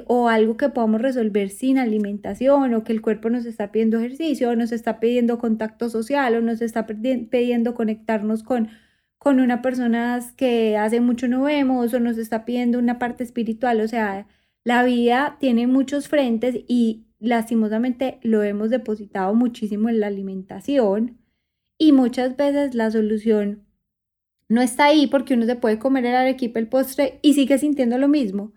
o 0.06 0.28
algo 0.28 0.56
que 0.56 0.68
podamos 0.68 1.00
resolver 1.00 1.48
sin 1.50 1.78
alimentación, 1.78 2.74
o 2.74 2.84
que 2.84 2.92
el 2.92 3.00
cuerpo 3.02 3.30
nos 3.30 3.46
está 3.46 3.70
pidiendo 3.72 3.98
ejercicio, 3.98 4.50
o 4.50 4.56
nos 4.56 4.72
está 4.72 5.00
pidiendo 5.00 5.38
contacto 5.38 5.88
social, 5.88 6.34
o 6.34 6.40
nos 6.40 6.60
está 6.62 6.86
pidiendo 6.86 7.74
conectarnos 7.74 8.42
con, 8.42 8.68
con 9.18 9.40
una 9.40 9.62
persona 9.62 10.20
que 10.36 10.76
hace 10.76 11.00
mucho 11.00 11.28
no 11.28 11.44
vemos, 11.44 11.94
o 11.94 12.00
nos 12.00 12.18
está 12.18 12.44
pidiendo 12.44 12.78
una 12.78 12.98
parte 12.98 13.24
espiritual. 13.24 13.80
O 13.80 13.88
sea, 13.88 14.26
la 14.64 14.84
vida 14.84 15.36
tiene 15.40 15.66
muchos 15.66 16.08
frentes 16.08 16.56
y 16.68 17.06
lastimosamente 17.20 18.18
lo 18.22 18.42
hemos 18.42 18.70
depositado 18.70 19.34
muchísimo 19.34 19.88
en 19.88 20.00
la 20.00 20.08
alimentación 20.08 21.18
y 21.78 21.92
muchas 21.92 22.36
veces 22.36 22.74
la 22.74 22.90
solución 22.90 23.64
no 24.48 24.60
está 24.60 24.86
ahí 24.86 25.06
porque 25.06 25.34
uno 25.34 25.46
se 25.46 25.56
puede 25.56 25.78
comer 25.78 26.04
el 26.06 26.16
arequipe, 26.16 26.58
el 26.60 26.68
postre 26.68 27.20
y 27.22 27.34
sigue 27.34 27.58
sintiendo 27.58 27.96
lo 27.98 28.08
mismo 28.08 28.52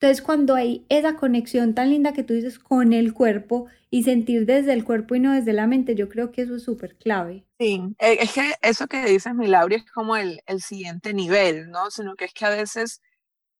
entonces, 0.00 0.22
cuando 0.22 0.54
hay 0.54 0.86
esa 0.88 1.16
conexión 1.16 1.74
tan 1.74 1.90
linda 1.90 2.14
que 2.14 2.22
tú 2.22 2.32
dices 2.32 2.58
con 2.58 2.94
el 2.94 3.12
cuerpo 3.12 3.66
y 3.90 4.04
sentir 4.04 4.46
desde 4.46 4.72
el 4.72 4.82
cuerpo 4.82 5.14
y 5.14 5.20
no 5.20 5.34
desde 5.34 5.52
la 5.52 5.66
mente, 5.66 5.94
yo 5.94 6.08
creo 6.08 6.32
que 6.32 6.40
eso 6.40 6.56
es 6.56 6.62
súper 6.62 6.96
clave. 6.96 7.44
Sí, 7.58 7.82
e, 7.98 8.22
es 8.22 8.32
que 8.32 8.54
eso 8.62 8.86
que 8.86 9.04
dices, 9.04 9.34
mi 9.34 9.46
Laura, 9.46 9.76
es 9.76 9.84
como 9.92 10.16
el, 10.16 10.40
el 10.46 10.62
siguiente 10.62 11.12
nivel, 11.12 11.70
¿no? 11.70 11.90
Sino 11.90 12.14
que 12.14 12.24
es 12.24 12.32
que 12.32 12.46
a 12.46 12.48
veces 12.48 13.02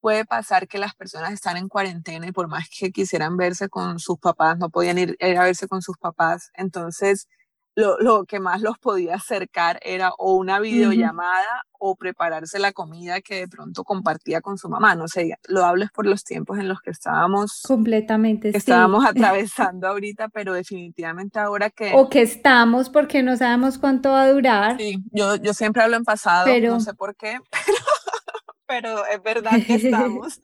puede 0.01 0.25
pasar 0.25 0.67
que 0.67 0.79
las 0.79 0.95
personas 0.95 1.35
están 1.35 1.59
en 1.59 1.69
cuarentena 1.69 2.27
y 2.27 2.33
por 2.33 2.49
más 2.49 2.71
que 2.71 2.91
quisieran 2.91 3.37
verse 3.37 3.69
con 3.69 3.99
sus 3.99 4.19
papás, 4.19 4.57
no 4.57 4.71
podían 4.71 4.97
ir, 4.97 5.19
a 5.21 5.45
verse 5.45 5.69
con 5.69 5.83
sus 5.83 5.99
papás. 5.99 6.51
Entonces, 6.55 7.29
lo, 7.77 8.25
que 8.25 8.41
más 8.41 8.61
los 8.61 8.79
podía 8.79 9.15
acercar 9.15 9.79
era 9.83 10.13
o 10.19 10.35
una 10.35 10.59
videollamada 10.61 11.65
o 11.79 11.97
prepararse 11.97 12.59
la 12.59 12.73
comida 12.73 13.21
que 13.21 13.37
de 13.37 13.49
pronto 13.49 13.85
compartía 13.85 14.41
con 14.41 14.59
su 14.59 14.69
mamá. 14.69 14.95
No 14.95 15.09
sé, 15.09 15.39
lo 15.49 15.65
hables 15.65 15.91
por 15.91 16.07
los 16.07 16.25
tiempos 16.25 16.59
en 16.59 16.69
los 16.69 16.81
que 16.81 16.91
estábamos. 16.91 17.63
Completamente, 17.67 18.57
Estábamos 18.57 19.05
atravesando 19.07 19.89
ahorita, 19.89 20.29
pero 20.29 20.53
definitivamente 20.53 21.39
ahora 21.39 21.71
que. 21.71 21.93
O 21.95 22.09
que 22.09 22.23
estamos 22.23 22.91
porque 22.91 23.23
no 23.23 23.37
sabemos 23.37 23.79
cuánto 23.79 24.11
va 24.11 24.23
a 24.23 24.33
durar. 24.33 24.77
Sí, 24.77 24.99
yo, 25.13 25.37
yo 25.37 25.55
siempre 25.55 25.83
hablo 25.83 25.97
en 25.97 26.05
pasado, 26.05 26.47
no 26.61 26.81
sé 26.81 26.95
por 26.95 27.17
qué, 27.17 27.39
pero, 28.67 29.07
es 29.07 29.23
verdad 29.23 29.53
que 29.67 29.75
estamos. 29.75 30.41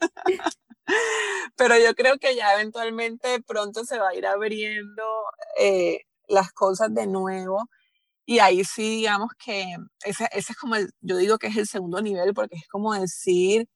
pero 1.56 1.74
yo 1.78 1.94
creo 1.94 2.18
que 2.18 2.34
ya 2.34 2.54
eventualmente 2.54 3.42
pronto 3.42 3.84
se 3.84 3.98
va 3.98 4.08
a 4.10 4.14
ir 4.14 4.26
abriendo. 4.26 5.02
Eh, 5.60 6.00
las 6.28 6.52
cosas 6.52 6.94
de 6.94 7.06
nuevo. 7.06 7.68
Y 8.26 8.40
ahí 8.40 8.64
sí, 8.64 8.82
digamos 8.98 9.30
que 9.38 9.76
ese, 10.04 10.28
ese 10.32 10.52
es 10.52 10.58
como, 10.58 10.76
el, 10.76 10.90
yo 11.00 11.16
digo 11.18 11.38
que 11.38 11.48
es 11.48 11.56
el 11.56 11.66
segundo 11.68 12.02
nivel, 12.02 12.34
porque 12.34 12.56
es 12.56 12.68
como 12.68 12.94
decir, 12.94 13.68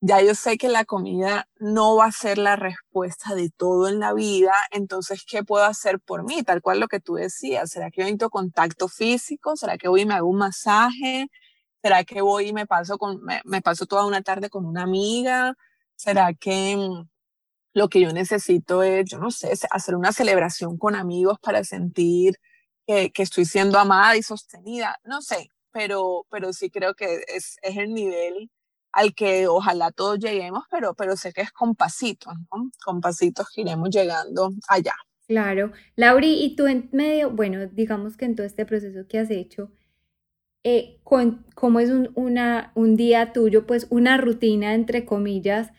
ya 0.00 0.22
yo 0.22 0.34
sé 0.34 0.58
que 0.58 0.68
la 0.68 0.84
comida 0.84 1.48
no 1.58 1.96
va 1.96 2.06
a 2.06 2.12
ser 2.12 2.38
la 2.38 2.56
respuesta 2.56 3.34
de 3.34 3.50
todo 3.50 3.88
en 3.88 4.00
la 4.00 4.12
vida, 4.14 4.52
entonces, 4.70 5.24
¿qué 5.28 5.42
puedo 5.44 5.64
hacer 5.64 6.00
por 6.00 6.24
mí? 6.24 6.42
Tal 6.44 6.62
cual 6.62 6.80
lo 6.80 6.88
que 6.88 7.00
tú 7.00 7.14
decías, 7.14 7.70
¿será 7.70 7.90
que 7.90 8.02
yo 8.02 8.04
necesito 8.04 8.30
contacto 8.30 8.88
físico? 8.88 9.56
¿Será 9.56 9.78
que 9.78 9.88
voy 9.88 10.02
y 10.02 10.06
me 10.06 10.14
hago 10.14 10.28
un 10.28 10.38
masaje? 10.38 11.28
¿Será 11.82 12.04
que 12.04 12.22
voy 12.22 12.48
y 12.48 12.52
me 12.52 12.66
paso, 12.66 12.98
con, 12.98 13.22
me, 13.24 13.40
me 13.44 13.62
paso 13.62 13.86
toda 13.86 14.06
una 14.06 14.22
tarde 14.22 14.50
con 14.50 14.66
una 14.66 14.82
amiga? 14.84 15.54
¿Será 15.96 16.34
que 16.34 16.76
lo 17.74 17.88
que 17.88 18.00
yo 18.00 18.12
necesito 18.12 18.82
es, 18.82 19.04
yo 19.10 19.18
no 19.18 19.30
sé, 19.30 19.52
hacer 19.70 19.94
una 19.94 20.12
celebración 20.12 20.78
con 20.78 20.94
amigos 20.94 21.38
para 21.40 21.64
sentir 21.64 22.36
que, 22.86 23.10
que 23.10 23.22
estoy 23.22 23.44
siendo 23.44 23.78
amada 23.78 24.16
y 24.16 24.22
sostenida. 24.22 24.98
No 25.04 25.22
sé, 25.22 25.50
pero, 25.72 26.26
pero 26.30 26.52
sí 26.52 26.70
creo 26.70 26.94
que 26.94 27.20
es, 27.28 27.56
es 27.62 27.76
el 27.76 27.94
nivel 27.94 28.50
al 28.92 29.14
que 29.14 29.46
ojalá 29.46 29.92
todos 29.92 30.18
lleguemos, 30.18 30.64
pero, 30.70 30.94
pero 30.94 31.16
sé 31.16 31.32
que 31.32 31.42
es 31.42 31.52
con 31.52 31.74
pasitos, 31.74 32.34
¿no? 32.52 32.70
Con 32.84 33.00
pasitos 33.00 33.48
que 33.54 33.60
iremos 33.60 33.90
llegando 33.90 34.50
allá. 34.68 34.94
Claro. 35.26 35.72
Lauri, 35.94 36.42
y 36.42 36.56
tú 36.56 36.66
en 36.66 36.88
medio, 36.92 37.30
bueno, 37.30 37.66
digamos 37.66 38.16
que 38.16 38.24
en 38.24 38.34
todo 38.34 38.46
este 38.46 38.64
proceso 38.64 39.06
que 39.06 39.18
has 39.18 39.30
hecho, 39.30 39.70
eh, 40.64 40.98
con, 41.04 41.44
¿cómo 41.54 41.80
es 41.80 41.90
un, 41.90 42.10
una, 42.14 42.72
un 42.74 42.96
día 42.96 43.32
tuyo? 43.32 43.66
Pues 43.66 43.86
una 43.90 44.16
rutina, 44.16 44.74
entre 44.74 45.04
comillas, 45.04 45.70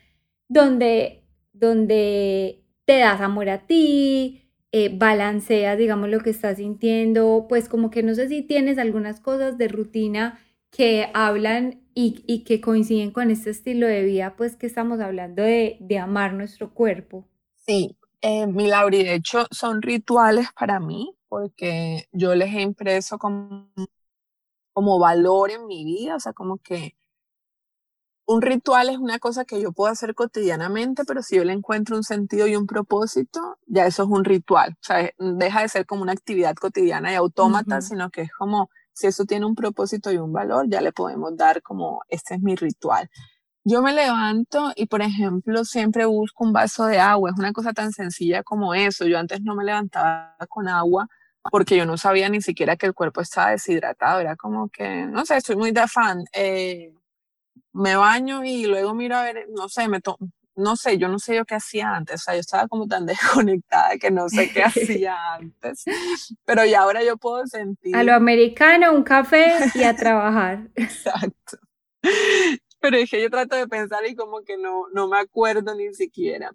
donde 0.47 1.18
donde 1.59 2.63
te 2.85 2.99
das 2.99 3.21
amor 3.21 3.49
a 3.49 3.67
ti, 3.67 4.49
eh, 4.71 4.89
balanceas, 4.95 5.77
digamos, 5.77 6.09
lo 6.09 6.19
que 6.19 6.29
estás 6.29 6.57
sintiendo, 6.57 7.45
pues 7.49 7.69
como 7.69 7.89
que 7.89 8.03
no 8.03 8.13
sé 8.15 8.27
si 8.27 8.41
tienes 8.41 8.77
algunas 8.77 9.19
cosas 9.19 9.57
de 9.57 9.67
rutina 9.67 10.39
que 10.71 11.09
hablan 11.13 11.81
y, 11.95 12.43
que 12.43 12.61
coinciden 12.61 13.11
con 13.11 13.29
este 13.31 13.49
estilo 13.49 13.87
de 13.87 14.03
vida, 14.03 14.35
pues 14.37 14.55
que 14.55 14.67
estamos 14.67 14.99
hablando 15.01 15.43
de, 15.43 15.79
amar 16.01 16.33
nuestro 16.33 16.73
cuerpo. 16.73 17.25
Sí, 17.55 17.97
eh, 18.21 18.47
mi 18.47 18.67
Lauri, 18.67 19.03
de 19.03 19.15
hecho 19.15 19.47
son 19.51 19.81
rituales 19.81 20.47
para 20.57 20.79
mí, 20.79 21.13
porque 21.27 22.07
yo 22.11 22.35
les 22.35 22.53
he 22.53 22.61
impreso 22.61 23.17
como, 23.17 23.69
como 24.71 24.99
valor 24.99 25.51
en 25.51 25.67
mi 25.67 25.83
vida, 25.83 26.15
o 26.15 26.19
sea, 26.19 26.33
como 26.33 26.57
que 26.59 26.95
un 28.29 28.43
ritual 28.43 28.89
es 28.89 28.99
una 28.99 29.17
cosa 29.17 29.43
que 29.43 29.59
yo 29.59 29.71
puedo 29.71 29.91
hacer 29.91 30.13
cotidianamente, 30.13 31.03
pero 31.03 31.23
si 31.23 31.37
yo 31.37 31.43
le 31.43 31.53
encuentro 31.53 31.95
un 31.95 32.03
sentido 32.03 32.45
y 32.45 32.55
un 32.55 32.67
propósito, 32.67 33.57
ya 33.65 33.87
eso 33.87 34.03
es 34.03 34.09
un 34.09 34.23
ritual. 34.23 34.73
O 34.73 34.83
sea, 34.83 35.09
deja 35.17 35.63
de 35.63 35.67
ser 35.67 35.87
como 35.87 36.03
una 36.03 36.11
actividad 36.11 36.53
cotidiana 36.53 37.11
y 37.11 37.15
autómata, 37.15 37.81
sino 37.81 38.11
que 38.11 38.21
es 38.21 38.31
como, 38.31 38.69
si 38.93 39.07
eso 39.07 39.25
tiene 39.25 39.47
un 39.47 39.55
propósito 39.55 40.11
y 40.11 40.17
un 40.17 40.31
valor, 40.31 40.67
ya 40.69 40.79
le 40.79 40.91
podemos 40.91 41.35
dar 41.35 41.63
como, 41.63 42.03
este 42.07 42.35
es 42.35 42.41
mi 42.41 42.55
ritual. 42.55 43.09
Yo 43.63 43.81
me 43.81 43.93
levanto 43.93 44.73
y, 44.75 44.85
por 44.85 45.01
ejemplo, 45.01 45.65
siempre 45.65 46.05
busco 46.05 46.43
un 46.43 46.53
vaso 46.53 46.85
de 46.85 46.99
agua. 46.99 47.31
Es 47.31 47.39
una 47.39 47.51
cosa 47.51 47.73
tan 47.73 47.91
sencilla 47.93 48.43
como 48.43 48.75
eso. 48.75 49.07
Yo 49.07 49.17
antes 49.17 49.41
no 49.41 49.55
me 49.55 49.63
levantaba 49.63 50.35
con 50.49 50.67
agua 50.67 51.07
porque 51.49 51.77
yo 51.77 51.87
no 51.87 51.97
sabía 51.97 52.29
ni 52.29 52.41
siquiera 52.41 52.77
que 52.77 52.85
el 52.85 52.93
cuerpo 52.93 53.21
estaba 53.21 53.51
deshidratado. 53.51 54.19
Era 54.19 54.35
como 54.35 54.69
que, 54.69 55.07
no 55.07 55.25
sé, 55.25 55.37
estoy 55.37 55.55
muy 55.55 55.71
de 55.71 55.81
afán. 55.81 56.25
Eh, 56.31 56.93
me 57.73 57.95
baño 57.95 58.43
y 58.43 58.65
luego 58.65 58.93
miro 58.93 59.17
a 59.17 59.23
ver, 59.23 59.47
no 59.49 59.69
sé, 59.69 59.87
me 59.87 59.99
no 60.59 60.75
sé, 60.75 60.97
yo 60.97 61.07
no 61.07 61.19
sé 61.19 61.35
yo 61.35 61.45
qué 61.45 61.55
hacía 61.55 61.95
antes, 61.95 62.21
o 62.21 62.23
sea, 62.25 62.33
yo 62.35 62.41
estaba 62.41 62.67
como 62.67 62.87
tan 62.87 63.05
desconectada 63.05 63.97
que 63.97 64.11
no 64.11 64.29
sé 64.29 64.51
qué 64.51 64.63
hacía 64.65 65.15
antes, 65.33 65.85
pero 66.45 66.65
ya 66.65 66.81
ahora 66.81 67.03
yo 67.03 67.17
puedo 67.17 67.45
sentir... 67.47 67.95
A 67.95 68.03
lo 68.03 68.13
americano, 68.13 68.93
un 68.93 69.03
café 69.03 69.53
y 69.73 69.83
a 69.83 69.95
trabajar. 69.95 70.69
Exacto. 70.75 71.57
Pero 72.79 72.97
dije, 72.97 73.21
yo 73.21 73.29
trato 73.29 73.55
de 73.55 73.67
pensar 73.67 74.05
y 74.07 74.15
como 74.15 74.41
que 74.41 74.57
no, 74.57 74.87
no 74.93 75.07
me 75.07 75.19
acuerdo 75.19 75.75
ni 75.75 75.93
siquiera. 75.93 76.51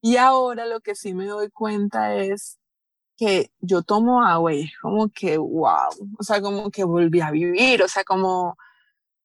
Y 0.00 0.16
ahora 0.16 0.64
lo 0.66 0.80
que 0.80 0.94
sí 0.94 1.12
me 1.12 1.26
doy 1.26 1.50
cuenta 1.50 2.14
es 2.14 2.58
que 3.16 3.50
yo 3.60 3.82
tomo 3.82 4.24
agua 4.24 4.54
y 4.54 4.62
es 4.62 4.72
como 4.80 5.08
que, 5.10 5.36
wow, 5.36 5.90
o 6.18 6.22
sea, 6.22 6.40
como 6.40 6.70
que 6.70 6.84
volví 6.84 7.20
a 7.20 7.30
vivir, 7.30 7.82
o 7.82 7.88
sea, 7.88 8.04
como 8.04 8.56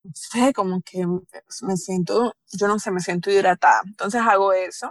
no 0.03 0.11
sé, 0.15 0.53
como 0.53 0.81
que 0.81 1.05
me 1.07 1.77
siento, 1.77 2.33
yo 2.51 2.67
no 2.67 2.79
sé, 2.79 2.91
me 2.91 2.99
siento 2.99 3.31
hidratada. 3.31 3.81
Entonces 3.85 4.21
hago 4.21 4.53
eso. 4.53 4.89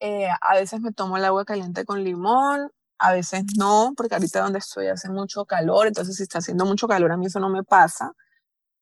Eh, 0.00 0.28
a 0.40 0.54
veces 0.54 0.80
me 0.80 0.92
tomo 0.92 1.16
el 1.16 1.24
agua 1.24 1.44
caliente 1.44 1.84
con 1.84 2.04
limón, 2.04 2.70
a 2.98 3.12
veces 3.12 3.44
no, 3.56 3.92
porque 3.96 4.14
ahorita 4.14 4.40
donde 4.42 4.58
estoy 4.58 4.88
hace 4.88 5.08
mucho 5.10 5.44
calor, 5.46 5.86
entonces 5.86 6.16
si 6.16 6.24
está 6.24 6.38
haciendo 6.38 6.66
mucho 6.66 6.88
calor 6.88 7.12
a 7.12 7.16
mí 7.16 7.26
eso 7.26 7.40
no 7.40 7.48
me 7.48 7.64
pasa. 7.64 8.12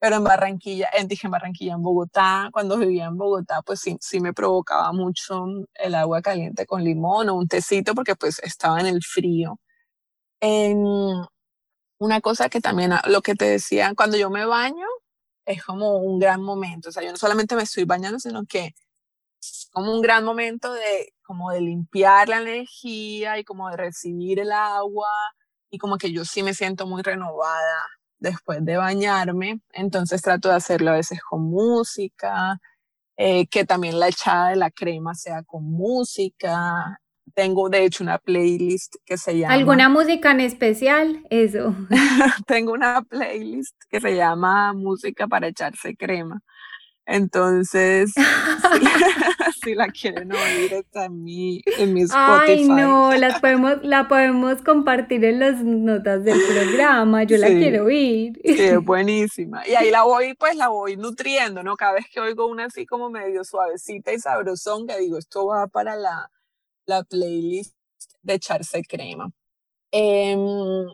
Pero 0.00 0.16
en 0.16 0.24
Barranquilla, 0.24 0.88
en, 0.94 1.08
dije 1.08 1.28
en 1.28 1.32
Barranquilla, 1.32 1.74
en 1.74 1.82
Bogotá, 1.82 2.50
cuando 2.52 2.78
vivía 2.78 3.06
en 3.06 3.16
Bogotá, 3.18 3.62
pues 3.62 3.80
sí, 3.80 3.96
sí 4.00 4.20
me 4.20 4.34
provocaba 4.34 4.92
mucho 4.92 5.46
el 5.74 5.94
agua 5.94 6.22
caliente 6.22 6.66
con 6.66 6.84
limón 6.84 7.28
o 7.30 7.36
un 7.36 7.48
tecito 7.48 7.94
porque 7.94 8.16
pues 8.16 8.40
estaba 8.40 8.80
en 8.80 8.86
el 8.88 9.02
frío. 9.02 9.58
una 11.98 12.20
cosa 12.20 12.48
que 12.48 12.60
también, 12.60 12.92
lo 13.06 13.22
que 13.22 13.34
te 13.34 13.44
decía, 13.46 13.92
cuando 13.96 14.16
yo 14.16 14.30
me 14.30 14.44
baño, 14.46 14.86
es 15.46 15.64
como 15.64 15.98
un 15.98 16.18
gran 16.18 16.42
momento. 16.42 16.88
O 16.90 16.92
sea, 16.92 17.02
yo 17.02 17.10
no 17.10 17.16
solamente 17.16 17.56
me 17.56 17.62
estoy 17.62 17.84
bañando, 17.84 18.18
sino 18.18 18.44
que 18.46 18.74
como 19.72 19.92
un 19.94 20.02
gran 20.02 20.24
momento 20.24 20.72
de 20.72 21.14
como 21.22 21.50
de 21.50 21.60
limpiar 21.60 22.28
la 22.28 22.40
energía 22.42 23.38
y 23.38 23.44
como 23.44 23.70
de 23.70 23.76
recibir 23.76 24.40
el 24.40 24.52
agua 24.52 25.08
y 25.70 25.78
como 25.78 25.96
que 25.98 26.12
yo 26.12 26.24
sí 26.24 26.42
me 26.42 26.54
siento 26.54 26.86
muy 26.86 27.02
renovada 27.02 27.86
después 28.18 28.64
de 28.64 28.76
bañarme. 28.76 29.60
Entonces 29.72 30.22
trato 30.22 30.48
de 30.50 30.56
hacerlo 30.56 30.90
a 30.90 30.94
veces 30.94 31.20
con 31.22 31.42
música, 31.42 32.58
eh, 33.16 33.46
que 33.48 33.64
también 33.64 33.98
la 34.00 34.08
echada 34.08 34.50
de 34.50 34.56
la 34.56 34.70
crema 34.70 35.14
sea 35.14 35.42
con 35.44 35.64
música. 35.64 37.00
Tengo 37.34 37.68
de 37.68 37.84
hecho 37.84 38.04
una 38.04 38.18
playlist 38.18 38.96
que 39.04 39.16
se 39.16 39.38
llama... 39.38 39.54
¿Alguna 39.54 39.88
música 39.88 40.30
en 40.30 40.40
especial? 40.40 41.24
Eso. 41.30 41.74
Tengo 42.46 42.72
una 42.72 43.02
playlist 43.02 43.76
que 43.90 44.00
se 44.00 44.16
llama 44.16 44.72
Música 44.72 45.26
para 45.26 45.48
echarse 45.48 45.96
crema. 45.96 46.42
Entonces, 47.04 48.12
si, 49.62 49.74
la 49.74 49.88
quieren 49.88 50.32
oír, 50.32 50.72
está 50.72 51.06
en 51.06 51.24
mi, 51.24 51.60
en 51.78 51.92
mi 51.94 52.02
Spotify. 52.02 52.52
Ay, 52.52 52.68
no, 52.68 53.12
las 53.14 53.40
podemos, 53.40 53.82
la 53.82 54.06
podemos 54.06 54.62
compartir 54.62 55.24
en 55.24 55.40
las 55.40 55.62
notas 55.62 56.22
del 56.22 56.40
programa. 56.40 57.24
Yo 57.24 57.38
la 57.38 57.48
quiero 57.48 57.86
oír. 57.86 58.40
Sí, 58.44 58.60
es 58.60 58.84
buenísima. 58.84 59.66
Y 59.66 59.74
ahí 59.74 59.90
la 59.90 60.04
voy, 60.04 60.34
pues 60.34 60.54
la 60.54 60.68
voy 60.68 60.96
nutriendo, 60.96 61.64
¿no? 61.64 61.76
Cada 61.76 61.94
vez 61.94 62.06
que 62.12 62.20
oigo 62.20 62.46
una 62.46 62.66
así 62.66 62.86
como 62.86 63.10
medio 63.10 63.42
suavecita 63.42 64.12
y 64.12 64.20
sabrosón, 64.20 64.86
que 64.86 64.96
digo, 64.98 65.18
esto 65.18 65.46
va 65.46 65.66
para 65.66 65.96
la, 65.96 66.30
la 66.86 67.04
playlist 67.04 67.74
de 68.22 68.34
echarse 68.34 68.82
crema. 68.84 69.30
Em, 69.92 70.40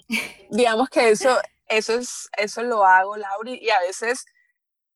digamos 0.51 0.89
que 0.91 1.11
eso, 1.11 1.30
eso, 1.68 1.95
es, 1.95 2.28
eso 2.39 2.62
lo 2.62 2.84
hago, 2.84 3.16
Lauri, 3.16 3.59
y 3.62 3.70
a 3.70 3.80
veces 3.80 4.24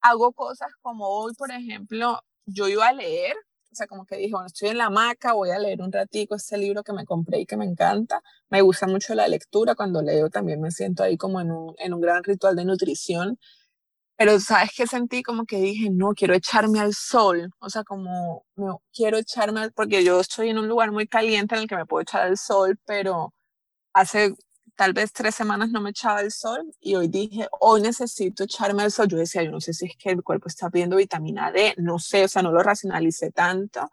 hago 0.00 0.32
cosas 0.32 0.70
como 0.82 1.08
hoy, 1.08 1.34
por 1.34 1.50
ejemplo, 1.52 2.20
yo 2.46 2.68
iba 2.68 2.88
a 2.88 2.92
leer, 2.92 3.36
o 3.72 3.74
sea, 3.74 3.86
como 3.86 4.04
que 4.04 4.16
dije, 4.16 4.32
bueno, 4.32 4.46
estoy 4.48 4.68
en 4.70 4.78
la 4.78 4.86
hamaca, 4.86 5.32
voy 5.32 5.50
a 5.50 5.58
leer 5.58 5.80
un 5.80 5.92
ratico 5.92 6.34
este 6.34 6.58
libro 6.58 6.82
que 6.84 6.92
me 6.92 7.06
compré 7.06 7.40
y 7.40 7.46
que 7.46 7.56
me 7.56 7.64
encanta. 7.64 8.22
Me 8.50 8.60
gusta 8.60 8.86
mucho 8.86 9.14
la 9.14 9.28
lectura, 9.28 9.74
cuando 9.74 10.02
leo 10.02 10.28
también 10.30 10.60
me 10.60 10.70
siento 10.70 11.02
ahí 11.02 11.16
como 11.16 11.40
en 11.40 11.52
un, 11.52 11.74
en 11.78 11.94
un 11.94 12.00
gran 12.02 12.22
ritual 12.24 12.54
de 12.56 12.66
nutrición. 12.66 13.38
Pero 14.22 14.38
sabes 14.38 14.70
que 14.76 14.86
sentí 14.86 15.20
como 15.24 15.44
que 15.46 15.56
dije, 15.56 15.90
no, 15.90 16.14
quiero 16.14 16.32
echarme 16.34 16.78
al 16.78 16.94
sol, 16.94 17.50
o 17.58 17.68
sea, 17.68 17.82
como 17.82 18.46
no, 18.54 18.80
quiero 18.94 19.18
echarme 19.18 19.58
al, 19.58 19.72
porque 19.72 20.04
yo 20.04 20.20
estoy 20.20 20.50
en 20.50 20.58
un 20.58 20.68
lugar 20.68 20.92
muy 20.92 21.08
caliente 21.08 21.56
en 21.56 21.62
el 21.62 21.66
que 21.68 21.74
me 21.74 21.86
puedo 21.86 22.02
echar 22.02 22.22
al 22.22 22.38
sol, 22.38 22.78
pero 22.86 23.34
hace 23.92 24.34
tal 24.76 24.92
vez 24.92 25.12
tres 25.12 25.34
semanas 25.34 25.70
no 25.70 25.80
me 25.80 25.90
echaba 25.90 26.20
al 26.20 26.30
sol 26.30 26.72
y 26.80 26.94
hoy 26.94 27.08
dije, 27.08 27.48
hoy 27.60 27.82
necesito 27.82 28.44
echarme 28.44 28.84
al 28.84 28.92
sol. 28.92 29.08
Yo 29.08 29.16
decía, 29.18 29.42
yo 29.42 29.50
no 29.50 29.60
sé 29.60 29.72
si 29.74 29.86
es 29.86 29.96
que 29.98 30.10
el 30.10 30.22
cuerpo 30.22 30.46
está 30.48 30.70
pidiendo 30.70 30.98
vitamina 30.98 31.50
D, 31.50 31.74
no 31.78 31.98
sé, 31.98 32.24
o 32.24 32.28
sea, 32.28 32.42
no 32.42 32.52
lo 32.52 32.62
racionalicé 32.62 33.32
tanto, 33.32 33.90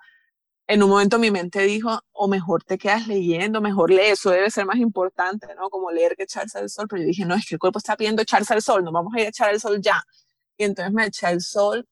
en 0.70 0.84
un 0.84 0.90
momento 0.92 1.18
mi 1.18 1.32
mente 1.32 1.64
dijo, 1.64 2.00
o 2.12 2.28
mejor 2.28 2.64
te 2.64 2.78
quedas 2.78 3.08
leyendo, 3.08 3.60
mejor 3.60 3.90
lee, 3.90 4.12
eso 4.12 4.30
debe 4.30 4.52
ser 4.52 4.68
más 4.68 4.78
importante, 4.78 5.48
¿no? 5.56 5.68
Como 5.72 5.90
leer 5.90 6.16
que 6.16 6.24
echarse 6.24 6.60
al 6.60 6.70
sol, 6.70 6.86
pero 6.88 7.02
yo 7.02 7.08
dije, 7.08 7.26
no, 7.26 7.34
es 7.34 7.48
que 7.48 7.56
el 7.56 7.60
cuerpo 7.60 7.80
está 7.80 7.98
pidiendo 7.98 8.22
echarse 8.22 8.54
al 8.54 8.62
sol, 8.62 8.84
no 8.84 8.92
vamos 8.92 9.12
a 9.16 9.20
ir 9.20 9.26
a 9.26 9.30
echar 9.30 9.50
al 9.50 9.60
sol 9.60 9.82
ya. 9.82 10.04
Y 10.58 10.66
entonces 10.66 10.94
me 10.94 11.08
eché 11.08 11.26
al 11.26 11.42
sol. 11.42 11.88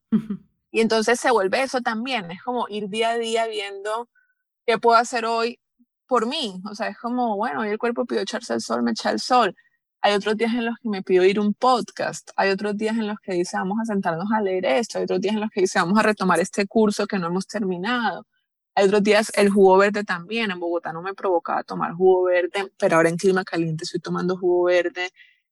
Y 0.70 0.82
entonces 0.82 1.20
se 1.20 1.32
vuelve 1.32 1.64
eso 1.64 1.82
también, 1.82 2.30
es 2.30 2.44
como 2.44 2.68
ir 2.70 2.88
día 2.88 3.10
a 3.10 3.18
día 3.18 3.48
viendo 3.48 4.10
qué 4.68 4.78
puedo 4.78 4.96
hacer 4.96 5.26
hoy 5.26 5.60
por 6.06 6.28
mí. 6.28 6.62
O 6.70 6.76
sea, 6.76 6.90
es 6.90 7.00
como, 7.00 7.36
bueno, 7.36 7.62
hoy 7.62 7.70
el 7.70 7.80
cuerpo 7.80 8.06
pidió 8.06 8.22
echarse 8.22 8.54
al 8.54 8.62
sol, 8.62 8.84
me 8.84 8.92
eché 8.92 9.10
al 9.10 9.20
sol. 9.20 9.56
Hay 10.02 10.14
otros 10.14 10.38
días 10.38 10.54
en 10.54 10.66
los 10.66 10.76
que 10.84 10.90
me 10.90 11.02
pido 11.02 11.24
ir 11.24 11.40
un 11.40 11.56
podcast. 11.56 12.30
Hay 12.36 12.52
otros 12.52 12.78
días 12.78 12.96
en 12.96 13.08
los 13.08 13.18
que 13.24 13.34
dice, 13.34 13.58
vamos 13.58 13.80
a 13.82 13.86
sentarnos 13.86 14.32
a 14.32 14.40
leer 14.40 14.66
esto. 14.66 15.00
Hay 15.00 15.06
otros 15.06 15.20
días 15.20 15.34
en 15.34 15.42
los 15.42 15.50
que 15.50 15.62
dice, 15.62 15.80
vamos 15.80 15.98
a 15.98 16.04
retomar 16.04 16.40
este 16.40 16.68
curso 16.68 17.08
que 17.08 17.18
no 17.18 17.26
hemos 17.26 17.48
terminado. 17.48 18.28
Otros 18.80 19.02
días 19.04 19.32
el 19.36 19.50
jugo 19.50 19.78
verde 19.78 20.04
también. 20.04 20.52
En 20.52 20.60
Bogotá 20.60 20.94
no 20.94 21.02
me 21.02 21.14
provocaba 21.16 21.64
tomar 21.64 21.94
jugo 21.94 22.26
verde, 22.26 22.72
pero 22.78 22.98
ahora 22.98 23.10
en 23.10 23.18
clima 23.18 23.44
caliente 23.44 23.86
estoy 23.86 24.00
tomando 24.00 24.38
jugo 24.38 24.66
verde 24.66 25.10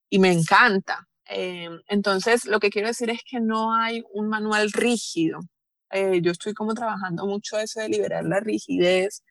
y 0.10 0.20
me 0.20 0.32
encanta. 0.32 1.08
Eh, 1.28 1.70
entonces, 1.88 2.46
lo 2.46 2.60
que 2.60 2.70
quiero 2.70 2.88
decir 2.88 3.10
es 3.10 3.22
que 3.28 3.40
no 3.40 3.74
hay 3.74 4.04
un 4.14 4.30
manual 4.30 4.72
rígido. 4.72 5.40
Eh, 5.92 6.22
yo 6.22 6.32
estoy 6.32 6.54
como 6.54 6.74
trabajando 6.76 7.26
mucho 7.26 7.58
eso 7.60 7.80
de 7.80 7.90
liberar 7.90 8.26
la 8.26 8.40
rigidez 8.40 9.24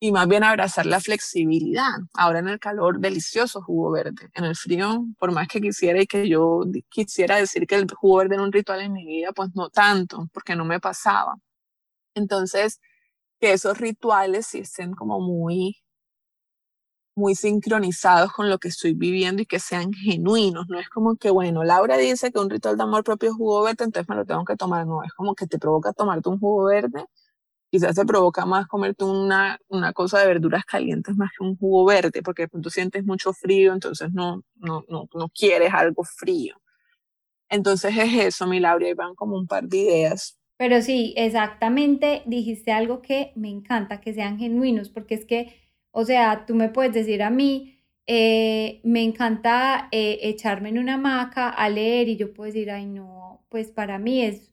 y 0.00 0.12
más 0.12 0.28
bien 0.28 0.44
abrazar 0.44 0.86
la 0.86 1.00
flexibilidad. 1.00 1.90
Ahora 2.14 2.40
en 2.40 2.48
el 2.48 2.60
calor, 2.60 3.00
delicioso 3.00 3.62
jugo 3.62 3.92
verde. 3.92 4.30
En 4.34 4.44
el 4.44 4.56
frío, 4.56 5.06
por 5.18 5.32
más 5.32 5.48
que 5.48 5.60
quisiera 5.60 6.00
y 6.02 6.06
que 6.06 6.28
yo 6.28 6.62
quisiera 6.90 7.36
decir 7.36 7.66
que 7.66 7.76
el 7.76 7.86
jugo 7.92 8.18
verde 8.18 8.36
era 8.36 8.44
un 8.44 8.52
ritual 8.52 8.80
en 8.82 8.92
mi 8.92 9.06
vida, 9.06 9.32
pues 9.32 9.50
no 9.54 9.70
tanto, 9.70 10.28
porque 10.32 10.56
no 10.56 10.64
me 10.64 10.80
pasaba. 10.80 11.36
Entonces, 12.14 12.80
que 13.40 13.52
esos 13.52 13.78
rituales 13.78 14.46
sí 14.46 14.60
estén 14.60 14.94
como 14.94 15.20
muy, 15.20 15.76
muy 17.16 17.34
sincronizados 17.34 18.32
con 18.32 18.48
lo 18.48 18.58
que 18.58 18.68
estoy 18.68 18.94
viviendo 18.94 19.42
y 19.42 19.46
que 19.46 19.58
sean 19.58 19.92
genuinos. 19.92 20.66
No 20.68 20.78
es 20.78 20.88
como 20.88 21.16
que, 21.16 21.30
bueno, 21.30 21.64
Laura 21.64 21.96
dice 21.96 22.30
que 22.32 22.38
un 22.38 22.50
ritual 22.50 22.76
de 22.76 22.84
amor 22.84 23.04
propio 23.04 23.30
es 23.30 23.36
jugo 23.36 23.62
verde, 23.64 23.84
entonces 23.84 24.08
me 24.08 24.16
lo 24.16 24.24
tengo 24.24 24.44
que 24.44 24.56
tomar. 24.56 24.86
No, 24.86 25.02
es 25.04 25.12
como 25.14 25.34
que 25.34 25.46
te 25.46 25.58
provoca 25.58 25.92
tomarte 25.92 26.28
un 26.28 26.38
jugo 26.38 26.64
verde. 26.66 27.04
Quizás 27.70 27.96
te 27.96 28.06
provoca 28.06 28.46
más 28.46 28.66
comerte 28.68 29.04
una, 29.04 29.58
una 29.68 29.92
cosa 29.92 30.20
de 30.20 30.28
verduras 30.28 30.64
calientes 30.64 31.16
más 31.16 31.30
que 31.38 31.44
un 31.44 31.56
jugo 31.58 31.86
verde, 31.86 32.22
porque 32.22 32.48
tú 32.48 32.70
sientes 32.70 33.04
mucho 33.04 33.32
frío, 33.34 33.74
entonces 33.74 34.10
no, 34.12 34.42
no, 34.56 34.84
no, 34.88 35.08
no 35.14 35.28
quieres 35.30 35.74
algo 35.74 36.04
frío. 36.04 36.56
Entonces 37.50 37.96
es 37.96 38.14
eso, 38.14 38.46
mi 38.46 38.60
Laura, 38.60 38.88
y 38.88 38.94
van 38.94 39.14
como 39.14 39.36
un 39.36 39.46
par 39.46 39.64
de 39.68 39.78
ideas 39.78 40.37
pero 40.58 40.82
sí, 40.82 41.14
exactamente, 41.16 42.22
dijiste 42.26 42.72
algo 42.72 43.00
que 43.00 43.32
me 43.36 43.48
encanta, 43.48 44.00
que 44.00 44.12
sean 44.12 44.38
genuinos, 44.38 44.90
porque 44.90 45.14
es 45.14 45.24
que, 45.24 45.54
o 45.92 46.04
sea, 46.04 46.46
tú 46.46 46.54
me 46.56 46.68
puedes 46.68 46.92
decir 46.92 47.22
a 47.22 47.30
mí, 47.30 47.78
eh, 48.08 48.80
me 48.82 49.02
encanta 49.04 49.88
eh, 49.92 50.18
echarme 50.22 50.70
en 50.70 50.78
una 50.78 50.94
hamaca 50.94 51.48
a 51.48 51.68
leer 51.68 52.08
y 52.08 52.16
yo 52.16 52.34
puedo 52.34 52.48
decir, 52.48 52.70
ay 52.72 52.86
no, 52.86 53.44
pues 53.48 53.70
para 53.70 53.98
mí 53.98 54.22
es, 54.22 54.52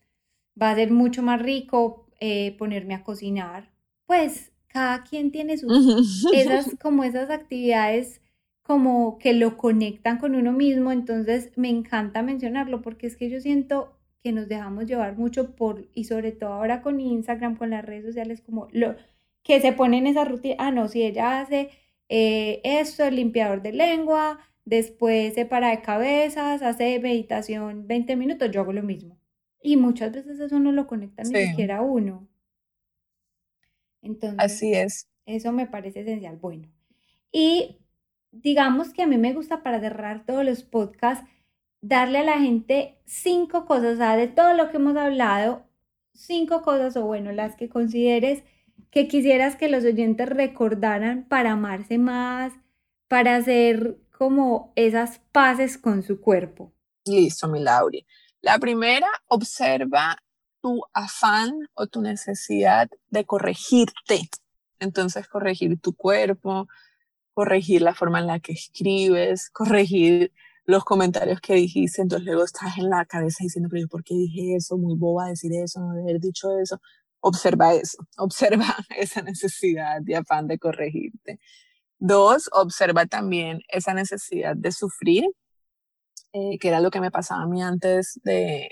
va 0.61 0.69
a 0.71 0.75
ser 0.75 0.91
mucho 0.91 1.23
más 1.23 1.41
rico 1.41 2.07
eh, 2.19 2.55
ponerme 2.59 2.93
a 2.93 3.03
cocinar. 3.03 3.71
Pues 4.05 4.51
cada 4.67 5.03
quien 5.03 5.31
tiene 5.31 5.57
sus, 5.57 5.71
esas, 6.33 6.75
como 6.79 7.03
esas 7.03 7.31
actividades 7.31 8.21
como 8.61 9.17
que 9.19 9.33
lo 9.33 9.57
conectan 9.57 10.17
con 10.17 10.35
uno 10.35 10.51
mismo, 10.51 10.91
entonces 10.91 11.51
me 11.55 11.69
encanta 11.69 12.21
mencionarlo 12.23 12.81
porque 12.81 13.07
es 13.07 13.15
que 13.15 13.29
yo 13.29 13.39
siento 13.39 13.94
que 14.25 14.31
nos 14.31 14.47
dejamos 14.47 14.87
llevar 14.87 15.15
mucho 15.15 15.55
por, 15.55 15.87
y 15.93 16.05
sobre 16.05 16.31
todo 16.31 16.53
ahora 16.53 16.81
con 16.81 16.99
Instagram, 16.99 17.57
con 17.57 17.69
las 17.69 17.85
redes 17.85 18.05
sociales, 18.05 18.41
como 18.41 18.67
lo 18.71 18.95
que 19.43 19.61
se 19.61 19.71
pone 19.71 19.99
en 19.99 20.07
esa 20.07 20.25
rutina, 20.25 20.55
ah, 20.57 20.71
no, 20.71 20.87
si 20.87 21.03
ella 21.03 21.41
hace 21.41 21.69
eh, 22.09 22.59
esto, 22.63 23.03
el 23.05 23.17
limpiador 23.17 23.61
de 23.61 23.71
lengua, 23.71 24.39
después 24.65 25.35
se 25.35 25.45
para 25.45 25.69
de 25.69 25.83
cabezas, 25.83 26.63
hace 26.63 26.99
meditación 26.99 27.85
20 27.85 28.15
minutos, 28.15 28.49
yo 28.49 28.61
hago 28.61 28.73
lo 28.73 28.81
mismo. 28.81 29.15
Y 29.61 29.77
muchas 29.77 30.11
veces 30.11 30.39
eso 30.39 30.57
no 30.57 30.71
lo 30.71 30.87
conecta 30.87 31.21
ni 31.21 31.45
siquiera 31.45 31.83
uno. 31.83 32.27
Entonces, 34.01 34.39
Así 34.39 34.73
es. 34.73 35.07
Eso 35.27 35.51
me 35.51 35.67
parece 35.67 35.99
esencial. 35.99 36.37
Bueno, 36.37 36.67
y 37.31 37.77
digamos 38.31 38.91
que 38.91 39.03
a 39.03 39.07
mí 39.07 39.19
me 39.19 39.33
gusta 39.33 39.61
para 39.61 39.79
cerrar 39.79 40.25
todos 40.25 40.43
los 40.43 40.63
podcasts 40.63 41.29
darle 41.87 42.19
a 42.19 42.23
la 42.23 42.39
gente 42.39 42.97
cinco 43.05 43.65
cosas, 43.65 43.93
o 43.93 43.97
sea, 43.97 44.15
de 44.17 44.27
todo 44.27 44.53
lo 44.53 44.69
que 44.69 44.77
hemos 44.77 44.97
hablado, 44.97 45.65
cinco 46.13 46.63
cosas, 46.63 46.97
o 46.97 47.05
bueno, 47.05 47.31
las 47.31 47.55
que 47.55 47.69
consideres 47.69 48.43
que 48.89 49.07
quisieras 49.07 49.55
que 49.55 49.69
los 49.69 49.83
oyentes 49.83 50.27
recordaran 50.27 51.27
para 51.27 51.51
amarse 51.51 51.97
más, 51.97 52.53
para 53.07 53.35
hacer 53.35 53.99
como 54.17 54.73
esas 54.75 55.19
paces 55.31 55.77
con 55.77 56.01
su 56.01 56.21
cuerpo. 56.21 56.73
Listo, 57.05 57.47
mi 57.47 57.59
Lauri. 57.59 58.05
La 58.41 58.57
primera, 58.57 59.07
observa 59.27 60.17
tu 60.61 60.81
afán 60.93 61.69
o 61.75 61.85
tu 61.87 62.01
necesidad 62.01 62.89
de 63.09 63.25
corregirte. 63.25 64.29
Entonces, 64.79 65.27
corregir 65.27 65.79
tu 65.79 65.93
cuerpo, 65.93 66.67
corregir 67.33 67.81
la 67.83 67.93
forma 67.93 68.19
en 68.19 68.27
la 68.27 68.39
que 68.39 68.53
escribes, 68.53 69.49
corregir 69.51 70.31
los 70.65 70.83
comentarios 70.83 71.39
que 71.41 71.53
dijiste, 71.55 72.01
entonces 72.01 72.25
luego 72.25 72.43
estás 72.43 72.77
en 72.77 72.89
la 72.89 73.05
cabeza 73.05 73.37
diciendo, 73.41 73.69
pero 73.69 73.81
yo 73.83 73.87
por 73.87 74.03
qué 74.03 74.15
dije 74.15 74.55
eso, 74.55 74.77
muy 74.77 74.95
boba 74.97 75.27
decir 75.29 75.53
eso, 75.53 75.79
no 75.79 75.91
haber 75.91 76.19
dicho 76.19 76.57
eso. 76.59 76.79
Observa 77.21 77.73
eso, 77.73 77.97
observa 78.17 78.75
esa 78.97 79.21
necesidad 79.21 80.01
de 80.01 80.15
afán 80.15 80.47
de 80.47 80.59
corregirte. 80.59 81.39
Dos, 81.99 82.49
observa 82.53 83.05
también 83.05 83.61
esa 83.69 83.93
necesidad 83.93 84.55
de 84.55 84.71
sufrir, 84.71 85.25
eh, 86.33 86.57
que 86.59 86.67
era 86.67 86.81
lo 86.81 86.91
que 86.91 87.01
me 87.01 87.11
pasaba 87.11 87.43
a 87.43 87.47
mí 87.47 87.63
antes 87.63 88.19
de, 88.23 88.69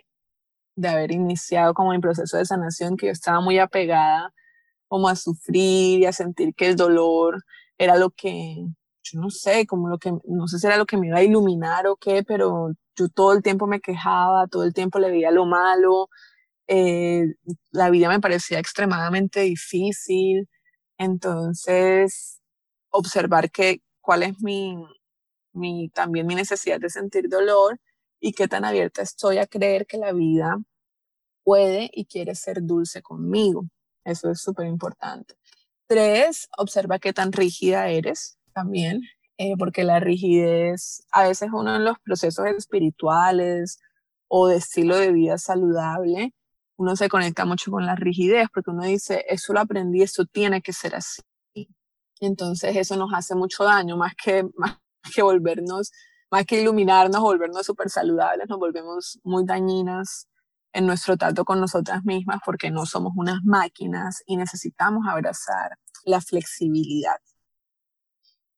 de 0.76 0.88
haber 0.90 1.12
iniciado 1.12 1.74
como 1.74 1.92
mi 1.92 2.00
proceso 2.00 2.38
de 2.38 2.46
sanación, 2.46 2.98
que 2.98 3.08
yo 3.08 3.12
estaba 3.12 3.42
muy 3.42 3.60
apegada 3.60 4.34
como 4.88 5.08
a 5.10 5.16
sufrir 5.16 6.02
y 6.02 6.06
a 6.06 6.14
sentir 6.14 6.54
que 6.56 6.68
el 6.68 6.76
dolor 6.76 7.44
era 7.78 7.98
lo 7.98 8.12
que, 8.12 8.66
yo 9.04 9.20
no 9.20 9.30
sé, 9.30 9.66
como 9.68 9.90
lo 9.90 9.98
que, 10.00 10.12
no 10.26 10.48
sé 10.48 10.60
si 10.60 10.68
era 10.68 10.78
lo 10.78 10.86
que 10.86 10.98
me 10.98 11.08
iba 11.08 11.18
a 11.18 11.24
iluminar 11.24 11.88
o 11.88 11.98
qué, 11.98 12.24
pero 12.24 12.72
yo 12.96 13.10
todo 13.10 13.34
el 13.34 13.44
tiempo 13.44 13.68
me 13.68 13.82
quejaba, 13.82 14.48
todo 14.48 14.64
el 14.64 14.74
tiempo 14.74 15.00
le 15.00 15.12
veía 15.12 15.32
lo 15.32 15.46
malo, 15.46 16.10
eh, 16.68 17.26
la 17.72 17.90
vida 17.90 18.10
me 18.10 18.22
parecía 18.22 18.60
extremadamente 18.60 19.42
difícil, 19.42 20.50
entonces 20.98 22.42
observar 22.90 23.52
que, 23.52 23.82
cuál 24.02 24.24
es 24.24 24.42
mi, 24.42 24.78
mi, 25.54 25.90
también 25.90 26.28
mi 26.28 26.36
necesidad 26.36 26.80
de 26.80 26.90
sentir 26.90 27.30
dolor 27.30 27.80
y 28.20 28.34
qué 28.34 28.48
tan 28.48 28.66
abierta 28.66 29.02
estoy 29.02 29.38
a 29.40 29.48
creer 29.48 29.86
que 29.88 29.98
la 29.98 30.14
vida 30.14 30.58
puede 31.44 31.90
y 31.94 32.06
quiere 32.06 32.36
ser 32.36 32.64
dulce 32.64 33.02
conmigo. 33.02 33.66
Eso 34.06 34.32
es 34.32 34.42
súper 34.42 34.68
importante. 34.68 35.36
Tres, 35.88 36.50
observa 36.58 37.00
qué 37.00 37.14
tan 37.14 37.32
rígida 37.32 37.90
eres 37.90 38.38
también, 38.54 39.02
eh, 39.38 39.56
porque 39.58 39.84
la 39.84 40.00
rigidez, 40.00 41.06
a 41.12 41.24
veces 41.28 41.50
uno 41.54 41.76
en 41.76 41.86
los 41.86 41.98
procesos 42.00 42.46
espirituales 42.48 43.80
o 44.28 44.48
de 44.48 44.58
estilo 44.58 44.96
de 44.98 45.12
vida 45.12 45.38
saludable, 45.38 46.34
uno 46.78 46.96
se 46.96 47.10
conecta 47.10 47.46
mucho 47.46 47.72
con 47.72 47.86
la 47.86 47.96
rigidez, 47.96 48.48
porque 48.54 48.72
uno 48.72 48.84
dice, 48.84 49.26
eso 49.30 49.54
lo 49.54 49.62
aprendí, 49.62 50.02
eso 50.02 50.26
tiene 50.26 50.62
que 50.62 50.74
ser 50.74 50.96
así. 50.96 51.22
Entonces 52.20 52.76
eso 52.76 52.96
nos 52.98 53.14
hace 53.14 53.36
mucho 53.36 53.64
daño, 53.64 53.98
más 53.98 54.14
que, 54.16 54.44
más 54.56 54.78
que 55.14 55.22
volvernos, 55.22 55.92
más 56.32 56.46
que 56.46 56.62
iluminarnos, 56.62 57.22
volvernos 57.22 57.66
súper 57.66 57.90
saludables, 57.90 58.48
nos 58.50 58.60
volvemos 58.60 59.20
muy 59.24 59.46
dañinas 59.46 60.28
en 60.74 60.88
nuestro 60.88 61.18
trato 61.18 61.46
con 61.46 61.60
nosotras 61.60 62.04
mismas 62.04 62.40
porque 62.46 62.72
no 62.72 62.86
somos 62.86 63.14
unas 63.16 63.40
máquinas 63.44 64.24
y 64.26 64.38
necesitamos 64.38 65.06
abrazar 65.08 65.78
la 66.06 66.20
flexibilidad 66.22 67.18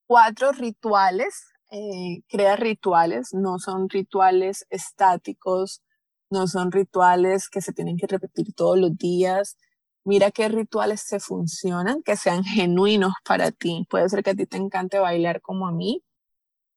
cuatro 0.07 0.51
rituales, 0.51 1.45
eh, 1.71 2.21
crea 2.29 2.55
rituales, 2.55 3.29
no 3.33 3.59
son 3.59 3.89
rituales 3.89 4.65
estáticos, 4.69 5.81
no 6.29 6.47
son 6.47 6.71
rituales 6.71 7.49
que 7.49 7.61
se 7.61 7.73
tienen 7.73 7.97
que 7.97 8.07
repetir 8.07 8.53
todos 8.53 8.79
los 8.79 8.95
días. 8.97 9.57
Mira 10.05 10.31
qué 10.31 10.49
rituales 10.49 11.01
se 11.01 11.19
funcionan, 11.19 12.03
que 12.03 12.15
sean 12.15 12.43
genuinos 12.43 13.13
para 13.25 13.51
ti. 13.51 13.87
Puede 13.89 14.09
ser 14.09 14.23
que 14.23 14.31
a 14.31 14.35
ti 14.35 14.45
te 14.45 14.57
encante 14.57 14.99
bailar 14.99 15.41
como 15.41 15.67
a 15.67 15.71
mí. 15.71 16.03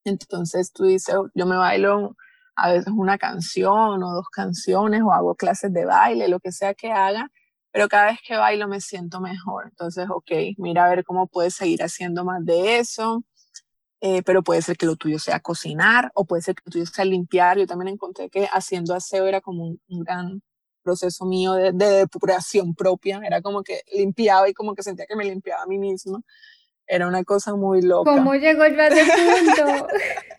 Entonces 0.05 0.71
tú 0.73 0.85
dices, 0.85 1.15
yo 1.35 1.45
me 1.45 1.57
bailo 1.57 2.15
a 2.55 2.71
veces 2.71 2.93
una 2.95 3.17
canción 3.17 4.03
o 4.03 4.13
dos 4.13 4.29
canciones 4.29 5.01
o 5.03 5.11
hago 5.13 5.35
clases 5.35 5.73
de 5.73 5.85
baile, 5.85 6.27
lo 6.27 6.39
que 6.39 6.51
sea 6.51 6.73
que 6.73 6.91
haga, 6.91 7.31
pero 7.71 7.87
cada 7.87 8.07
vez 8.07 8.19
que 8.25 8.35
bailo 8.35 8.67
me 8.67 8.81
siento 8.81 9.19
mejor. 9.19 9.65
Entonces, 9.69 10.07
ok, 10.09 10.31
mira 10.57 10.85
a 10.85 10.89
ver 10.89 11.03
cómo 11.03 11.27
puedes 11.27 11.55
seguir 11.55 11.83
haciendo 11.83 12.25
más 12.25 12.43
de 12.45 12.79
eso, 12.79 13.23
eh, 14.01 14.23
pero 14.23 14.43
puede 14.43 14.61
ser 14.61 14.77
que 14.77 14.85
lo 14.85 14.95
tuyo 14.95 15.19
sea 15.19 15.39
cocinar 15.39 16.11
o 16.15 16.25
puede 16.25 16.41
ser 16.41 16.55
que 16.55 16.63
lo 16.65 16.71
tuyo 16.71 16.85
sea 16.85 17.05
limpiar. 17.05 17.57
Yo 17.57 17.67
también 17.67 17.89
encontré 17.89 18.29
que 18.29 18.47
haciendo 18.51 18.95
aseo 18.95 19.27
era 19.27 19.41
como 19.41 19.65
un, 19.65 20.03
gran 20.03 20.41
proceso 20.83 21.25
mío 21.25 21.53
de, 21.53 21.71
de, 21.73 21.85
depuración 21.85 22.73
propia, 22.73 23.21
era 23.23 23.41
como 23.41 23.63
que 23.63 23.81
limpiaba 23.93 24.49
y 24.49 24.53
como 24.53 24.73
que 24.73 24.81
sentía 24.81 25.05
que 25.05 25.15
me 25.15 25.25
limpiaba 25.25 25.63
a 25.63 25.67
mí 25.67 25.77
misma. 25.77 26.21
Era 26.87 27.07
una 27.07 27.23
cosa 27.23 27.55
muy 27.55 27.81
loca. 27.83 28.11
¿Cómo 28.11 28.33
llegó 28.33 28.65
yo 28.65 28.81
a 28.81 28.87
ese 28.87 29.05
punto? 29.05 29.87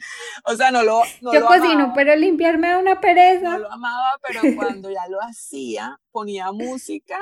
o 0.44 0.54
sea, 0.54 0.70
no 0.70 0.82
lo. 0.82 1.02
No 1.20 1.32
yo 1.32 1.46
cocino, 1.46 1.92
pero 1.94 2.14
limpiarme 2.16 2.68
da 2.68 2.78
una 2.78 3.00
pereza. 3.00 3.52
No 3.52 3.58
lo 3.58 3.72
amaba, 3.72 4.12
pero 4.26 4.40
cuando 4.56 4.90
ya 4.90 5.06
lo 5.08 5.20
hacía, 5.22 5.98
ponía 6.10 6.52
música, 6.52 7.18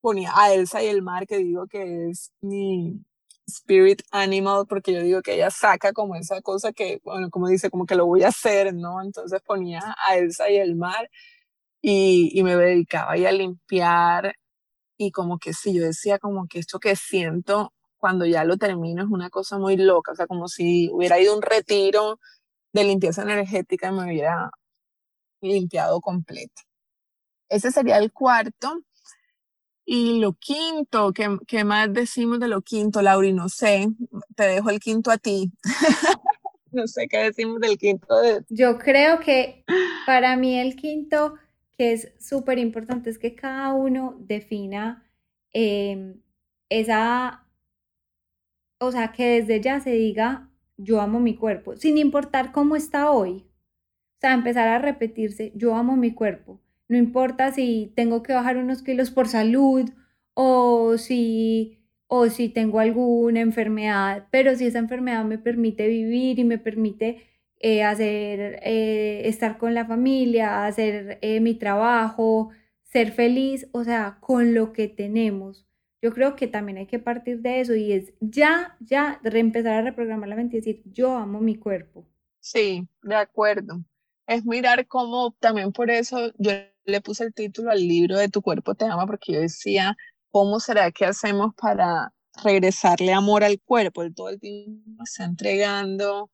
ponía 0.00 0.32
a 0.34 0.52
Elsa 0.52 0.82
y 0.82 0.86
el 0.86 1.02
mar, 1.02 1.26
que 1.26 1.38
digo 1.38 1.66
que 1.66 2.10
es 2.10 2.32
mi, 2.40 3.04
spirit 3.46 4.02
animal, 4.10 4.66
porque 4.68 4.92
yo 4.92 5.00
digo 5.02 5.22
que 5.22 5.34
ella 5.34 5.50
saca 5.50 5.92
como 5.92 6.16
esa 6.16 6.42
cosa 6.42 6.72
que, 6.72 7.00
bueno, 7.04 7.30
como 7.30 7.48
dice, 7.48 7.70
como 7.70 7.86
que 7.86 7.94
lo 7.94 8.06
voy 8.06 8.24
a 8.24 8.28
hacer, 8.28 8.74
¿no? 8.74 9.02
Entonces 9.02 9.40
ponía 9.42 9.80
a 10.06 10.16
Elsa 10.16 10.50
y 10.50 10.56
el 10.56 10.76
mar 10.76 11.10
y, 11.80 12.30
y 12.34 12.42
me 12.42 12.56
dedicaba 12.56 13.12
ahí 13.12 13.26
a 13.26 13.32
limpiar 13.32 14.34
y 14.98 15.12
como 15.12 15.38
que 15.38 15.52
sí, 15.52 15.74
yo 15.74 15.84
decía 15.84 16.18
como 16.18 16.48
que 16.48 16.58
esto 16.58 16.80
que 16.80 16.96
siento 16.96 17.72
cuando 18.06 18.24
ya 18.24 18.44
lo 18.44 18.56
termino 18.56 19.02
es 19.02 19.10
una 19.10 19.30
cosa 19.30 19.58
muy 19.58 19.76
loca, 19.76 20.12
o 20.12 20.14
sea, 20.14 20.28
como 20.28 20.46
si 20.46 20.88
hubiera 20.92 21.18
ido 21.18 21.32
a 21.32 21.36
un 21.36 21.42
retiro 21.42 22.20
de 22.72 22.84
limpieza 22.84 23.22
energética 23.22 23.88
y 23.88 23.92
me 23.92 24.04
hubiera 24.04 24.48
limpiado 25.40 26.00
completo. 26.00 26.62
Ese 27.48 27.72
sería 27.72 27.98
el 27.98 28.12
cuarto. 28.12 28.80
Y 29.84 30.20
lo 30.20 30.34
quinto, 30.34 31.12
¿qué, 31.12 31.36
¿qué, 31.48 31.64
más 31.64 31.92
decimos 31.92 32.38
de 32.38 32.46
lo 32.46 32.62
quinto, 32.62 33.02
Lauri? 33.02 33.32
No 33.32 33.48
sé, 33.48 33.88
te 34.36 34.44
dejo 34.44 34.70
el 34.70 34.78
quinto 34.78 35.10
a 35.10 35.18
ti. 35.18 35.50
no 36.70 36.86
sé 36.86 37.08
qué 37.08 37.24
decimos 37.24 37.58
del 37.58 37.76
quinto. 37.78 38.20
De... 38.20 38.44
Yo 38.50 38.78
creo 38.78 39.18
que 39.18 39.64
para 40.06 40.36
mí 40.36 40.60
el 40.60 40.76
quinto, 40.76 41.34
que 41.76 41.92
es 41.92 42.12
súper 42.20 42.60
importante, 42.60 43.10
es 43.10 43.18
que 43.18 43.34
cada 43.34 43.72
uno 43.72 44.14
defina 44.20 45.04
eh, 45.52 46.14
esa, 46.68 47.45
o 48.78 48.92
sea, 48.92 49.12
que 49.12 49.40
desde 49.40 49.60
ya 49.60 49.80
se 49.80 49.90
diga, 49.90 50.50
yo 50.76 51.00
amo 51.00 51.20
mi 51.20 51.34
cuerpo, 51.36 51.76
sin 51.76 51.98
importar 51.98 52.52
cómo 52.52 52.76
está 52.76 53.10
hoy. 53.10 53.46
O 54.18 54.20
sea, 54.20 54.34
empezar 54.34 54.68
a 54.68 54.78
repetirse, 54.78 55.52
yo 55.54 55.74
amo 55.74 55.96
mi 55.96 56.12
cuerpo 56.12 56.60
no 56.88 56.96
importa 56.96 57.52
si 57.52 57.92
tengo 57.96 58.22
que 58.22 58.32
bajar 58.32 58.56
unos 58.56 58.82
kilos 58.82 59.10
por 59.10 59.28
salud 59.28 59.90
o 60.34 60.98
si, 60.98 61.78
o 62.06 62.28
si 62.28 62.48
tengo 62.48 62.80
alguna 62.80 63.40
enfermedad, 63.40 64.28
pero 64.30 64.54
si 64.56 64.66
esa 64.66 64.78
enfermedad 64.78 65.24
me 65.24 65.38
permite 65.38 65.88
vivir 65.88 66.38
y 66.38 66.44
me 66.44 66.58
permite 66.58 67.26
eh, 67.58 67.82
hacer, 67.82 68.60
eh, 68.62 69.22
estar 69.24 69.58
con 69.58 69.74
la 69.74 69.86
familia, 69.86 70.66
hacer 70.66 71.18
eh, 71.22 71.40
mi 71.40 71.54
trabajo, 71.54 72.50
ser 72.84 73.12
feliz, 73.12 73.68
o 73.72 73.82
sea, 73.84 74.18
con 74.20 74.54
lo 74.54 74.72
que 74.72 74.88
tenemos. 74.88 75.65
Yo 76.02 76.12
creo 76.12 76.36
que 76.36 76.46
también 76.46 76.78
hay 76.78 76.86
que 76.86 76.98
partir 76.98 77.40
de 77.40 77.60
eso 77.60 77.74
y 77.74 77.92
es 77.92 78.12
ya, 78.20 78.76
ya, 78.80 79.20
empezar 79.24 79.74
a 79.74 79.82
reprogramar 79.82 80.28
la 80.28 80.36
mente 80.36 80.56
y 80.56 80.60
decir, 80.60 80.82
yo 80.84 81.16
amo 81.16 81.40
mi 81.40 81.56
cuerpo. 81.56 82.06
Sí, 82.40 82.86
de 83.02 83.16
acuerdo. 83.16 83.82
Es 84.26 84.44
mirar 84.44 84.86
cómo, 84.86 85.34
también 85.40 85.72
por 85.72 85.90
eso 85.90 86.32
yo 86.38 86.52
le 86.84 87.00
puse 87.00 87.24
el 87.24 87.34
título 87.34 87.70
al 87.70 87.80
libro 87.80 88.18
de 88.18 88.28
Tu 88.28 88.42
cuerpo 88.42 88.74
te 88.74 88.84
ama 88.84 89.06
porque 89.06 89.32
yo 89.32 89.40
decía, 89.40 89.96
¿cómo 90.30 90.60
será 90.60 90.90
que 90.92 91.06
hacemos 91.06 91.54
para 91.54 92.12
regresarle 92.44 93.12
amor 93.12 93.42
al 93.42 93.60
cuerpo? 93.60 94.02
Él 94.02 94.14
todo 94.14 94.28
el 94.28 94.38
tiempo 94.38 95.02
está 95.02 95.24
entregando, 95.24 96.30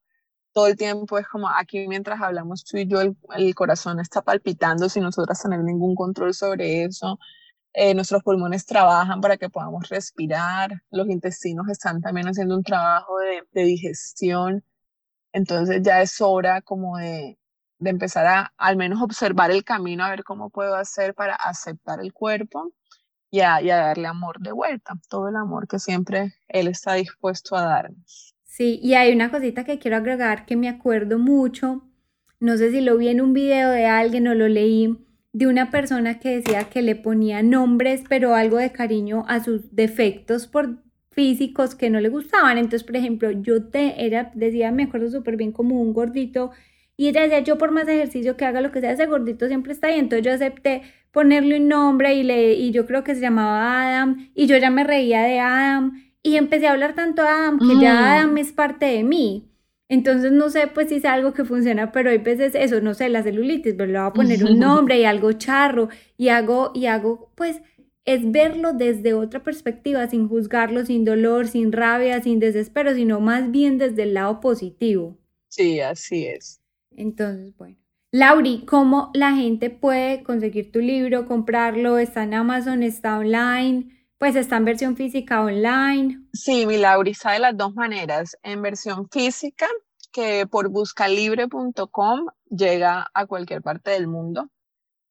todo 0.52 0.66
el 0.66 0.76
tiempo 0.76 1.18
es 1.18 1.26
como 1.28 1.48
aquí 1.48 1.86
mientras 1.88 2.20
hablamos 2.20 2.64
tú 2.64 2.78
y 2.78 2.86
yo, 2.86 3.00
el, 3.00 3.16
el 3.36 3.54
corazón 3.54 4.00
está 4.00 4.22
palpitando 4.22 4.88
sin 4.88 5.04
nosotras 5.04 5.42
tener 5.42 5.60
ningún 5.60 5.94
control 5.94 6.34
sobre 6.34 6.84
eso. 6.84 7.18
Eh, 7.74 7.94
nuestros 7.94 8.22
pulmones 8.22 8.66
trabajan 8.66 9.20
para 9.20 9.36
que 9.36 9.48
podamos 9.48 9.88
respirar, 9.88 10.82
los 10.90 11.08
intestinos 11.08 11.68
están 11.68 12.00
también 12.02 12.28
haciendo 12.28 12.56
un 12.56 12.62
trabajo 12.62 13.18
de, 13.18 13.42
de 13.52 13.62
digestión. 13.66 14.64
Entonces 15.32 15.80
ya 15.82 16.02
es 16.02 16.20
hora 16.20 16.60
como 16.60 16.98
de, 16.98 17.38
de 17.82 17.90
empezar 17.90 18.26
a 18.26 18.52
al 18.56 18.76
menos 18.76 19.02
observar 19.02 19.50
el 19.50 19.64
camino, 19.64 20.04
a 20.04 20.10
ver 20.10 20.24
cómo 20.24 20.50
puedo 20.50 20.76
hacer 20.76 21.14
para 21.14 21.34
aceptar 21.34 22.00
el 22.00 22.12
cuerpo 22.12 22.72
y 23.30 23.40
a, 23.40 23.60
darle 23.62 24.06
amor 24.06 24.40
de 24.40 24.52
vuelta, 24.52 24.94
todo 25.08 25.28
el 25.28 25.36
amor 25.36 25.66
que 25.66 25.78
siempre 25.78 26.34
Él 26.48 26.68
está 26.68 26.94
dispuesto 26.94 27.56
a 27.56 27.62
darnos. 27.62 28.34
Sí, 28.44 28.78
y 28.82 28.94
hay 28.94 29.12
una 29.12 29.30
cosita 29.30 29.64
que 29.64 29.78
quiero 29.78 29.96
agregar 29.96 30.44
que 30.44 30.56
me 30.56 30.68
acuerdo 30.68 31.18
mucho, 31.18 31.82
no 32.38 32.56
sé 32.56 32.70
si 32.70 32.82
lo 32.82 32.98
vi 32.98 33.08
en 33.08 33.20
un 33.20 33.32
video 33.32 33.70
de 33.70 33.86
alguien 33.86 34.28
o 34.28 34.34
lo 34.34 34.48
leí, 34.48 34.98
de 35.32 35.46
una 35.46 35.70
persona 35.70 36.18
que 36.18 36.36
decía 36.36 36.64
que 36.64 36.82
le 36.82 36.94
ponía 36.94 37.42
nombres, 37.42 38.02
pero 38.08 38.34
algo 38.34 38.58
de 38.58 38.72
cariño 38.72 39.24
a 39.28 39.42
sus 39.42 39.74
defectos 39.74 40.46
por 40.46 40.82
físicos 41.10 41.74
que 41.74 41.90
no 41.90 42.00
le 42.00 42.08
gustaban. 42.08 42.58
Entonces, 42.58 42.84
por 42.84 42.96
ejemplo, 42.96 43.30
yo 43.30 43.64
te 43.64 44.04
era, 44.04 44.30
decía, 44.34 44.72
me 44.72 44.84
acuerdo 44.84 45.10
súper 45.10 45.36
bien 45.36 45.52
como 45.52 45.80
un 45.80 45.92
gordito 45.92 46.50
y 46.96 47.08
ella 47.08 47.22
decía, 47.22 47.40
yo 47.40 47.58
por 47.58 47.70
más 47.70 47.88
ejercicio 47.88 48.36
que 48.36 48.44
haga 48.44 48.60
lo 48.60 48.70
que 48.70 48.80
sea, 48.80 48.92
ese 48.92 49.06
gordito 49.06 49.48
siempre 49.48 49.72
está 49.72 49.88
ahí. 49.88 49.98
Entonces 49.98 50.24
yo 50.24 50.32
acepté 50.32 50.82
ponerle 51.10 51.58
un 51.58 51.68
nombre 51.68 52.14
y, 52.14 52.22
le, 52.22 52.54
y 52.54 52.70
yo 52.70 52.86
creo 52.86 53.02
que 53.02 53.14
se 53.14 53.20
llamaba 53.20 53.82
Adam. 53.82 54.30
Y 54.34 54.46
yo 54.46 54.56
ya 54.58 54.70
me 54.70 54.84
reía 54.84 55.22
de 55.22 55.40
Adam. 55.40 56.02
Y 56.22 56.36
empecé 56.36 56.68
a 56.68 56.72
hablar 56.72 56.94
tanto 56.94 57.22
de 57.22 57.28
Adam 57.28 57.58
que 57.58 57.80
ya 57.80 57.94
mm. 57.94 58.04
Adam 58.04 58.38
es 58.38 58.52
parte 58.52 58.86
de 58.86 59.02
mí. 59.02 59.51
Entonces 59.92 60.32
no 60.32 60.48
sé 60.48 60.68
pues 60.68 60.88
si 60.88 60.94
es 60.94 61.04
algo 61.04 61.34
que 61.34 61.44
funciona, 61.44 61.92
pero 61.92 62.08
hay 62.08 62.16
veces 62.16 62.54
eso, 62.54 62.80
no 62.80 62.94
sé, 62.94 63.10
la 63.10 63.22
celulitis, 63.22 63.74
pero 63.74 63.92
le 63.92 63.98
voy 63.98 64.08
a 64.08 64.12
poner 64.14 64.42
un 64.42 64.58
nombre 64.58 64.98
y 64.98 65.04
algo 65.04 65.32
charro 65.32 65.90
y 66.16 66.28
hago, 66.30 66.72
y 66.74 66.86
hago, 66.86 67.30
pues 67.34 67.60
es 68.06 68.32
verlo 68.32 68.72
desde 68.72 69.12
otra 69.12 69.44
perspectiva, 69.44 70.06
sin 70.06 70.30
juzgarlo, 70.30 70.86
sin 70.86 71.04
dolor, 71.04 71.46
sin 71.46 71.72
rabia, 71.72 72.22
sin 72.22 72.40
desespero, 72.40 72.94
sino 72.94 73.20
más 73.20 73.50
bien 73.50 73.76
desde 73.76 74.04
el 74.04 74.14
lado 74.14 74.40
positivo. 74.40 75.18
Sí, 75.48 75.80
así 75.80 76.24
es. 76.24 76.62
Entonces, 76.96 77.54
bueno. 77.58 77.76
Lauri, 78.12 78.64
¿cómo 78.66 79.10
la 79.12 79.34
gente 79.34 79.68
puede 79.68 80.22
conseguir 80.22 80.72
tu 80.72 80.78
libro, 80.78 81.26
comprarlo? 81.26 81.98
¿Está 81.98 82.22
en 82.22 82.32
Amazon? 82.32 82.82
¿Está 82.82 83.18
online? 83.18 84.01
Pues 84.22 84.36
está 84.36 84.56
en 84.56 84.64
versión 84.64 84.96
física 84.96 85.42
online. 85.42 86.28
Sí, 86.32 86.64
mi 86.64 86.76
está 87.10 87.32
de 87.32 87.40
las 87.40 87.56
dos 87.56 87.74
maneras. 87.74 88.38
En 88.44 88.62
versión 88.62 89.08
física, 89.10 89.66
que 90.12 90.46
por 90.46 90.68
buscalibre.com 90.68 92.26
llega 92.48 93.10
a 93.14 93.26
cualquier 93.26 93.62
parte 93.62 93.90
del 93.90 94.06
mundo. 94.06 94.48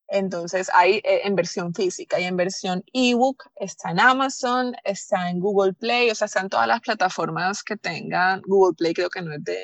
Entonces 0.07 0.71
hay 0.73 1.01
eh, 1.03 1.23
en 1.25 1.35
versión 1.35 1.73
física 1.73 2.21
y 2.21 2.23
en 2.23 2.37
versión 2.37 2.85
ebook, 2.93 3.49
está 3.57 3.91
en 3.91 3.99
Amazon, 3.99 4.75
está 4.85 5.29
en 5.29 5.41
Google 5.41 5.73
Play, 5.73 6.09
o 6.09 6.15
sea, 6.15 6.27
está 6.27 6.39
en 6.39 6.47
todas 6.47 6.67
las 6.69 6.79
plataformas 6.79 7.63
que 7.63 7.75
tengan. 7.75 8.41
Google 8.45 8.75
Play 8.77 8.93
creo 8.93 9.09
que 9.09 9.21
no 9.21 9.33
es 9.33 9.43
de 9.43 9.59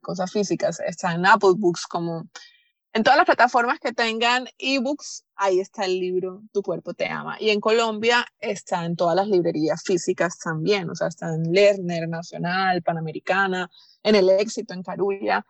cosas 0.00 0.30
físicas, 0.30 0.78
está 0.78 1.12
en 1.14 1.26
Apple 1.26 1.54
Books, 1.56 1.84
como 1.88 2.28
en 2.94 3.02
todas 3.02 3.16
las 3.16 3.26
plataformas 3.26 3.78
que 3.80 3.92
tengan 3.92 4.46
ebooks, 4.58 5.24
ahí 5.36 5.60
está 5.60 5.84
el 5.84 5.98
libro 5.98 6.42
Tu 6.52 6.62
cuerpo 6.62 6.92
te 6.92 7.08
ama. 7.08 7.36
Y 7.40 7.50
en 7.50 7.60
Colombia 7.60 8.26
está 8.38 8.84
en 8.84 8.96
todas 8.96 9.16
las 9.16 9.28
librerías 9.28 9.82
físicas 9.82 10.38
también, 10.38 10.90
o 10.90 10.94
sea, 10.94 11.08
está 11.08 11.34
en 11.34 11.52
Lerner, 11.52 12.08
Nacional, 12.08 12.82
Panamericana, 12.82 13.70
en 14.02 14.14
El 14.14 14.28
Éxito, 14.28 14.74
en 14.74 14.82
Carulla, 14.82 15.46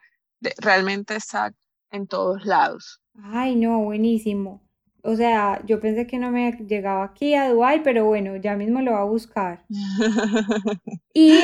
realmente 0.59 1.17
está 1.17 1.53
en 1.91 2.07
todos 2.07 2.45
lados. 2.45 3.01
Ay, 3.23 3.57
no, 3.57 3.81
buenísimo. 3.81 4.63
O 5.05 5.17
sea, 5.17 5.61
yo 5.67 5.81
pensé 5.81 6.07
que 6.07 6.17
no 6.19 6.31
me 6.31 6.53
llegaba 6.53 7.03
aquí 7.03 7.35
a 7.35 7.49
Dubai, 7.49 7.83
pero 7.83 8.05
bueno, 8.05 8.37
ya 8.37 8.55
mismo 8.55 8.81
lo 8.83 8.93
va 8.93 9.01
a 9.01 9.05
buscar. 9.05 9.65
y 11.13 11.41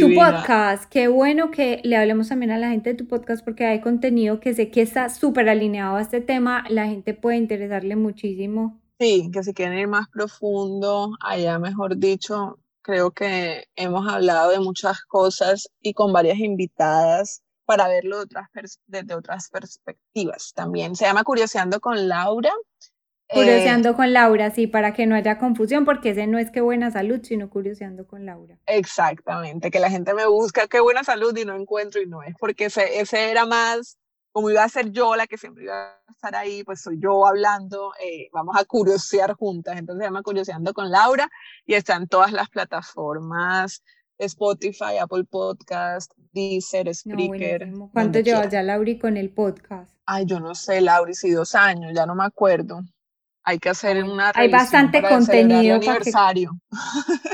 tu 0.00 0.14
podcast, 0.14 0.90
qué 0.90 1.08
bueno 1.08 1.50
que 1.50 1.82
le 1.84 1.96
hablemos 1.96 2.30
también 2.30 2.52
a 2.52 2.58
la 2.58 2.70
gente 2.70 2.90
de 2.90 2.96
tu 2.96 3.06
podcast 3.06 3.44
porque 3.44 3.66
hay 3.66 3.82
contenido 3.82 4.40
que 4.40 4.54
sé 4.54 4.70
que 4.70 4.80
está 4.80 5.10
súper 5.10 5.50
alineado 5.50 5.96
a 5.96 6.00
este 6.00 6.22
tema, 6.22 6.64
la 6.70 6.86
gente 6.86 7.12
puede 7.12 7.36
interesarle 7.36 7.94
muchísimo. 7.94 8.80
Sí, 8.98 9.30
que 9.30 9.42
si 9.42 9.52
quieren 9.52 9.78
ir 9.78 9.88
más 9.88 10.08
profundo, 10.08 11.10
allá 11.20 11.58
mejor 11.58 11.98
dicho, 11.98 12.58
creo 12.80 13.10
que 13.10 13.64
hemos 13.76 14.10
hablado 14.10 14.50
de 14.50 14.60
muchas 14.60 15.02
cosas 15.02 15.68
y 15.82 15.92
con 15.92 16.10
varias 16.14 16.38
invitadas 16.38 17.42
para 17.66 17.88
verlo 17.88 18.20
otras 18.20 18.48
desde 18.86 19.14
otras 19.14 19.50
perspectivas 19.50 20.52
también. 20.54 20.96
Se 20.96 21.04
llama 21.04 21.24
Curioseando 21.24 21.80
con 21.80 22.08
Laura 22.08 22.52
Curioseando 23.28 23.90
eh, 23.90 23.94
con 23.94 24.12
Laura, 24.12 24.50
sí, 24.50 24.66
para 24.66 24.92
que 24.92 25.06
no 25.06 25.14
haya 25.14 25.38
confusión, 25.38 25.84
porque 25.84 26.10
ese 26.10 26.26
no 26.26 26.38
es 26.38 26.50
que 26.50 26.60
buena 26.60 26.90
salud, 26.90 27.20
sino 27.22 27.48
curioseando 27.48 28.06
con 28.06 28.26
Laura. 28.26 28.58
Exactamente, 28.66 29.70
que 29.70 29.80
la 29.80 29.90
gente 29.90 30.14
me 30.14 30.26
busca 30.26 30.66
qué 30.66 30.80
buena 30.80 31.04
salud 31.04 31.36
y 31.36 31.44
no 31.44 31.56
encuentro 31.56 32.00
y 32.00 32.06
no 32.06 32.22
es, 32.22 32.34
porque 32.38 32.66
ese, 32.66 33.00
ese 33.00 33.30
era 33.30 33.46
más, 33.46 33.98
como 34.32 34.50
iba 34.50 34.62
a 34.62 34.68
ser 34.68 34.90
yo 34.90 35.16
la 35.16 35.26
que 35.26 35.38
siempre 35.38 35.64
iba 35.64 35.74
a 35.74 36.10
estar 36.10 36.36
ahí, 36.36 36.64
pues 36.64 36.82
soy 36.82 37.00
yo 37.00 37.26
hablando, 37.26 37.92
eh, 38.04 38.28
vamos 38.32 38.56
a 38.58 38.64
curiosear 38.64 39.34
juntas, 39.34 39.78
entonces 39.78 40.02
se 40.02 40.06
llama 40.06 40.22
Curioseando 40.22 40.74
con 40.74 40.90
Laura 40.90 41.28
y 41.64 41.74
está 41.74 41.96
en 41.96 42.08
todas 42.08 42.32
las 42.32 42.48
plataformas 42.50 43.82
Spotify, 44.18 44.98
Apple 45.00 45.24
Podcast, 45.24 46.12
Deezer, 46.32 46.94
Spreaker. 46.94 47.72
¿Cuánto 47.92 48.20
llevas 48.20 48.50
ya, 48.50 48.62
Lauri, 48.62 48.98
con 48.98 49.16
el 49.16 49.30
podcast? 49.30 49.92
Ay, 50.06 50.24
yo 50.26 50.40
no 50.40 50.54
sé, 50.54 50.80
Lauri, 50.80 51.14
si 51.14 51.30
dos 51.30 51.54
años, 51.54 51.92
ya 51.94 52.06
no 52.06 52.14
me 52.14 52.24
acuerdo. 52.24 52.82
Hay 53.46 53.58
que 53.58 53.68
hacer 53.68 54.02
una 54.02 54.32
Hay 54.34 54.50
bastante 54.50 55.02
contenido. 55.02 55.78
para 55.78 55.92
aniversario. 55.92 56.58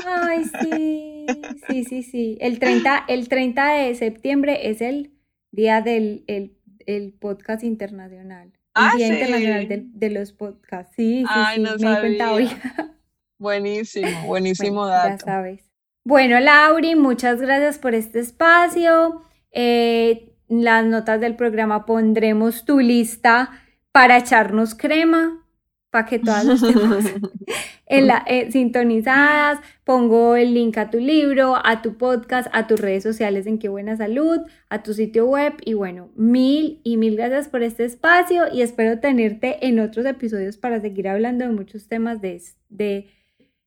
Ay, 0.05 0.43
sí, 0.61 1.25
sí, 1.69 1.83
sí, 1.85 2.03
sí. 2.03 2.37
El 2.41 2.59
30, 2.59 3.05
el 3.07 3.29
30 3.29 3.73
de 3.75 3.95
septiembre 3.95 4.69
es 4.69 4.81
el 4.81 5.13
día 5.51 5.81
del 5.81 6.25
el, 6.27 7.13
podcast 7.13 7.63
internacional. 7.63 8.47
El 8.47 8.57
ah, 8.73 8.93
Día 8.97 9.07
Internacional 9.07 9.89
de, 9.93 10.09
los 10.09 10.33
Podcasts. 10.33 10.93
Sí, 10.97 11.21
sí, 11.21 11.25
Ay, 11.29 11.57
sí, 11.57 11.61
no 11.61 11.71
me 11.71 11.77
di 11.77 11.99
cuenta 11.99 12.33
hoy. 12.33 12.49
Buenísimo, 13.37 14.21
buenísimo 14.27 14.85
dato. 14.85 15.09
Ya 15.09 15.17
sabes. 15.17 15.71
Bueno, 16.03 16.39
Lauri, 16.41 16.95
muchas 16.95 17.39
gracias 17.39 17.77
por 17.77 17.95
este 17.95 18.19
espacio. 18.19 19.21
Eh, 19.51 20.35
las 20.49 20.85
notas 20.85 21.21
del 21.21 21.37
programa 21.37 21.85
pondremos 21.85 22.65
tu 22.65 22.79
lista 22.79 23.51
para 23.93 24.17
echarnos 24.17 24.75
crema 24.75 25.40
para 25.91 26.05
que 26.05 26.19
todas 26.19 26.47
estemos 26.47 27.05
en 27.85 28.07
la, 28.07 28.23
eh, 28.25 28.49
sintonizadas. 28.51 29.59
Pongo 29.83 30.35
el 30.37 30.53
link 30.53 30.77
a 30.77 30.89
tu 30.89 30.99
libro, 30.99 31.55
a 31.63 31.81
tu 31.81 31.97
podcast, 31.97 32.47
a 32.53 32.65
tus 32.65 32.79
redes 32.79 33.03
sociales 33.03 33.45
en 33.45 33.59
Qué 33.59 33.67
Buena 33.67 33.97
Salud, 33.97 34.39
a 34.69 34.81
tu 34.81 34.93
sitio 34.93 35.25
web. 35.27 35.53
Y 35.65 35.73
bueno, 35.73 36.09
mil 36.15 36.79
y 36.83 36.97
mil 36.97 37.17
gracias 37.17 37.49
por 37.49 37.61
este 37.61 37.83
espacio 37.85 38.45
y 38.51 38.61
espero 38.61 38.99
tenerte 38.99 39.67
en 39.67 39.79
otros 39.79 40.05
episodios 40.05 40.57
para 40.57 40.79
seguir 40.79 41.09
hablando 41.09 41.45
de 41.45 41.51
muchos 41.51 41.87
temas 41.87 42.21
de, 42.21 42.41
de, 42.69 43.09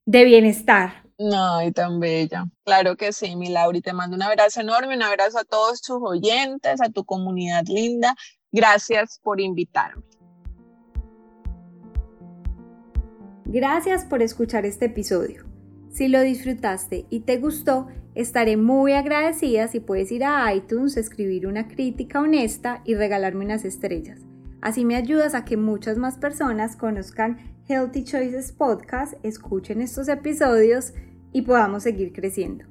de 0.07 0.25
bienestar. 0.25 1.05
No, 1.18 1.62
y 1.62 1.70
tan 1.70 2.01
bella. 2.01 2.47
Claro 2.64 2.97
que 2.97 3.12
sí, 3.12 3.37
mi 3.37 3.49
Lauri. 3.49 3.83
Te 3.83 3.93
mando 3.93 4.16
un 4.16 4.22
abrazo 4.22 4.62
enorme, 4.62 4.97
un 4.97 5.03
abrazo 5.03 5.39
a 5.39 5.45
todos 5.45 5.81
tus 5.83 5.99
oyentes, 6.03 6.81
a 6.81 6.89
tu 6.89 7.05
comunidad 7.05 7.64
linda. 7.66 8.16
Gracias 8.51 9.20
por 9.22 9.41
invitarme. 9.41 10.03
Gracias 13.47 14.07
por 14.07 14.22
escuchar 14.22 14.64
este 14.64 14.86
episodio. 14.86 15.45
Si 15.90 16.09
lo 16.09 16.22
disfrutaste 16.22 17.05
y 17.11 17.20
te 17.20 17.36
gustó, 17.36 17.88
estaré 18.14 18.57
muy 18.57 18.92
agradecida 18.92 19.68
si 19.68 19.80
puedes 19.80 20.11
ir 20.12 20.24
a 20.24 20.53
iTunes, 20.55 20.97
escribir 20.97 21.47
una 21.47 21.68
crítica 21.68 22.20
honesta 22.20 22.80
y 22.86 22.95
regalarme 22.95 23.45
unas 23.45 23.66
estrellas. 23.66 24.22
Así 24.62 24.86
me 24.86 24.97
ayudas 24.97 25.34
a 25.34 25.45
que 25.45 25.59
muchas 25.59 25.99
más 25.99 26.16
personas 26.16 26.74
conozcan 26.74 27.36
Healthy 27.68 28.05
Choices 28.05 28.51
Podcast, 28.51 29.14
escuchen 29.22 29.82
estos 29.82 30.09
episodios 30.09 30.95
y 31.30 31.42
podamos 31.42 31.82
seguir 31.82 32.14
creciendo. 32.14 32.64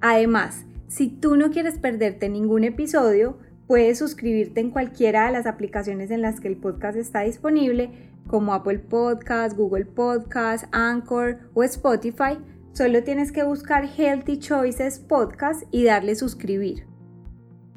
Además, 0.00 0.64
si 0.88 1.08
tú 1.08 1.36
no 1.36 1.50
quieres 1.50 1.78
perderte 1.78 2.30
ningún 2.30 2.64
episodio, 2.64 3.36
puedes 3.66 3.98
suscribirte 3.98 4.60
en 4.60 4.70
cualquiera 4.70 5.26
de 5.26 5.32
las 5.32 5.44
aplicaciones 5.46 6.10
en 6.10 6.22
las 6.22 6.40
que 6.40 6.48
el 6.48 6.56
podcast 6.56 6.96
está 6.96 7.20
disponible 7.20 8.13
como 8.26 8.54
Apple 8.54 8.78
Podcast, 8.78 9.56
Google 9.56 9.84
Podcast, 9.84 10.64
Anchor 10.72 11.38
o 11.54 11.62
Spotify, 11.62 12.38
solo 12.72 13.02
tienes 13.02 13.32
que 13.32 13.44
buscar 13.44 13.84
Healthy 13.84 14.38
Choices 14.38 14.98
Podcast 14.98 15.62
y 15.70 15.84
darle 15.84 16.14
suscribir. 16.14 16.86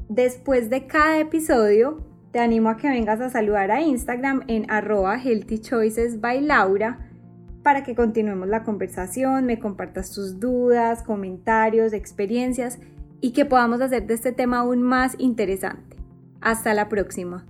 Después 0.10 0.70
de 0.70 0.88
cada 0.88 1.20
episodio, 1.20 2.04
te 2.32 2.39
animo 2.39 2.70
a 2.70 2.78
que 2.78 2.89
vengas 2.89 3.20
a 3.20 3.30
saludar 3.30 3.72
a 3.72 3.82
Instagram 3.82 4.43
en 4.48 4.70
arroba 4.70 5.20
by 6.20 6.41
Laura 6.41 7.08
para 7.68 7.84
que 7.84 7.95
continuemos 7.95 8.48
la 8.48 8.64
conversación, 8.64 9.45
me 9.45 9.60
compartas 9.60 10.14
tus 10.14 10.39
dudas, 10.39 11.04
comentarios, 11.04 11.91
experiencias 11.91 12.80
y 13.20 13.34
que 13.34 13.43
podamos 13.43 13.82
hacer 13.82 14.08
de 14.08 14.14
este 14.14 14.32
tema 14.32 14.60
aún 14.60 14.82
más 14.82 15.16
interesante. 15.18 15.98
Hasta 16.39 16.74
la 16.74 16.88
próxima. 16.88 17.45